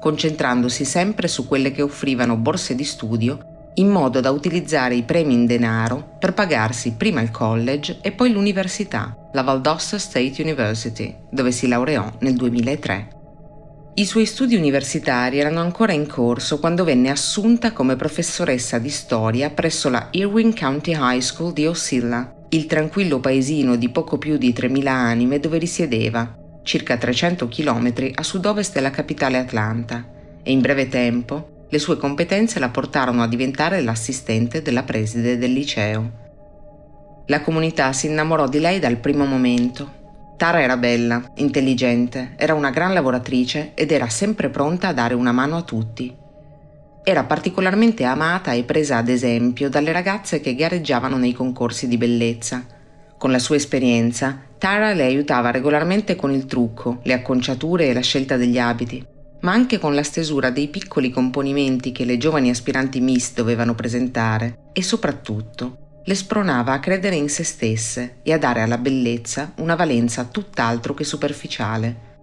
concentrandosi 0.00 0.86
sempre 0.86 1.28
su 1.28 1.46
quelle 1.46 1.72
che 1.72 1.82
offrivano 1.82 2.36
borse 2.36 2.74
di 2.74 2.84
studio 2.84 3.70
in 3.74 3.90
modo 3.90 4.20
da 4.20 4.30
utilizzare 4.30 4.94
i 4.94 5.02
premi 5.02 5.34
in 5.34 5.44
denaro 5.44 6.16
per 6.18 6.32
pagarsi 6.32 6.92
prima 6.92 7.20
il 7.20 7.30
college 7.30 7.98
e 8.00 8.12
poi 8.12 8.32
l'università, 8.32 9.14
la 9.34 9.42
Valdosta 9.42 9.98
State 9.98 10.40
University, 10.40 11.14
dove 11.30 11.52
si 11.52 11.68
laureò 11.68 12.10
nel 12.20 12.34
2003. 12.34 13.08
I 13.96 14.06
suoi 14.06 14.24
studi 14.24 14.56
universitari 14.56 15.38
erano 15.38 15.60
ancora 15.60 15.92
in 15.92 16.06
corso 16.06 16.58
quando 16.58 16.82
venne 16.82 17.10
assunta 17.10 17.72
come 17.72 17.96
professoressa 17.96 18.78
di 18.78 18.88
storia 18.88 19.50
presso 19.50 19.90
la 19.90 20.08
Irwin 20.12 20.56
County 20.56 20.96
High 20.96 21.20
School 21.20 21.52
di 21.52 21.66
Osceola, 21.66 22.35
il 22.50 22.66
tranquillo 22.66 23.18
paesino 23.18 23.76
di 23.76 23.88
poco 23.88 24.18
più 24.18 24.36
di 24.36 24.52
3.000 24.52 24.86
anime 24.86 25.40
dove 25.40 25.58
risiedeva, 25.58 26.36
circa 26.62 26.96
300 26.96 27.48
km 27.48 27.92
a 28.14 28.22
sud-ovest 28.22 28.74
della 28.74 28.90
capitale 28.90 29.38
Atlanta, 29.38 30.06
e 30.42 30.52
in 30.52 30.60
breve 30.60 30.88
tempo 30.88 31.66
le 31.68 31.78
sue 31.80 31.96
competenze 31.96 32.60
la 32.60 32.68
portarono 32.68 33.22
a 33.22 33.28
diventare 33.28 33.82
l'assistente 33.82 34.62
della 34.62 34.84
preside 34.84 35.38
del 35.38 35.52
liceo. 35.52 36.24
La 37.26 37.40
comunità 37.40 37.92
si 37.92 38.06
innamorò 38.06 38.48
di 38.48 38.60
lei 38.60 38.78
dal 38.78 38.98
primo 38.98 39.26
momento. 39.26 40.34
Tara 40.36 40.62
era 40.62 40.76
bella, 40.76 41.32
intelligente, 41.36 42.34
era 42.36 42.54
una 42.54 42.70
gran 42.70 42.92
lavoratrice 42.92 43.72
ed 43.74 43.90
era 43.90 44.08
sempre 44.08 44.50
pronta 44.50 44.88
a 44.88 44.92
dare 44.92 45.14
una 45.14 45.32
mano 45.32 45.56
a 45.56 45.62
tutti. 45.62 46.14
Era 47.08 47.22
particolarmente 47.22 48.02
amata 48.02 48.50
e 48.50 48.64
presa 48.64 48.96
ad 48.96 49.08
esempio 49.08 49.68
dalle 49.68 49.92
ragazze 49.92 50.40
che 50.40 50.56
gareggiavano 50.56 51.16
nei 51.16 51.32
concorsi 51.32 51.86
di 51.86 51.96
bellezza. 51.96 52.66
Con 53.16 53.30
la 53.30 53.38
sua 53.38 53.54
esperienza, 53.54 54.36
Tara 54.58 54.92
le 54.92 55.04
aiutava 55.04 55.52
regolarmente 55.52 56.16
con 56.16 56.32
il 56.32 56.46
trucco, 56.46 56.98
le 57.04 57.12
acconciature 57.12 57.86
e 57.86 57.92
la 57.92 58.00
scelta 58.00 58.36
degli 58.36 58.58
abiti 58.58 59.06
ma 59.42 59.52
anche 59.52 59.78
con 59.78 59.94
la 59.94 60.02
stesura 60.02 60.50
dei 60.50 60.66
piccoli 60.66 61.10
componimenti 61.10 61.92
che 61.92 62.04
le 62.04 62.16
giovani 62.16 62.50
aspiranti 62.50 63.00
Miss 63.00 63.34
dovevano 63.34 63.76
presentare 63.76 64.70
e 64.72 64.82
soprattutto 64.82 66.00
le 66.04 66.14
spronava 66.16 66.72
a 66.72 66.80
credere 66.80 67.14
in 67.14 67.28
se 67.28 67.44
stesse 67.44 68.16
e 68.24 68.32
a 68.32 68.38
dare 68.38 68.62
alla 68.62 68.78
bellezza 68.78 69.52
una 69.58 69.76
valenza 69.76 70.24
tutt'altro 70.24 70.94
che 70.94 71.04
superficiale. 71.04 72.15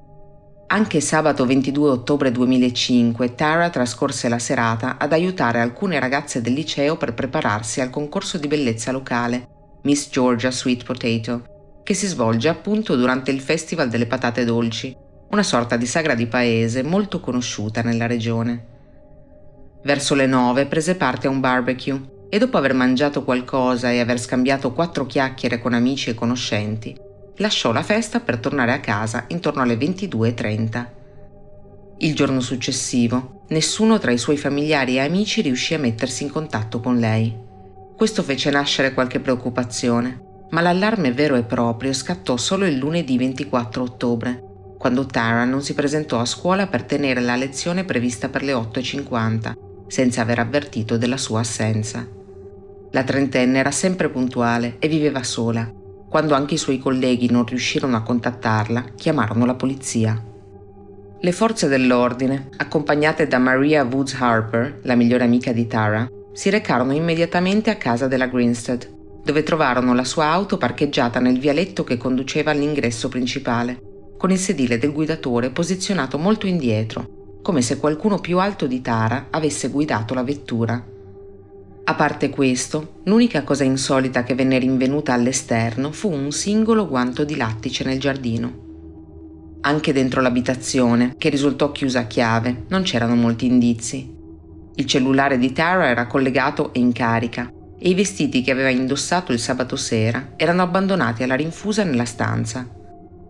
Anche 0.73 1.01
sabato 1.01 1.45
22 1.45 1.87
ottobre 1.87 2.31
2005 2.31 3.35
Tara 3.35 3.69
trascorse 3.69 4.27
la 4.27 4.39
serata 4.39 4.97
ad 4.97 5.13
aiutare 5.13 5.59
alcune 5.59 5.99
ragazze 5.99 6.41
del 6.41 6.53
liceo 6.53 6.97
per 6.97 7.13
prepararsi 7.13 7.79
al 7.79 7.91
concorso 7.91 8.39
di 8.39 8.47
bellezza 8.47 8.91
locale 8.91 9.49
Miss 9.83 10.09
Georgia 10.09 10.49
Sweet 10.49 10.83
Potato, 10.83 11.43
che 11.83 11.93
si 11.93 12.07
svolge 12.07 12.49
appunto 12.49 12.95
durante 12.95 13.29
il 13.29 13.39
Festival 13.39 13.87
delle 13.87 14.07
patate 14.07 14.45
dolci, 14.45 14.97
una 15.29 15.43
sorta 15.43 15.77
di 15.77 15.85
sagra 15.85 16.15
di 16.15 16.25
paese 16.25 16.81
molto 16.81 17.19
conosciuta 17.19 17.83
nella 17.83 18.07
regione. 18.07 18.65
Verso 19.83 20.15
le 20.15 20.25
nove 20.25 20.65
prese 20.65 20.95
parte 20.95 21.27
a 21.27 21.29
un 21.29 21.39
barbecue 21.39 22.01
e 22.29 22.39
dopo 22.39 22.57
aver 22.57 22.73
mangiato 22.73 23.23
qualcosa 23.23 23.91
e 23.91 23.99
aver 23.99 24.19
scambiato 24.19 24.73
quattro 24.73 25.05
chiacchiere 25.05 25.59
con 25.59 25.73
amici 25.73 26.09
e 26.09 26.15
conoscenti, 26.15 26.97
lasciò 27.37 27.71
la 27.71 27.83
festa 27.83 28.19
per 28.19 28.37
tornare 28.37 28.71
a 28.71 28.79
casa 28.79 29.25
intorno 29.27 29.61
alle 29.61 29.75
22.30. 29.75 30.87
Il 31.97 32.15
giorno 32.15 32.41
successivo, 32.41 33.43
nessuno 33.49 33.97
tra 33.99 34.11
i 34.11 34.17
suoi 34.17 34.37
familiari 34.37 34.95
e 34.95 34.99
amici 34.99 35.41
riuscì 35.41 35.73
a 35.73 35.79
mettersi 35.79 36.23
in 36.23 36.31
contatto 36.31 36.79
con 36.79 36.97
lei. 36.99 37.33
Questo 37.95 38.23
fece 38.23 38.49
nascere 38.49 38.93
qualche 38.93 39.19
preoccupazione, 39.19 40.47
ma 40.49 40.61
l'allarme 40.61 41.13
vero 41.13 41.35
e 41.35 41.43
proprio 41.43 41.93
scattò 41.93 42.37
solo 42.37 42.65
il 42.65 42.75
lunedì 42.75 43.17
24 43.17 43.83
ottobre, 43.83 44.43
quando 44.77 45.05
Tara 45.05 45.45
non 45.45 45.61
si 45.61 45.73
presentò 45.73 46.19
a 46.19 46.25
scuola 46.25 46.67
per 46.67 46.83
tenere 46.83 47.21
la 47.21 47.35
lezione 47.35 47.85
prevista 47.85 48.27
per 48.27 48.43
le 48.43 48.53
8.50, 48.53 49.53
senza 49.87 50.21
aver 50.21 50.39
avvertito 50.39 50.97
della 50.97 51.17
sua 51.17 51.39
assenza. 51.39 52.05
La 52.91 53.03
trentenne 53.03 53.59
era 53.59 53.71
sempre 53.71 54.09
puntuale 54.09 54.75
e 54.79 54.87
viveva 54.87 55.23
sola. 55.23 55.71
Quando 56.13 56.35
anche 56.35 56.53
i 56.53 56.57
suoi 56.57 56.77
colleghi 56.77 57.31
non 57.31 57.43
riuscirono 57.43 57.97
a 57.97 58.03
contattarla, 58.03 58.83
chiamarono 58.95 59.47
la 59.47 59.55
polizia. 59.55 60.23
Le 61.19 61.31
forze 61.31 61.67
dell'ordine, 61.67 62.49
accompagnate 62.57 63.25
da 63.25 63.39
Maria 63.39 63.83
Woods 63.83 64.13
Harper, 64.19 64.81
la 64.83 64.93
migliore 64.93 65.23
amica 65.23 65.51
di 65.51 65.65
Tara, 65.65 66.07
si 66.31 66.51
recarono 66.51 66.93
immediatamente 66.93 67.71
a 67.71 67.77
casa 67.77 68.05
della 68.05 68.27
Grinstead, 68.27 68.87
dove 69.23 69.41
trovarono 69.41 69.95
la 69.95 70.03
sua 70.03 70.25
auto 70.25 70.59
parcheggiata 70.59 71.19
nel 71.19 71.39
vialetto 71.39 71.83
che 71.83 71.97
conduceva 71.97 72.51
all'ingresso 72.51 73.09
principale 73.09 73.79
con 74.15 74.29
il 74.29 74.37
sedile 74.37 74.77
del 74.77 74.91
guidatore 74.91 75.49
posizionato 75.49 76.19
molto 76.19 76.45
indietro, 76.45 77.39
come 77.41 77.63
se 77.63 77.79
qualcuno 77.79 78.19
più 78.19 78.37
alto 78.37 78.67
di 78.67 78.81
Tara 78.81 79.29
avesse 79.31 79.69
guidato 79.69 80.13
la 80.13 80.23
vettura. 80.23 80.92
A 81.85 81.95
parte 81.95 82.29
questo, 82.29 83.01
l'unica 83.03 83.43
cosa 83.43 83.65
insolita 83.65 84.23
che 84.23 84.35
venne 84.35 84.57
rinvenuta 84.57 85.11
all'esterno 85.11 85.91
fu 85.91 86.09
un 86.09 86.31
singolo 86.31 86.87
guanto 86.87 87.25
di 87.25 87.35
lattice 87.35 87.83
nel 87.83 87.99
giardino. 87.99 89.57
Anche 89.59 89.91
dentro 89.91 90.21
l'abitazione, 90.21 91.13
che 91.17 91.27
risultò 91.27 91.73
chiusa 91.73 91.99
a 91.99 92.07
chiave, 92.07 92.63
non 92.69 92.83
c'erano 92.83 93.15
molti 93.15 93.47
indizi. 93.47 94.09
Il 94.75 94.85
cellulare 94.85 95.37
di 95.37 95.51
Tara 95.51 95.89
era 95.89 96.07
collegato 96.07 96.71
e 96.71 96.79
in 96.79 96.93
carica 96.93 97.51
e 97.77 97.89
i 97.89 97.95
vestiti 97.95 98.41
che 98.41 98.51
aveva 98.51 98.69
indossato 98.69 99.33
il 99.33 99.39
sabato 99.39 99.75
sera 99.75 100.35
erano 100.37 100.61
abbandonati 100.61 101.23
alla 101.23 101.35
rinfusa 101.35 101.83
nella 101.83 102.05
stanza. 102.05 102.65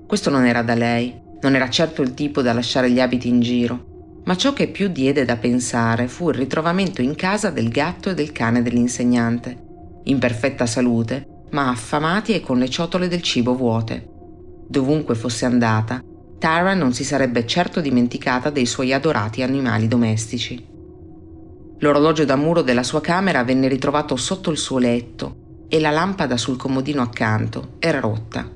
Questo 0.06 0.30
non 0.30 0.45
era 0.45 0.62
da 0.62 0.76
lei, 0.76 1.20
non 1.41 1.56
era 1.56 1.72
certo 1.72 2.04
il 2.04 2.14
tipo 2.14 2.43
da 2.43 2.54
lasciare 2.54 2.91
gli 2.91 2.99
abiti 2.99 3.28
in 3.30 3.39
giro, 3.39 3.92
ma 4.26 4.38
ciò 4.38 4.53
che 4.53 4.67
più 4.67 4.88
diede 4.88 5.26
da 5.26 5.36
pensare 5.36 6.07
fu 6.07 6.30
il 6.30 6.36
ritrovamento 6.36 7.01
in 7.01 7.15
casa 7.15 7.49
del 7.49 7.69
gatto 7.69 8.09
e 8.09 8.13
del 8.13 8.32
cane 8.32 8.61
dell'insegnante, 8.61 9.57
in 10.03 10.19
perfetta 10.19 10.65
salute, 10.65 11.28
ma 11.51 11.69
affamati 11.69 12.34
e 12.34 12.41
con 12.41 12.57
le 12.57 12.69
ciotole 12.69 13.07
del 13.07 13.21
cibo 13.21 13.55
vuote. 13.55 14.09
Dovunque 14.67 15.15
fosse 15.15 15.45
andata, 15.45 16.01
Tara 16.39 16.74
non 16.74 16.93
si 16.93 17.03
sarebbe 17.03 17.45
certo 17.45 17.80
dimenticata 17.80 18.49
dei 18.49 18.65
suoi 18.65 18.93
adorati 18.93 19.43
animali 19.43 19.88
domestici. 19.88 20.71
L'orologio 21.80 22.26
da 22.26 22.36
muro 22.36 22.61
della 22.61 22.84
sua 22.84 23.01
camera 23.01 23.43
venne 23.43 23.67
ritrovato 23.67 24.15
sotto 24.15 24.51
il 24.51 24.57
suo 24.57 24.78
letto 24.78 25.65
e 25.67 25.80
la 25.80 25.91
lampada 25.91 26.38
sul 26.38 26.57
comodino 26.57 27.01
accanto 27.01 27.76
era 27.80 27.99
rotta. 27.99 28.49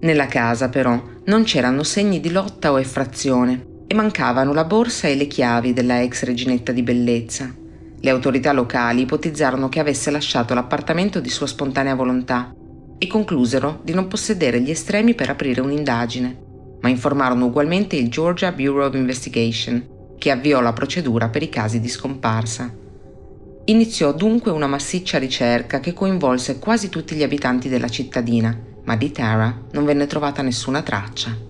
Nella 0.00 0.26
casa, 0.26 0.68
però, 0.68 1.00
non 1.24 1.42
c'erano 1.42 1.82
segni 1.82 2.20
di 2.20 2.30
lotta 2.30 2.70
o 2.70 2.78
effrazione 2.78 3.76
e 3.88 3.94
mancavano 3.94 4.52
la 4.52 4.62
borsa 4.62 5.08
e 5.08 5.16
le 5.16 5.26
chiavi 5.26 5.72
della 5.72 6.00
ex 6.02 6.22
reginetta 6.22 6.70
di 6.70 6.84
bellezza. 6.84 7.52
Le 8.00 8.10
autorità 8.10 8.52
locali 8.52 9.00
ipotizzarono 9.02 9.68
che 9.68 9.80
avesse 9.80 10.12
lasciato 10.12 10.54
l'appartamento 10.54 11.18
di 11.18 11.28
sua 11.28 11.48
spontanea 11.48 11.96
volontà 11.96 12.54
e 12.96 13.06
conclusero 13.08 13.80
di 13.82 13.92
non 13.92 14.06
possedere 14.06 14.60
gli 14.60 14.70
estremi 14.70 15.14
per 15.14 15.30
aprire 15.30 15.60
un'indagine, 15.60 16.38
ma 16.80 16.88
informarono 16.88 17.46
ugualmente 17.46 17.96
il 17.96 18.08
Georgia 18.08 18.52
Bureau 18.52 18.86
of 18.86 18.94
Investigation, 18.94 20.14
che 20.16 20.30
avviò 20.30 20.60
la 20.60 20.72
procedura 20.72 21.28
per 21.30 21.42
i 21.42 21.48
casi 21.48 21.80
di 21.80 21.88
scomparsa. 21.88 22.72
Iniziò 23.64 24.12
dunque 24.12 24.52
una 24.52 24.68
massiccia 24.68 25.18
ricerca 25.18 25.80
che 25.80 25.92
coinvolse 25.92 26.60
quasi 26.60 26.88
tutti 26.88 27.16
gli 27.16 27.22
abitanti 27.24 27.68
della 27.68 27.88
cittadina 27.88 28.76
ma 28.88 28.96
di 28.96 29.12
Tara 29.12 29.54
non 29.72 29.84
venne 29.84 30.06
trovata 30.06 30.40
nessuna 30.40 30.80
traccia. 30.80 31.47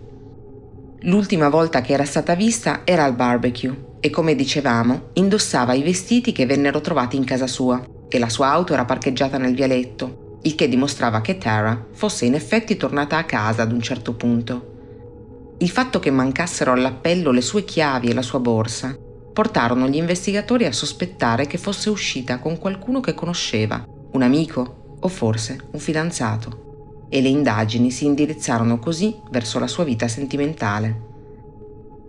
L'ultima 1.02 1.48
volta 1.48 1.80
che 1.80 1.92
era 1.92 2.04
stata 2.04 2.34
vista 2.34 2.80
era 2.84 3.04
al 3.04 3.14
barbecue 3.14 3.96
e 4.00 4.10
come 4.10 4.34
dicevamo 4.34 5.10
indossava 5.12 5.72
i 5.74 5.82
vestiti 5.82 6.32
che 6.32 6.44
vennero 6.44 6.80
trovati 6.80 7.16
in 7.16 7.24
casa 7.24 7.46
sua 7.46 7.80
e 8.08 8.18
la 8.18 8.28
sua 8.28 8.48
auto 8.48 8.72
era 8.72 8.84
parcheggiata 8.84 9.38
nel 9.38 9.54
vialetto, 9.54 10.38
il 10.42 10.56
che 10.56 10.68
dimostrava 10.68 11.20
che 11.20 11.38
Tara 11.38 11.86
fosse 11.92 12.24
in 12.24 12.34
effetti 12.34 12.76
tornata 12.76 13.16
a 13.16 13.24
casa 13.24 13.62
ad 13.62 13.70
un 13.70 13.80
certo 13.80 14.14
punto. 14.14 15.54
Il 15.58 15.70
fatto 15.70 16.00
che 16.00 16.10
mancassero 16.10 16.72
all'appello 16.72 17.30
le 17.30 17.42
sue 17.42 17.62
chiavi 17.62 18.08
e 18.08 18.14
la 18.14 18.22
sua 18.22 18.40
borsa 18.40 18.96
portarono 19.32 19.86
gli 19.86 19.96
investigatori 19.96 20.64
a 20.64 20.72
sospettare 20.72 21.46
che 21.46 21.58
fosse 21.58 21.90
uscita 21.90 22.38
con 22.38 22.58
qualcuno 22.58 22.98
che 22.98 23.14
conosceva, 23.14 23.84
un 24.12 24.22
amico 24.22 24.96
o 24.98 25.06
forse 25.06 25.58
un 25.70 25.78
fidanzato, 25.78 26.67
e 27.08 27.20
le 27.20 27.28
indagini 27.28 27.90
si 27.90 28.06
indirizzarono 28.06 28.78
così 28.78 29.16
verso 29.30 29.58
la 29.58 29.66
sua 29.66 29.84
vita 29.84 30.08
sentimentale. 30.08 31.06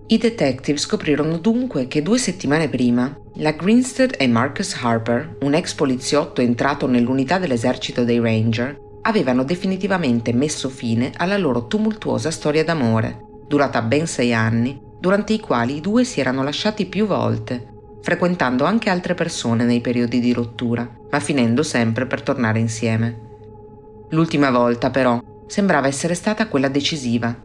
I 0.08 0.18
detective 0.18 0.78
scoprirono 0.80 1.38
dunque 1.38 1.88
che 1.88 2.02
due 2.02 2.18
settimane 2.18 2.68
prima 2.68 3.16
la 3.36 3.52
Greenstead 3.52 4.16
e 4.18 4.28
Marcus 4.28 4.76
Harper, 4.82 5.38
un 5.41 5.54
ex 5.54 5.74
poliziotto 5.76 6.41
entrato 6.41 6.88
nell'unità 6.88 7.38
dell'esercito 7.38 8.04
dei 8.04 8.20
Ranger, 8.20 8.78
avevano 9.04 9.43
definitivamente 9.43 10.34
messo 10.34 10.68
fine 10.70 11.12
alla 11.16 11.38
loro 11.38 11.68
tumultuosa 11.68 12.32
storia 12.32 12.64
d'amore, 12.64 13.20
durata 13.47 13.82
ben 13.82 14.08
sei 14.08 14.34
anni, 14.34 14.82
durante 15.00 15.34
i 15.34 15.39
quali 15.39 15.76
i 15.76 15.82
due 15.82 16.04
si 16.04 16.20
erano 16.20 16.43
lasciati 16.43 16.88
più 16.88 17.06
volte, 17.06 17.68
frequentando 18.02 18.66
anche 18.66 18.89
altre 18.89 19.14
persone 19.14 19.64
nei 19.64 19.80
periodi 19.80 20.20
di 20.20 20.34
rottura, 20.34 20.89
ma 21.12 21.20
finendo 21.20 21.64
sempre 21.64 22.08
per 22.08 22.22
tornare 22.24 22.60
insieme. 22.60 23.28
L'ultima 24.12 24.49
volta, 24.49 24.89
però, 24.89 25.20
sembrava 25.47 25.88
essere 25.88 26.16
stata 26.16 26.47
quella 26.47 26.68
decisiva. 26.68 27.36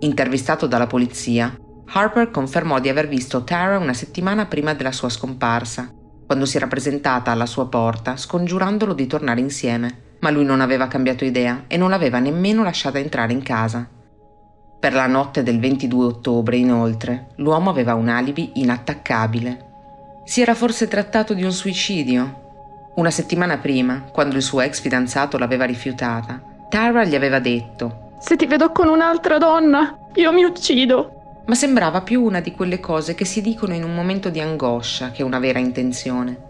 Intervistato 0.00 0.66
dalla 0.66 0.86
polizia, 0.86 1.56
Harper 1.92 2.30
confermò 2.30 2.80
di 2.80 2.88
aver 2.88 3.08
visto 3.08 3.44
Tara 3.44 3.78
una 3.78 3.94
settimana 3.94 4.46
prima 4.46 4.74
della 4.74 4.92
sua 4.92 5.08
scomparsa, 5.08 5.92
quando 6.26 6.46
si 6.46 6.56
era 6.56 6.68
presentata 6.68 7.30
alla 7.30 7.46
sua 7.46 7.66
porta 7.66 8.16
scongiurandolo 8.16 8.92
di 8.92 9.06
tornare 9.06 9.40
insieme, 9.40 10.16
ma 10.20 10.30
lui 10.30 10.44
non 10.44 10.60
aveva 10.60 10.86
cambiato 10.86 11.24
idea 11.24 11.64
e 11.66 11.76
non 11.76 11.90
l'aveva 11.90 12.18
nemmeno 12.18 12.62
lasciata 12.62 12.98
entrare 12.98 13.32
in 13.32 13.42
casa. 13.42 13.88
Per 14.80 14.92
la 14.94 15.06
notte 15.06 15.42
del 15.42 15.60
22 15.60 16.04
ottobre, 16.04 16.56
inoltre, 16.56 17.28
l'uomo 17.36 17.70
aveva 17.70 17.94
un 17.94 18.08
alibi 18.08 18.52
inattaccabile. 18.54 19.66
Si 20.24 20.40
era 20.40 20.54
forse 20.54 20.88
trattato 20.88 21.34
di 21.34 21.42
un 21.42 21.52
suicidio? 21.52 22.49
Una 22.94 23.10
settimana 23.10 23.58
prima, 23.58 24.04
quando 24.10 24.36
il 24.36 24.42
suo 24.42 24.60
ex 24.60 24.80
fidanzato 24.80 25.38
l'aveva 25.38 25.64
rifiutata, 25.64 26.42
Tara 26.68 27.04
gli 27.04 27.14
aveva 27.14 27.38
detto 27.38 28.12
Se 28.20 28.36
ti 28.36 28.46
vedo 28.46 28.72
con 28.72 28.88
un'altra 28.88 29.38
donna, 29.38 29.96
io 30.14 30.32
mi 30.32 30.44
uccido 30.44 31.14
ma 31.50 31.56
sembrava 31.56 32.02
più 32.02 32.22
una 32.22 32.38
di 32.38 32.52
quelle 32.52 32.78
cose 32.78 33.16
che 33.16 33.24
si 33.24 33.40
dicono 33.40 33.74
in 33.74 33.82
un 33.82 33.92
momento 33.92 34.30
di 34.30 34.38
angoscia 34.38 35.10
che 35.10 35.24
una 35.24 35.40
vera 35.40 35.58
intenzione. 35.58 36.48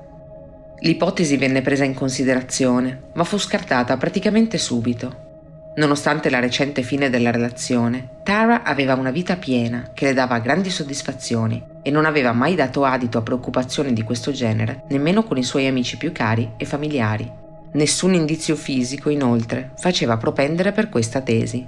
L'ipotesi 0.80 1.38
venne 1.38 1.62
presa 1.62 1.84
in 1.84 1.94
considerazione, 1.94 3.04
ma 3.14 3.24
fu 3.24 3.38
scartata 3.38 3.96
praticamente 3.96 4.58
subito. 4.58 5.28
Nonostante 5.72 6.30
la 6.30 6.40
recente 6.40 6.82
fine 6.82 7.10
della 7.10 7.30
relazione, 7.30 8.08
Tara 8.24 8.64
aveva 8.64 8.94
una 8.94 9.12
vita 9.12 9.36
piena 9.36 9.90
che 9.94 10.06
le 10.06 10.14
dava 10.14 10.40
grandi 10.40 10.68
soddisfazioni 10.68 11.62
e 11.82 11.90
non 11.90 12.06
aveva 12.06 12.32
mai 12.32 12.56
dato 12.56 12.84
adito 12.84 13.18
a 13.18 13.22
preoccupazioni 13.22 13.92
di 13.92 14.02
questo 14.02 14.32
genere, 14.32 14.82
nemmeno 14.88 15.22
con 15.22 15.36
i 15.38 15.44
suoi 15.44 15.68
amici 15.68 15.96
più 15.96 16.10
cari 16.10 16.54
e 16.56 16.64
familiari. 16.64 17.30
Nessun 17.72 18.14
indizio 18.14 18.56
fisico, 18.56 19.10
inoltre, 19.10 19.70
faceva 19.76 20.16
propendere 20.16 20.72
per 20.72 20.88
questa 20.88 21.20
tesi. 21.20 21.64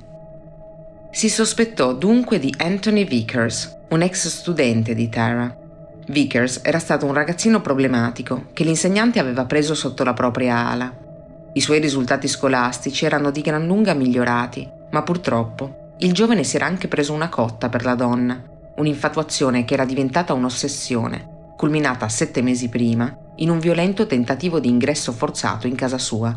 Si 1.12 1.28
sospettò 1.28 1.94
dunque 1.94 2.40
di 2.40 2.52
Anthony 2.58 3.04
Vickers, 3.04 3.78
un 3.90 4.02
ex 4.02 4.26
studente 4.26 4.94
di 4.94 5.08
Tara. 5.08 5.56
Vickers 6.08 6.60
era 6.64 6.80
stato 6.80 7.06
un 7.06 7.12
ragazzino 7.12 7.60
problematico 7.60 8.46
che 8.52 8.64
l'insegnante 8.64 9.20
aveva 9.20 9.44
preso 9.44 9.74
sotto 9.74 10.02
la 10.02 10.12
propria 10.12 10.68
ala. 10.68 11.01
I 11.54 11.60
suoi 11.60 11.80
risultati 11.80 12.28
scolastici 12.28 13.04
erano 13.04 13.30
di 13.30 13.42
gran 13.42 13.66
lunga 13.66 13.92
migliorati, 13.92 14.66
ma 14.90 15.02
purtroppo 15.02 15.94
il 15.98 16.12
giovane 16.12 16.44
si 16.44 16.56
era 16.56 16.66
anche 16.66 16.88
preso 16.88 17.12
una 17.12 17.28
cotta 17.28 17.68
per 17.68 17.84
la 17.84 17.94
donna, 17.94 18.42
un'infatuazione 18.76 19.64
che 19.64 19.74
era 19.74 19.84
diventata 19.84 20.32
un'ossessione, 20.32 21.52
culminata 21.56 22.08
sette 22.08 22.40
mesi 22.40 22.68
prima 22.68 23.14
in 23.36 23.50
un 23.50 23.58
violento 23.58 24.06
tentativo 24.06 24.60
di 24.60 24.68
ingresso 24.68 25.12
forzato 25.12 25.66
in 25.66 25.74
casa 25.74 25.98
sua. 25.98 26.34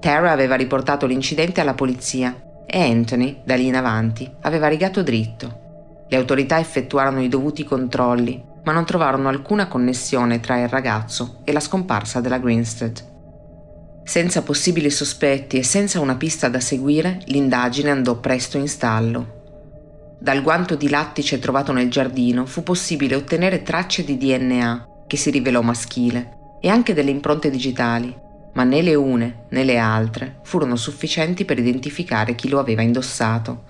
Tara 0.00 0.32
aveva 0.32 0.54
riportato 0.54 1.06
l'incidente 1.06 1.60
alla 1.60 1.74
polizia 1.74 2.34
e 2.66 2.80
Anthony, 2.80 3.42
da 3.44 3.54
lì 3.56 3.66
in 3.66 3.76
avanti, 3.76 4.30
aveva 4.40 4.68
rigato 4.68 5.02
dritto. 5.02 5.60
Le 6.08 6.16
autorità 6.16 6.58
effettuarono 6.58 7.22
i 7.22 7.28
dovuti 7.28 7.62
controlli, 7.64 8.42
ma 8.64 8.72
non 8.72 8.86
trovarono 8.86 9.28
alcuna 9.28 9.68
connessione 9.68 10.40
tra 10.40 10.60
il 10.60 10.68
ragazzo 10.68 11.40
e 11.44 11.52
la 11.52 11.60
scomparsa 11.60 12.20
della 12.20 12.38
Greenstead. 12.38 13.10
Senza 14.04 14.42
possibili 14.42 14.90
sospetti 14.90 15.58
e 15.58 15.62
senza 15.62 16.00
una 16.00 16.16
pista 16.16 16.48
da 16.48 16.60
seguire, 16.60 17.20
l'indagine 17.26 17.90
andò 17.90 18.18
presto 18.18 18.58
in 18.58 18.68
stallo. 18.68 19.40
Dal 20.18 20.42
guanto 20.42 20.76
di 20.76 20.88
lattice 20.88 21.38
trovato 21.38 21.72
nel 21.72 21.90
giardino 21.90 22.44
fu 22.46 22.62
possibile 22.62 23.14
ottenere 23.14 23.62
tracce 23.62 24.04
di 24.04 24.16
DNA, 24.16 25.04
che 25.06 25.16
si 25.16 25.30
rivelò 25.30 25.62
maschile, 25.62 26.58
e 26.60 26.68
anche 26.68 26.94
delle 26.94 27.10
impronte 27.10 27.50
digitali, 27.50 28.14
ma 28.54 28.64
né 28.64 28.82
le 28.82 28.94
une 28.94 29.46
né 29.48 29.64
le 29.64 29.78
altre 29.78 30.40
furono 30.42 30.76
sufficienti 30.76 31.44
per 31.44 31.58
identificare 31.58 32.34
chi 32.34 32.48
lo 32.48 32.58
aveva 32.58 32.82
indossato. 32.82 33.64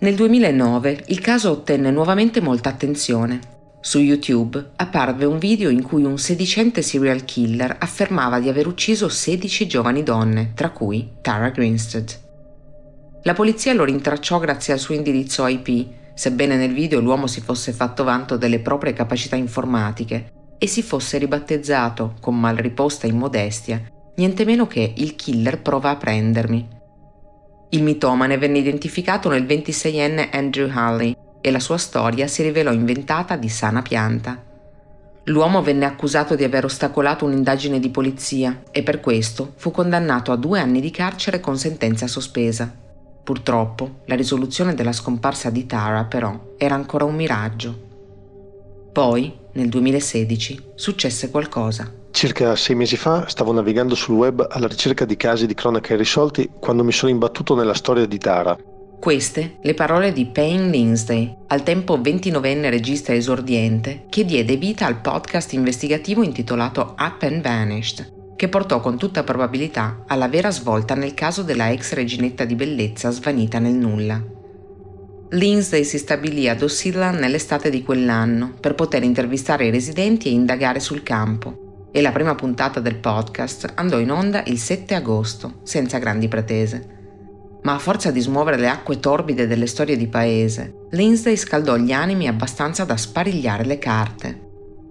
Nel 0.00 0.14
2009 0.14 1.04
il 1.06 1.20
caso 1.20 1.50
ottenne 1.52 1.90
nuovamente 1.90 2.40
molta 2.40 2.68
attenzione. 2.68 3.54
Su 3.86 4.00
YouTube 4.00 4.72
apparve 4.74 5.26
un 5.26 5.38
video 5.38 5.70
in 5.70 5.84
cui 5.84 6.02
un 6.02 6.18
sedicente 6.18 6.82
serial 6.82 7.24
killer 7.24 7.76
affermava 7.78 8.40
di 8.40 8.48
aver 8.48 8.66
ucciso 8.66 9.08
16 9.08 9.68
giovani 9.68 10.02
donne, 10.02 10.50
tra 10.56 10.70
cui 10.70 11.08
Tara 11.20 11.50
Greenstead. 11.50 12.18
La 13.22 13.32
polizia 13.32 13.74
lo 13.74 13.84
rintracciò 13.84 14.40
grazie 14.40 14.72
al 14.72 14.80
suo 14.80 14.96
indirizzo 14.96 15.46
IP, 15.46 15.86
sebbene 16.14 16.56
nel 16.56 16.74
video 16.74 16.98
l'uomo 16.98 17.28
si 17.28 17.40
fosse 17.40 17.70
fatto 17.70 18.02
vanto 18.02 18.36
delle 18.36 18.58
proprie 18.58 18.92
capacità 18.92 19.36
informatiche 19.36 20.32
e 20.58 20.66
si 20.66 20.82
fosse 20.82 21.18
ribattezzato, 21.18 22.16
con 22.20 22.36
mal 22.40 22.56
riposta 22.56 23.06
immodestia, 23.06 23.80
niente 24.16 24.44
meno 24.44 24.66
che 24.66 24.94
il 24.96 25.14
killer 25.14 25.62
prova 25.62 25.90
a 25.90 25.96
prendermi. 25.96 26.68
Il 27.68 27.84
mitomane 27.84 28.36
venne 28.36 28.58
identificato 28.58 29.28
nel 29.28 29.44
26enne 29.44 30.30
Andrew 30.32 30.68
Halley 30.74 31.16
e 31.46 31.52
la 31.52 31.60
sua 31.60 31.78
storia 31.78 32.26
si 32.26 32.42
rivelò 32.42 32.72
inventata 32.72 33.36
di 33.36 33.48
sana 33.48 33.80
pianta. 33.80 34.42
L'uomo 35.26 35.62
venne 35.62 35.84
accusato 35.84 36.34
di 36.34 36.42
aver 36.42 36.64
ostacolato 36.64 37.24
un'indagine 37.24 37.78
di 37.78 37.88
polizia 37.88 38.64
e 38.72 38.82
per 38.82 38.98
questo 38.98 39.52
fu 39.54 39.70
condannato 39.70 40.32
a 40.32 40.36
due 40.36 40.58
anni 40.58 40.80
di 40.80 40.90
carcere 40.90 41.38
con 41.38 41.56
sentenza 41.56 42.08
sospesa. 42.08 42.68
Purtroppo, 43.22 44.00
la 44.06 44.16
risoluzione 44.16 44.74
della 44.74 44.90
scomparsa 44.90 45.48
di 45.50 45.66
Tara, 45.66 46.02
però, 46.02 46.54
era 46.58 46.74
ancora 46.74 47.04
un 47.04 47.14
miraggio. 47.14 47.78
Poi, 48.92 49.32
nel 49.52 49.68
2016, 49.68 50.72
successe 50.74 51.30
qualcosa. 51.30 51.88
Circa 52.10 52.56
sei 52.56 52.74
mesi 52.74 52.96
fa 52.96 53.28
stavo 53.28 53.52
navigando 53.52 53.94
sul 53.94 54.16
web 54.16 54.44
alla 54.50 54.66
ricerca 54.66 55.04
di 55.04 55.16
casi 55.16 55.46
di 55.46 55.54
cronaca 55.54 55.94
irrisolti 55.94 56.50
quando 56.58 56.82
mi 56.82 56.90
sono 56.90 57.12
imbattuto 57.12 57.54
nella 57.54 57.74
storia 57.74 58.06
di 58.06 58.18
Tara. 58.18 58.74
Queste 58.98 59.58
le 59.60 59.74
parole 59.74 60.12
di 60.12 60.26
Payne 60.26 60.68
Lindsay, 60.68 61.32
al 61.48 61.62
tempo 61.62 61.96
29enne 61.98 62.70
regista 62.70 63.14
esordiente, 63.14 64.06
che 64.08 64.24
diede 64.24 64.56
vita 64.56 64.86
al 64.86 65.00
podcast 65.00 65.52
investigativo 65.52 66.22
intitolato 66.22 66.96
Up 66.98 67.22
and 67.22 67.40
Vanished, 67.40 68.34
che 68.34 68.48
portò 68.48 68.80
con 68.80 68.98
tutta 68.98 69.22
probabilità 69.22 70.02
alla 70.08 70.28
vera 70.28 70.50
svolta 70.50 70.94
nel 70.94 71.14
caso 71.14 71.42
della 71.42 71.70
ex 71.70 71.92
reginetta 71.92 72.44
di 72.44 72.56
bellezza 72.56 73.10
svanita 73.10 73.60
nel 73.60 73.74
nulla. 73.74 74.20
Lindsay 75.30 75.84
si 75.84 75.98
stabilì 75.98 76.48
ad 76.48 76.62
Oscillan 76.62 77.16
nell'estate 77.16 77.70
di 77.70 77.82
quell'anno 77.82 78.54
per 78.58 78.74
poter 78.74 79.04
intervistare 79.04 79.66
i 79.66 79.70
residenti 79.70 80.28
e 80.28 80.32
indagare 80.32 80.80
sul 80.80 81.02
campo, 81.02 81.88
e 81.92 82.00
la 82.00 82.12
prima 82.12 82.34
puntata 82.34 82.80
del 82.80 82.96
podcast 82.96 83.72
andò 83.74 83.98
in 83.98 84.10
onda 84.10 84.42
il 84.46 84.58
7 84.58 84.94
agosto, 84.94 85.60
senza 85.62 85.98
grandi 85.98 86.28
pretese. 86.28 86.95
Ma 87.66 87.74
a 87.74 87.78
forza 87.80 88.12
di 88.12 88.20
smuovere 88.20 88.58
le 88.58 88.68
acque 88.68 89.00
torbide 89.00 89.48
delle 89.48 89.66
storie 89.66 89.96
di 89.96 90.06
paese, 90.06 90.86
Lindsay 90.90 91.34
scaldò 91.34 91.76
gli 91.76 91.90
animi 91.90 92.28
abbastanza 92.28 92.84
da 92.84 92.96
sparigliare 92.96 93.64
le 93.64 93.80
carte. 93.80 94.40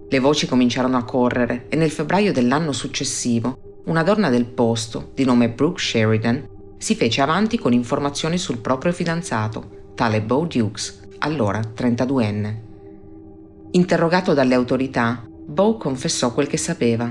Le 0.06 0.18
voci 0.18 0.46
cominciarono 0.46 0.98
a 0.98 1.04
correre 1.04 1.68
e 1.70 1.76
nel 1.76 1.90
febbraio 1.90 2.34
dell'anno 2.34 2.72
successivo 2.72 3.80
una 3.86 4.02
donna 4.02 4.28
del 4.28 4.44
posto, 4.44 5.12
di 5.14 5.24
nome 5.24 5.48
Brooke 5.48 5.80
Sheridan, 5.80 6.46
si 6.76 6.94
fece 6.94 7.22
avanti 7.22 7.58
con 7.58 7.72
informazioni 7.72 8.36
sul 8.36 8.58
proprio 8.58 8.92
fidanzato, 8.92 9.92
tale 9.94 10.20
Bo 10.20 10.44
Dukes, 10.44 11.00
allora 11.20 11.60
32enne. 11.60 12.56
Interrogato 13.70 14.34
dalle 14.34 14.54
autorità, 14.54 15.26
Bo 15.26 15.78
confessò 15.78 16.34
quel 16.34 16.46
che 16.46 16.58
sapeva. 16.58 17.10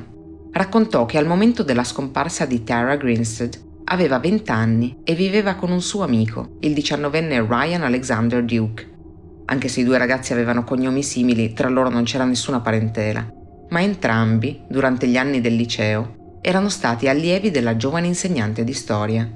Raccontò 0.51 1.07
che 1.07 1.17
al 1.17 1.25
momento 1.25 1.63
della 1.63 1.83
scomparsa 1.83 2.45
di 2.45 2.63
Tara 2.63 2.97
Grinstead 2.97 3.63
aveva 3.85 4.17
20 4.19 4.51
anni 4.51 4.97
e 5.03 5.13
viveva 5.13 5.55
con 5.55 5.71
un 5.71 5.81
suo 5.81 6.03
amico, 6.03 6.57
il 6.61 6.73
diciannovenne 6.73 7.45
Ryan 7.47 7.83
Alexander 7.83 8.43
Duke. 8.43 8.93
Anche 9.45 9.67
se 9.67 9.81
i 9.81 9.83
due 9.83 9.97
ragazzi 9.97 10.33
avevano 10.33 10.63
cognomi 10.63 11.03
simili, 11.03 11.53
tra 11.53 11.69
loro 11.69 11.89
non 11.89 12.03
c'era 12.03 12.23
nessuna 12.23 12.61
parentela, 12.61 13.27
ma 13.69 13.81
entrambi, 13.81 14.61
durante 14.67 15.07
gli 15.07 15.17
anni 15.17 15.39
del 15.39 15.55
liceo, 15.55 16.39
erano 16.41 16.69
stati 16.69 17.07
allievi 17.07 17.51
della 17.51 17.75
giovane 17.75 18.07
insegnante 18.07 18.63
di 18.63 18.73
storia. 18.73 19.29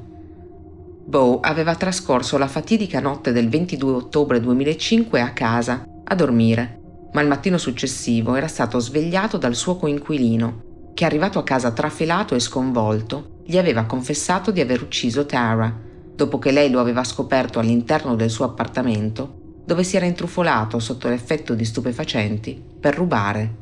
Bo 1.05 1.39
aveva 1.39 1.75
trascorso 1.75 2.37
la 2.37 2.47
fatidica 2.47 2.99
notte 2.99 3.31
del 3.31 3.49
22 3.49 3.91
ottobre 3.91 4.39
2005 4.39 5.21
a 5.21 5.31
casa, 5.31 5.83
a 6.03 6.15
dormire, 6.15 6.79
ma 7.13 7.21
il 7.21 7.27
mattino 7.27 7.57
successivo 7.57 8.35
era 8.35 8.47
stato 8.47 8.79
svegliato 8.79 9.37
dal 9.37 9.55
suo 9.55 9.77
coinquilino, 9.77 10.91
che 10.95 11.05
arrivato 11.05 11.37
a 11.39 11.43
casa 11.43 11.71
trafelato 11.71 12.35
e 12.35 12.39
sconvolto, 12.39 13.37
gli 13.49 13.57
aveva 13.57 13.85
confessato 13.85 14.51
di 14.51 14.61
aver 14.61 14.83
ucciso 14.83 15.25
Tara, 15.25 15.75
dopo 16.13 16.37
che 16.37 16.51
lei 16.51 16.69
lo 16.69 16.79
aveva 16.79 17.03
scoperto 17.03 17.57
all'interno 17.57 18.13
del 18.13 18.29
suo 18.29 18.45
appartamento, 18.45 19.63
dove 19.65 19.83
si 19.83 19.95
era 19.95 20.05
intrufolato 20.05 20.77
sotto 20.77 21.09
l'effetto 21.09 21.55
di 21.55 21.65
stupefacenti 21.65 22.63
per 22.79 22.95
rubare. 22.95 23.55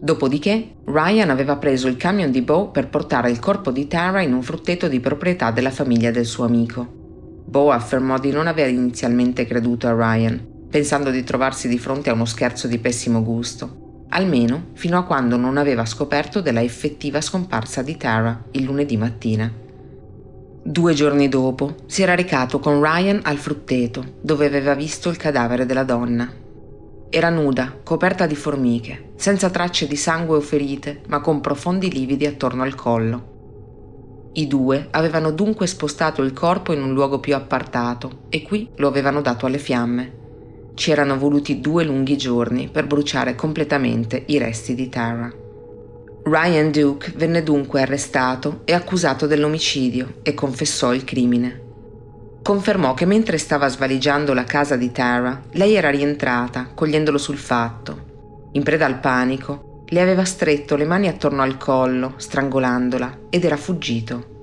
Dopodiché, 0.00 0.76
Ryan 0.86 1.28
aveva 1.28 1.58
preso 1.58 1.88
il 1.88 1.98
camion 1.98 2.30
di 2.30 2.40
Bo 2.40 2.70
per 2.70 2.88
portare 2.88 3.30
il 3.30 3.38
corpo 3.38 3.70
di 3.70 3.86
Tara 3.86 4.22
in 4.22 4.32
un 4.32 4.40
frutteto 4.40 4.88
di 4.88 4.98
proprietà 4.98 5.50
della 5.50 5.70
famiglia 5.70 6.10
del 6.10 6.24
suo 6.24 6.46
amico. 6.46 6.86
Bo 7.44 7.72
affermò 7.72 8.18
di 8.18 8.30
non 8.30 8.46
aver 8.46 8.70
inizialmente 8.70 9.44
creduto 9.44 9.88
a 9.88 9.92
Ryan, 9.92 10.42
pensando 10.70 11.10
di 11.10 11.22
trovarsi 11.22 11.68
di 11.68 11.78
fronte 11.78 12.08
a 12.08 12.14
uno 12.14 12.24
scherzo 12.24 12.66
di 12.66 12.78
pessimo 12.78 13.22
gusto, 13.22 13.85
almeno 14.10 14.68
fino 14.74 14.98
a 14.98 15.04
quando 15.04 15.36
non 15.36 15.56
aveva 15.56 15.84
scoperto 15.84 16.40
della 16.40 16.62
effettiva 16.62 17.20
scomparsa 17.20 17.82
di 17.82 17.96
Tara 17.96 18.44
il 18.52 18.64
lunedì 18.64 18.96
mattina. 18.96 19.52
Due 20.62 20.94
giorni 20.94 21.28
dopo 21.28 21.74
si 21.86 22.02
era 22.02 22.14
recato 22.14 22.58
con 22.58 22.82
Ryan 22.82 23.20
al 23.22 23.36
frutteto, 23.36 24.14
dove 24.20 24.46
aveva 24.46 24.74
visto 24.74 25.08
il 25.08 25.16
cadavere 25.16 25.64
della 25.64 25.84
donna. 25.84 26.28
Era 27.08 27.30
nuda, 27.30 27.72
coperta 27.84 28.26
di 28.26 28.34
formiche, 28.34 29.12
senza 29.14 29.48
tracce 29.48 29.86
di 29.86 29.94
sangue 29.94 30.36
o 30.36 30.40
ferite, 30.40 31.02
ma 31.06 31.20
con 31.20 31.40
profondi 31.40 31.90
lividi 31.90 32.26
attorno 32.26 32.64
al 32.64 32.74
collo. 32.74 33.34
I 34.32 34.48
due 34.48 34.88
avevano 34.90 35.30
dunque 35.30 35.68
spostato 35.68 36.22
il 36.22 36.32
corpo 36.32 36.72
in 36.72 36.82
un 36.82 36.92
luogo 36.92 37.20
più 37.20 37.34
appartato 37.34 38.24
e 38.28 38.42
qui 38.42 38.68
lo 38.76 38.88
avevano 38.88 39.20
dato 39.22 39.46
alle 39.46 39.58
fiamme. 39.58 40.24
Ci 40.76 40.90
erano 40.90 41.16
voluti 41.16 41.58
due 41.58 41.84
lunghi 41.84 42.18
giorni 42.18 42.68
per 42.68 42.86
bruciare 42.86 43.34
completamente 43.34 44.24
i 44.26 44.36
resti 44.36 44.74
di 44.74 44.90
Tara. 44.90 45.32
Ryan 46.22 46.70
Duke 46.70 47.14
venne 47.16 47.42
dunque 47.42 47.80
arrestato 47.80 48.60
e 48.66 48.74
accusato 48.74 49.26
dell'omicidio 49.26 50.16
e 50.22 50.34
confessò 50.34 50.92
il 50.92 51.02
crimine. 51.02 51.62
Confermò 52.42 52.92
che 52.92 53.06
mentre 53.06 53.38
stava 53.38 53.68
svaligiando 53.68 54.34
la 54.34 54.44
casa 54.44 54.76
di 54.76 54.92
Tara, 54.92 55.44
lei 55.52 55.76
era 55.76 55.88
rientrata, 55.88 56.68
cogliendolo 56.74 57.16
sul 57.16 57.38
fatto. 57.38 58.50
In 58.52 58.62
preda 58.62 58.84
al 58.84 59.00
panico, 59.00 59.84
le 59.86 60.00
aveva 60.02 60.26
stretto 60.26 60.76
le 60.76 60.84
mani 60.84 61.08
attorno 61.08 61.40
al 61.40 61.56
collo, 61.56 62.12
strangolandola, 62.18 63.20
ed 63.30 63.44
era 63.44 63.56
fuggito. 63.56 64.35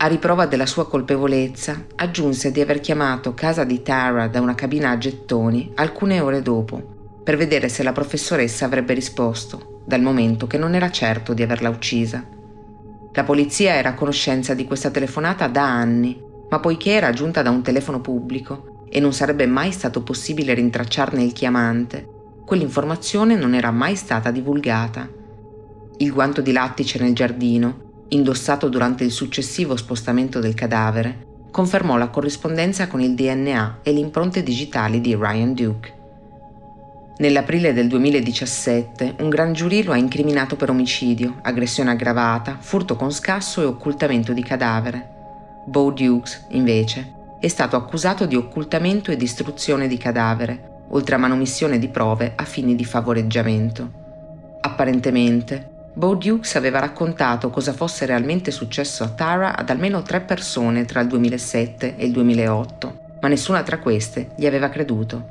A 0.00 0.06
riprova 0.06 0.46
della 0.46 0.66
sua 0.66 0.88
colpevolezza, 0.88 1.86
aggiunse 1.96 2.52
di 2.52 2.60
aver 2.60 2.80
chiamato 2.80 3.34
casa 3.34 3.64
di 3.64 3.82
Tara 3.82 4.28
da 4.28 4.40
una 4.40 4.54
cabina 4.54 4.90
a 4.90 4.98
gettoni 4.98 5.72
alcune 5.74 6.20
ore 6.20 6.40
dopo, 6.40 7.20
per 7.24 7.36
vedere 7.36 7.68
se 7.68 7.82
la 7.82 7.92
professoressa 7.92 8.64
avrebbe 8.64 8.94
risposto, 8.94 9.82
dal 9.84 10.00
momento 10.00 10.46
che 10.46 10.56
non 10.56 10.74
era 10.74 10.90
certo 10.90 11.34
di 11.34 11.42
averla 11.42 11.68
uccisa. 11.68 12.24
La 13.12 13.24
polizia 13.24 13.74
era 13.74 13.90
a 13.90 13.94
conoscenza 13.94 14.54
di 14.54 14.64
questa 14.64 14.90
telefonata 14.90 15.48
da 15.48 15.64
anni 15.64 16.26
ma 16.48 16.60
poiché 16.60 16.92
era 16.92 17.12
giunta 17.12 17.42
da 17.42 17.50
un 17.50 17.62
telefono 17.62 18.00
pubblico 18.00 18.86
e 18.88 19.00
non 19.00 19.12
sarebbe 19.12 19.46
mai 19.46 19.70
stato 19.70 20.02
possibile 20.02 20.54
rintracciarne 20.54 21.22
il 21.22 21.32
chiamante, 21.32 22.08
quell'informazione 22.46 23.36
non 23.36 23.54
era 23.54 23.70
mai 23.70 23.96
stata 23.96 24.30
divulgata. 24.30 25.08
Il 25.98 26.12
guanto 26.12 26.40
di 26.40 26.52
lattice 26.52 26.98
nel 26.98 27.14
giardino, 27.14 27.87
indossato 28.10 28.68
durante 28.68 29.04
il 29.04 29.10
successivo 29.10 29.76
spostamento 29.76 30.40
del 30.40 30.54
cadavere, 30.54 31.26
confermò 31.50 31.96
la 31.96 32.08
corrispondenza 32.08 32.86
con 32.86 33.00
il 33.00 33.14
DNA 33.14 33.78
e 33.82 33.92
le 33.92 34.00
impronte 34.00 34.42
digitali 34.42 35.00
di 35.00 35.14
Ryan 35.14 35.54
Duke. 35.54 35.96
Nell'aprile 37.18 37.72
del 37.72 37.88
2017 37.88 39.16
un 39.18 39.28
gran 39.28 39.52
giurì 39.52 39.82
lo 39.82 39.92
ha 39.92 39.96
incriminato 39.96 40.54
per 40.54 40.70
omicidio, 40.70 41.38
aggressione 41.42 41.90
aggravata, 41.90 42.58
furto 42.60 42.94
con 42.94 43.10
scasso 43.10 43.60
e 43.60 43.64
occultamento 43.64 44.32
di 44.32 44.42
cadavere. 44.42 45.16
Bo 45.66 45.90
Dukes, 45.90 46.46
invece, 46.50 47.12
è 47.40 47.48
stato 47.48 47.76
accusato 47.76 48.24
di 48.24 48.36
occultamento 48.36 49.10
e 49.10 49.16
distruzione 49.16 49.88
di 49.88 49.96
cadavere, 49.96 50.84
oltre 50.90 51.16
a 51.16 51.18
manomissione 51.18 51.78
di 51.78 51.88
prove 51.88 52.34
a 52.36 52.44
fini 52.44 52.76
di 52.76 52.84
favoreggiamento. 52.84 53.92
Apparentemente, 54.60 55.77
Bo 55.98 56.14
Dukes 56.14 56.54
aveva 56.54 56.78
raccontato 56.78 57.50
cosa 57.50 57.72
fosse 57.72 58.06
realmente 58.06 58.52
successo 58.52 59.02
a 59.02 59.08
Tara 59.08 59.56
ad 59.56 59.68
almeno 59.68 60.02
tre 60.02 60.20
persone 60.20 60.84
tra 60.84 61.00
il 61.00 61.08
2007 61.08 61.96
e 61.96 62.06
il 62.06 62.12
2008, 62.12 62.98
ma 63.20 63.26
nessuna 63.26 63.64
tra 63.64 63.80
queste 63.80 64.28
gli 64.36 64.46
aveva 64.46 64.68
creduto. 64.68 65.26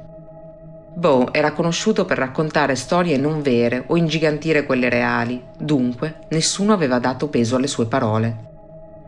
Bo 0.93 1.31
era 1.31 1.53
conosciuto 1.53 2.03
per 2.03 2.17
raccontare 2.17 2.75
storie 2.75 3.15
non 3.15 3.41
vere 3.41 3.85
o 3.87 3.95
ingigantire 3.95 4.65
quelle 4.65 4.89
reali, 4.89 5.41
dunque 5.57 6.25
nessuno 6.31 6.73
aveva 6.73 6.99
dato 6.99 7.29
peso 7.29 7.55
alle 7.55 7.67
sue 7.67 7.85
parole. 7.85 8.35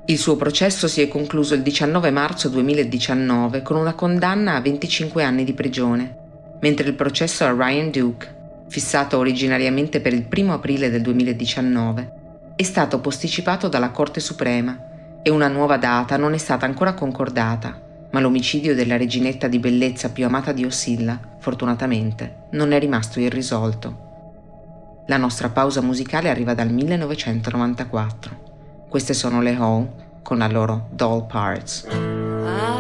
Il 0.05 0.18
suo 0.18 0.38
processo 0.38 0.88
si 0.88 1.01
è 1.01 1.10
concluso 1.10 1.55
il 1.55 1.62
19 1.62 2.10
marzo 2.10 2.47
2019 2.47 3.64
con 3.64 3.76
una 3.76 3.95
condanna 3.95 4.55
a 4.55 4.62
25 4.62 5.24
anni 5.26 5.43
di 5.43 5.53
prigione, 5.53 6.16
mentre 6.62 6.88
il 6.88 6.95
processo 6.95 7.43
a 7.43 7.51
Ryan 7.51 7.91
Duke, 7.91 8.38
fissato 8.70 9.17
originariamente 9.17 9.99
per 9.99 10.13
il 10.13 10.28
1 10.32 10.53
aprile 10.53 10.89
del 10.89 11.01
2019, 11.01 12.13
è 12.55 12.63
stato 12.63 12.99
posticipato 12.99 13.67
dalla 13.67 13.89
Corte 13.89 14.20
Suprema 14.20 14.88
e 15.22 15.30
una 15.30 15.47
nuova 15.47 15.78
data 15.78 16.17
non 16.17 16.34
è 16.34 16.38
stata 16.38 16.65
ancora 16.65 16.93
concordata, 16.93 17.82
ma 18.11 18.20
l'omicidio 18.20 18.76
della 18.76 18.97
reginetta 18.97 19.47
di 19.47 19.59
bellezza 19.59 20.11
più 20.11 20.26
amata 20.26 20.51
di 20.51 20.65
Osilla, 20.65 21.20
fortunatamente, 21.39 22.47
non 22.51 22.72
è 22.72 22.80
rimasto 22.80 23.20
irrisolto. 23.20 24.07
La 25.07 25.17
nostra 25.17 25.49
pausa 25.49 25.82
musicale 25.82 26.30
arriva 26.30 26.53
dal 26.53 26.72
1994. 26.72 28.86
Queste 28.88 29.13
sono 29.13 29.41
le 29.41 29.55
Hall 29.55 29.88
con 30.22 30.38
la 30.38 30.47
loro 30.47 30.89
Doll 30.91 31.26
Parts. 31.26 32.78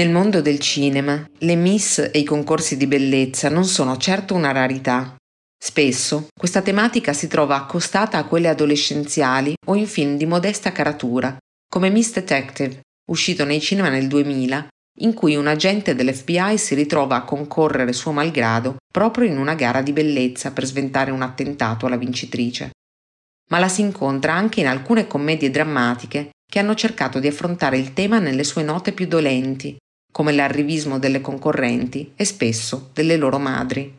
Nel 0.00 0.08
mondo 0.08 0.40
del 0.40 0.60
cinema, 0.60 1.28
le 1.40 1.56
Miss 1.56 1.98
e 1.98 2.20
i 2.20 2.24
concorsi 2.24 2.78
di 2.78 2.86
bellezza 2.86 3.50
non 3.50 3.66
sono 3.66 3.98
certo 3.98 4.32
una 4.32 4.50
rarità. 4.50 5.14
Spesso 5.62 6.28
questa 6.34 6.62
tematica 6.62 7.12
si 7.12 7.26
trova 7.26 7.56
accostata 7.56 8.16
a 8.16 8.24
quelle 8.24 8.48
adolescenziali 8.48 9.52
o 9.66 9.74
in 9.74 9.86
film 9.86 10.16
di 10.16 10.24
modesta 10.24 10.72
caratura, 10.72 11.36
come 11.68 11.90
Miss 11.90 12.14
Detective, 12.14 12.80
uscito 13.10 13.44
nei 13.44 13.60
cinema 13.60 13.90
nel 13.90 14.06
2000, 14.06 14.68
in 15.00 15.12
cui 15.12 15.36
un 15.36 15.46
agente 15.46 15.94
dell'FBI 15.94 16.56
si 16.56 16.74
ritrova 16.74 17.16
a 17.16 17.24
concorrere 17.24 17.92
suo 17.92 18.12
malgrado 18.12 18.76
proprio 18.90 19.28
in 19.28 19.36
una 19.36 19.54
gara 19.54 19.82
di 19.82 19.92
bellezza 19.92 20.50
per 20.52 20.64
sventare 20.64 21.10
un 21.10 21.20
attentato 21.20 21.84
alla 21.84 21.98
vincitrice. 21.98 22.70
Ma 23.50 23.58
la 23.58 23.68
si 23.68 23.82
incontra 23.82 24.32
anche 24.32 24.60
in 24.60 24.66
alcune 24.66 25.06
commedie 25.06 25.50
drammatiche 25.50 26.30
che 26.50 26.58
hanno 26.58 26.74
cercato 26.74 27.18
di 27.18 27.26
affrontare 27.26 27.76
il 27.76 27.92
tema 27.92 28.18
nelle 28.18 28.44
sue 28.44 28.62
note 28.62 28.92
più 28.92 29.06
dolenti, 29.06 29.76
come 30.10 30.32
l'arrivismo 30.32 30.98
delle 30.98 31.20
concorrenti 31.20 32.12
e 32.16 32.24
spesso 32.24 32.90
delle 32.92 33.16
loro 33.16 33.38
madri. 33.38 33.98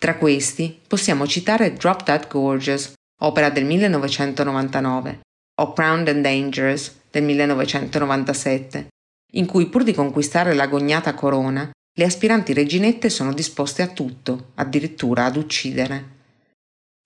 Tra 0.00 0.16
questi 0.16 0.78
possiamo 0.86 1.26
citare 1.26 1.72
Drop 1.72 2.04
That 2.04 2.28
Gorgeous, 2.28 2.92
opera 3.22 3.50
del 3.50 3.64
1999, 3.64 5.20
o 5.60 5.72
Crowned 5.72 6.08
and 6.08 6.22
Dangerous 6.22 6.94
del 7.10 7.24
1997, 7.24 8.88
in 9.32 9.46
cui 9.46 9.68
pur 9.68 9.82
di 9.82 9.92
conquistare 9.92 10.54
l'agognata 10.54 11.14
corona, 11.14 11.68
le 11.98 12.04
aspiranti 12.04 12.52
reginette 12.52 13.10
sono 13.10 13.32
disposte 13.34 13.82
a 13.82 13.88
tutto, 13.88 14.52
addirittura 14.54 15.24
ad 15.24 15.36
uccidere. 15.36 16.16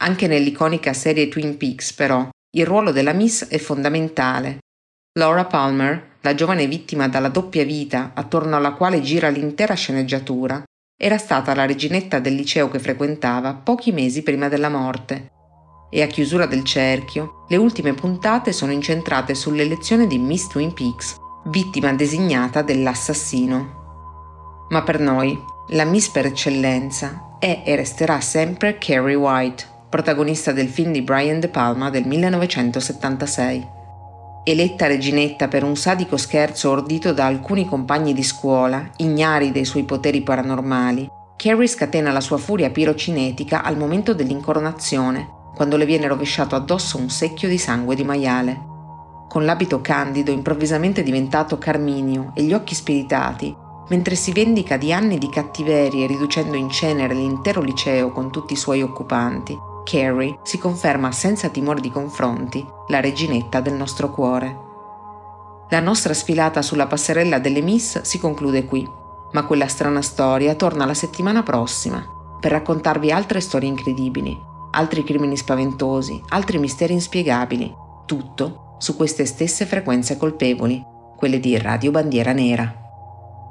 Anche 0.02 0.26
nell'iconica 0.26 0.92
serie 0.92 1.28
Twin 1.28 1.56
Peaks, 1.56 1.94
però, 1.94 2.28
il 2.54 2.66
ruolo 2.66 2.90
della 2.90 3.14
Miss 3.14 3.46
è 3.46 3.56
fondamentale. 3.56 4.58
Laura 5.18 5.46
Palmer, 5.46 6.11
la 6.22 6.34
giovane 6.34 6.66
vittima 6.66 7.08
dalla 7.08 7.28
doppia 7.28 7.64
vita 7.64 8.12
attorno 8.14 8.56
alla 8.56 8.72
quale 8.72 9.00
gira 9.00 9.28
l'intera 9.28 9.74
sceneggiatura, 9.74 10.62
era 10.96 11.18
stata 11.18 11.54
la 11.54 11.66
reginetta 11.66 12.20
del 12.20 12.34
liceo 12.34 12.68
che 12.68 12.78
frequentava 12.78 13.54
pochi 13.54 13.90
mesi 13.90 14.22
prima 14.22 14.48
della 14.48 14.68
morte. 14.68 15.30
E 15.90 16.00
a 16.00 16.06
chiusura 16.06 16.46
del 16.46 16.62
cerchio, 16.62 17.44
le 17.48 17.56
ultime 17.56 17.92
puntate 17.92 18.52
sono 18.52 18.70
incentrate 18.70 19.34
sull'elezione 19.34 20.06
di 20.06 20.18
Miss 20.18 20.46
Twin 20.46 20.72
Peaks, 20.72 21.16
vittima 21.46 21.92
designata 21.92 22.62
dell'assassino. 22.62 23.80
Ma 24.70 24.82
per 24.82 25.00
noi, 25.00 25.36
la 25.70 25.84
Miss 25.84 26.08
per 26.08 26.26
eccellenza 26.26 27.36
è 27.40 27.62
e 27.66 27.74
resterà 27.74 28.20
sempre 28.20 28.78
Carrie 28.78 29.16
White, 29.16 29.64
protagonista 29.90 30.52
del 30.52 30.68
film 30.68 30.92
di 30.92 31.02
Brian 31.02 31.40
De 31.40 31.48
Palma 31.48 31.90
del 31.90 32.06
1976. 32.06 33.80
Eletta 34.44 34.88
reginetta 34.88 35.46
per 35.46 35.62
un 35.62 35.76
sadico 35.76 36.16
scherzo 36.16 36.70
ordito 36.70 37.12
da 37.12 37.26
alcuni 37.26 37.64
compagni 37.64 38.12
di 38.12 38.24
scuola, 38.24 38.90
ignari 38.96 39.52
dei 39.52 39.64
suoi 39.64 39.84
poteri 39.84 40.22
paranormali, 40.22 41.08
Carrie 41.36 41.68
scatena 41.68 42.10
la 42.10 42.20
sua 42.20 42.38
furia 42.38 42.70
pirocinetica 42.70 43.62
al 43.62 43.76
momento 43.76 44.14
dell'incoronazione, 44.14 45.28
quando 45.54 45.76
le 45.76 45.86
viene 45.86 46.08
rovesciato 46.08 46.56
addosso 46.56 46.98
un 46.98 47.08
secchio 47.08 47.48
di 47.48 47.58
sangue 47.58 47.94
di 47.94 48.02
maiale. 48.02 48.60
Con 49.28 49.44
l'abito 49.44 49.80
candido 49.80 50.32
improvvisamente 50.32 51.04
diventato 51.04 51.56
carminio 51.58 52.32
e 52.34 52.42
gli 52.42 52.52
occhi 52.52 52.74
spiritati, 52.74 53.54
mentre 53.88 54.16
si 54.16 54.32
vendica 54.32 54.76
di 54.76 54.92
anni 54.92 55.18
di 55.18 55.28
cattiverie 55.28 56.06
riducendo 56.06 56.56
in 56.56 56.68
cenere 56.68 57.14
l'intero 57.14 57.60
liceo 57.60 58.10
con 58.10 58.30
tutti 58.30 58.54
i 58.54 58.56
suoi 58.56 58.82
occupanti, 58.82 59.70
Carrie 59.84 60.38
si 60.42 60.58
conferma 60.58 61.12
senza 61.12 61.48
timore 61.48 61.80
di 61.80 61.90
confronti 61.90 62.64
la 62.88 63.00
reginetta 63.00 63.60
del 63.60 63.74
nostro 63.74 64.10
cuore. 64.10 64.70
La 65.70 65.80
nostra 65.80 66.14
sfilata 66.14 66.62
sulla 66.62 66.86
passerella 66.86 67.38
delle 67.38 67.62
Miss 67.62 68.00
si 68.02 68.18
conclude 68.18 68.64
qui, 68.64 68.88
ma 69.32 69.44
quella 69.44 69.66
strana 69.66 70.02
storia 70.02 70.54
torna 70.54 70.84
la 70.84 70.94
settimana 70.94 71.42
prossima 71.42 72.04
per 72.38 72.50
raccontarvi 72.50 73.10
altre 73.10 73.40
storie 73.40 73.68
incredibili, 73.68 74.38
altri 74.72 75.04
crimini 75.04 75.36
spaventosi, 75.36 76.20
altri 76.28 76.58
misteri 76.58 76.92
inspiegabili, 76.92 77.74
tutto 78.04 78.76
su 78.78 78.96
queste 78.96 79.24
stesse 79.24 79.64
frequenze 79.64 80.16
colpevoli, 80.16 80.84
quelle 81.16 81.40
di 81.40 81.56
Radio 81.56 81.90
Bandiera 81.92 82.32
Nera. 82.32 82.80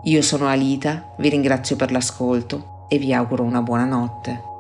Io 0.04 0.22
sono 0.22 0.48
Alita, 0.48 1.14
vi 1.18 1.30
ringrazio 1.30 1.76
per 1.76 1.92
l'ascolto 1.92 2.86
e 2.90 2.98
vi 2.98 3.14
auguro 3.14 3.44
una 3.44 3.62
buona 3.62 3.86
notte. 3.86 4.51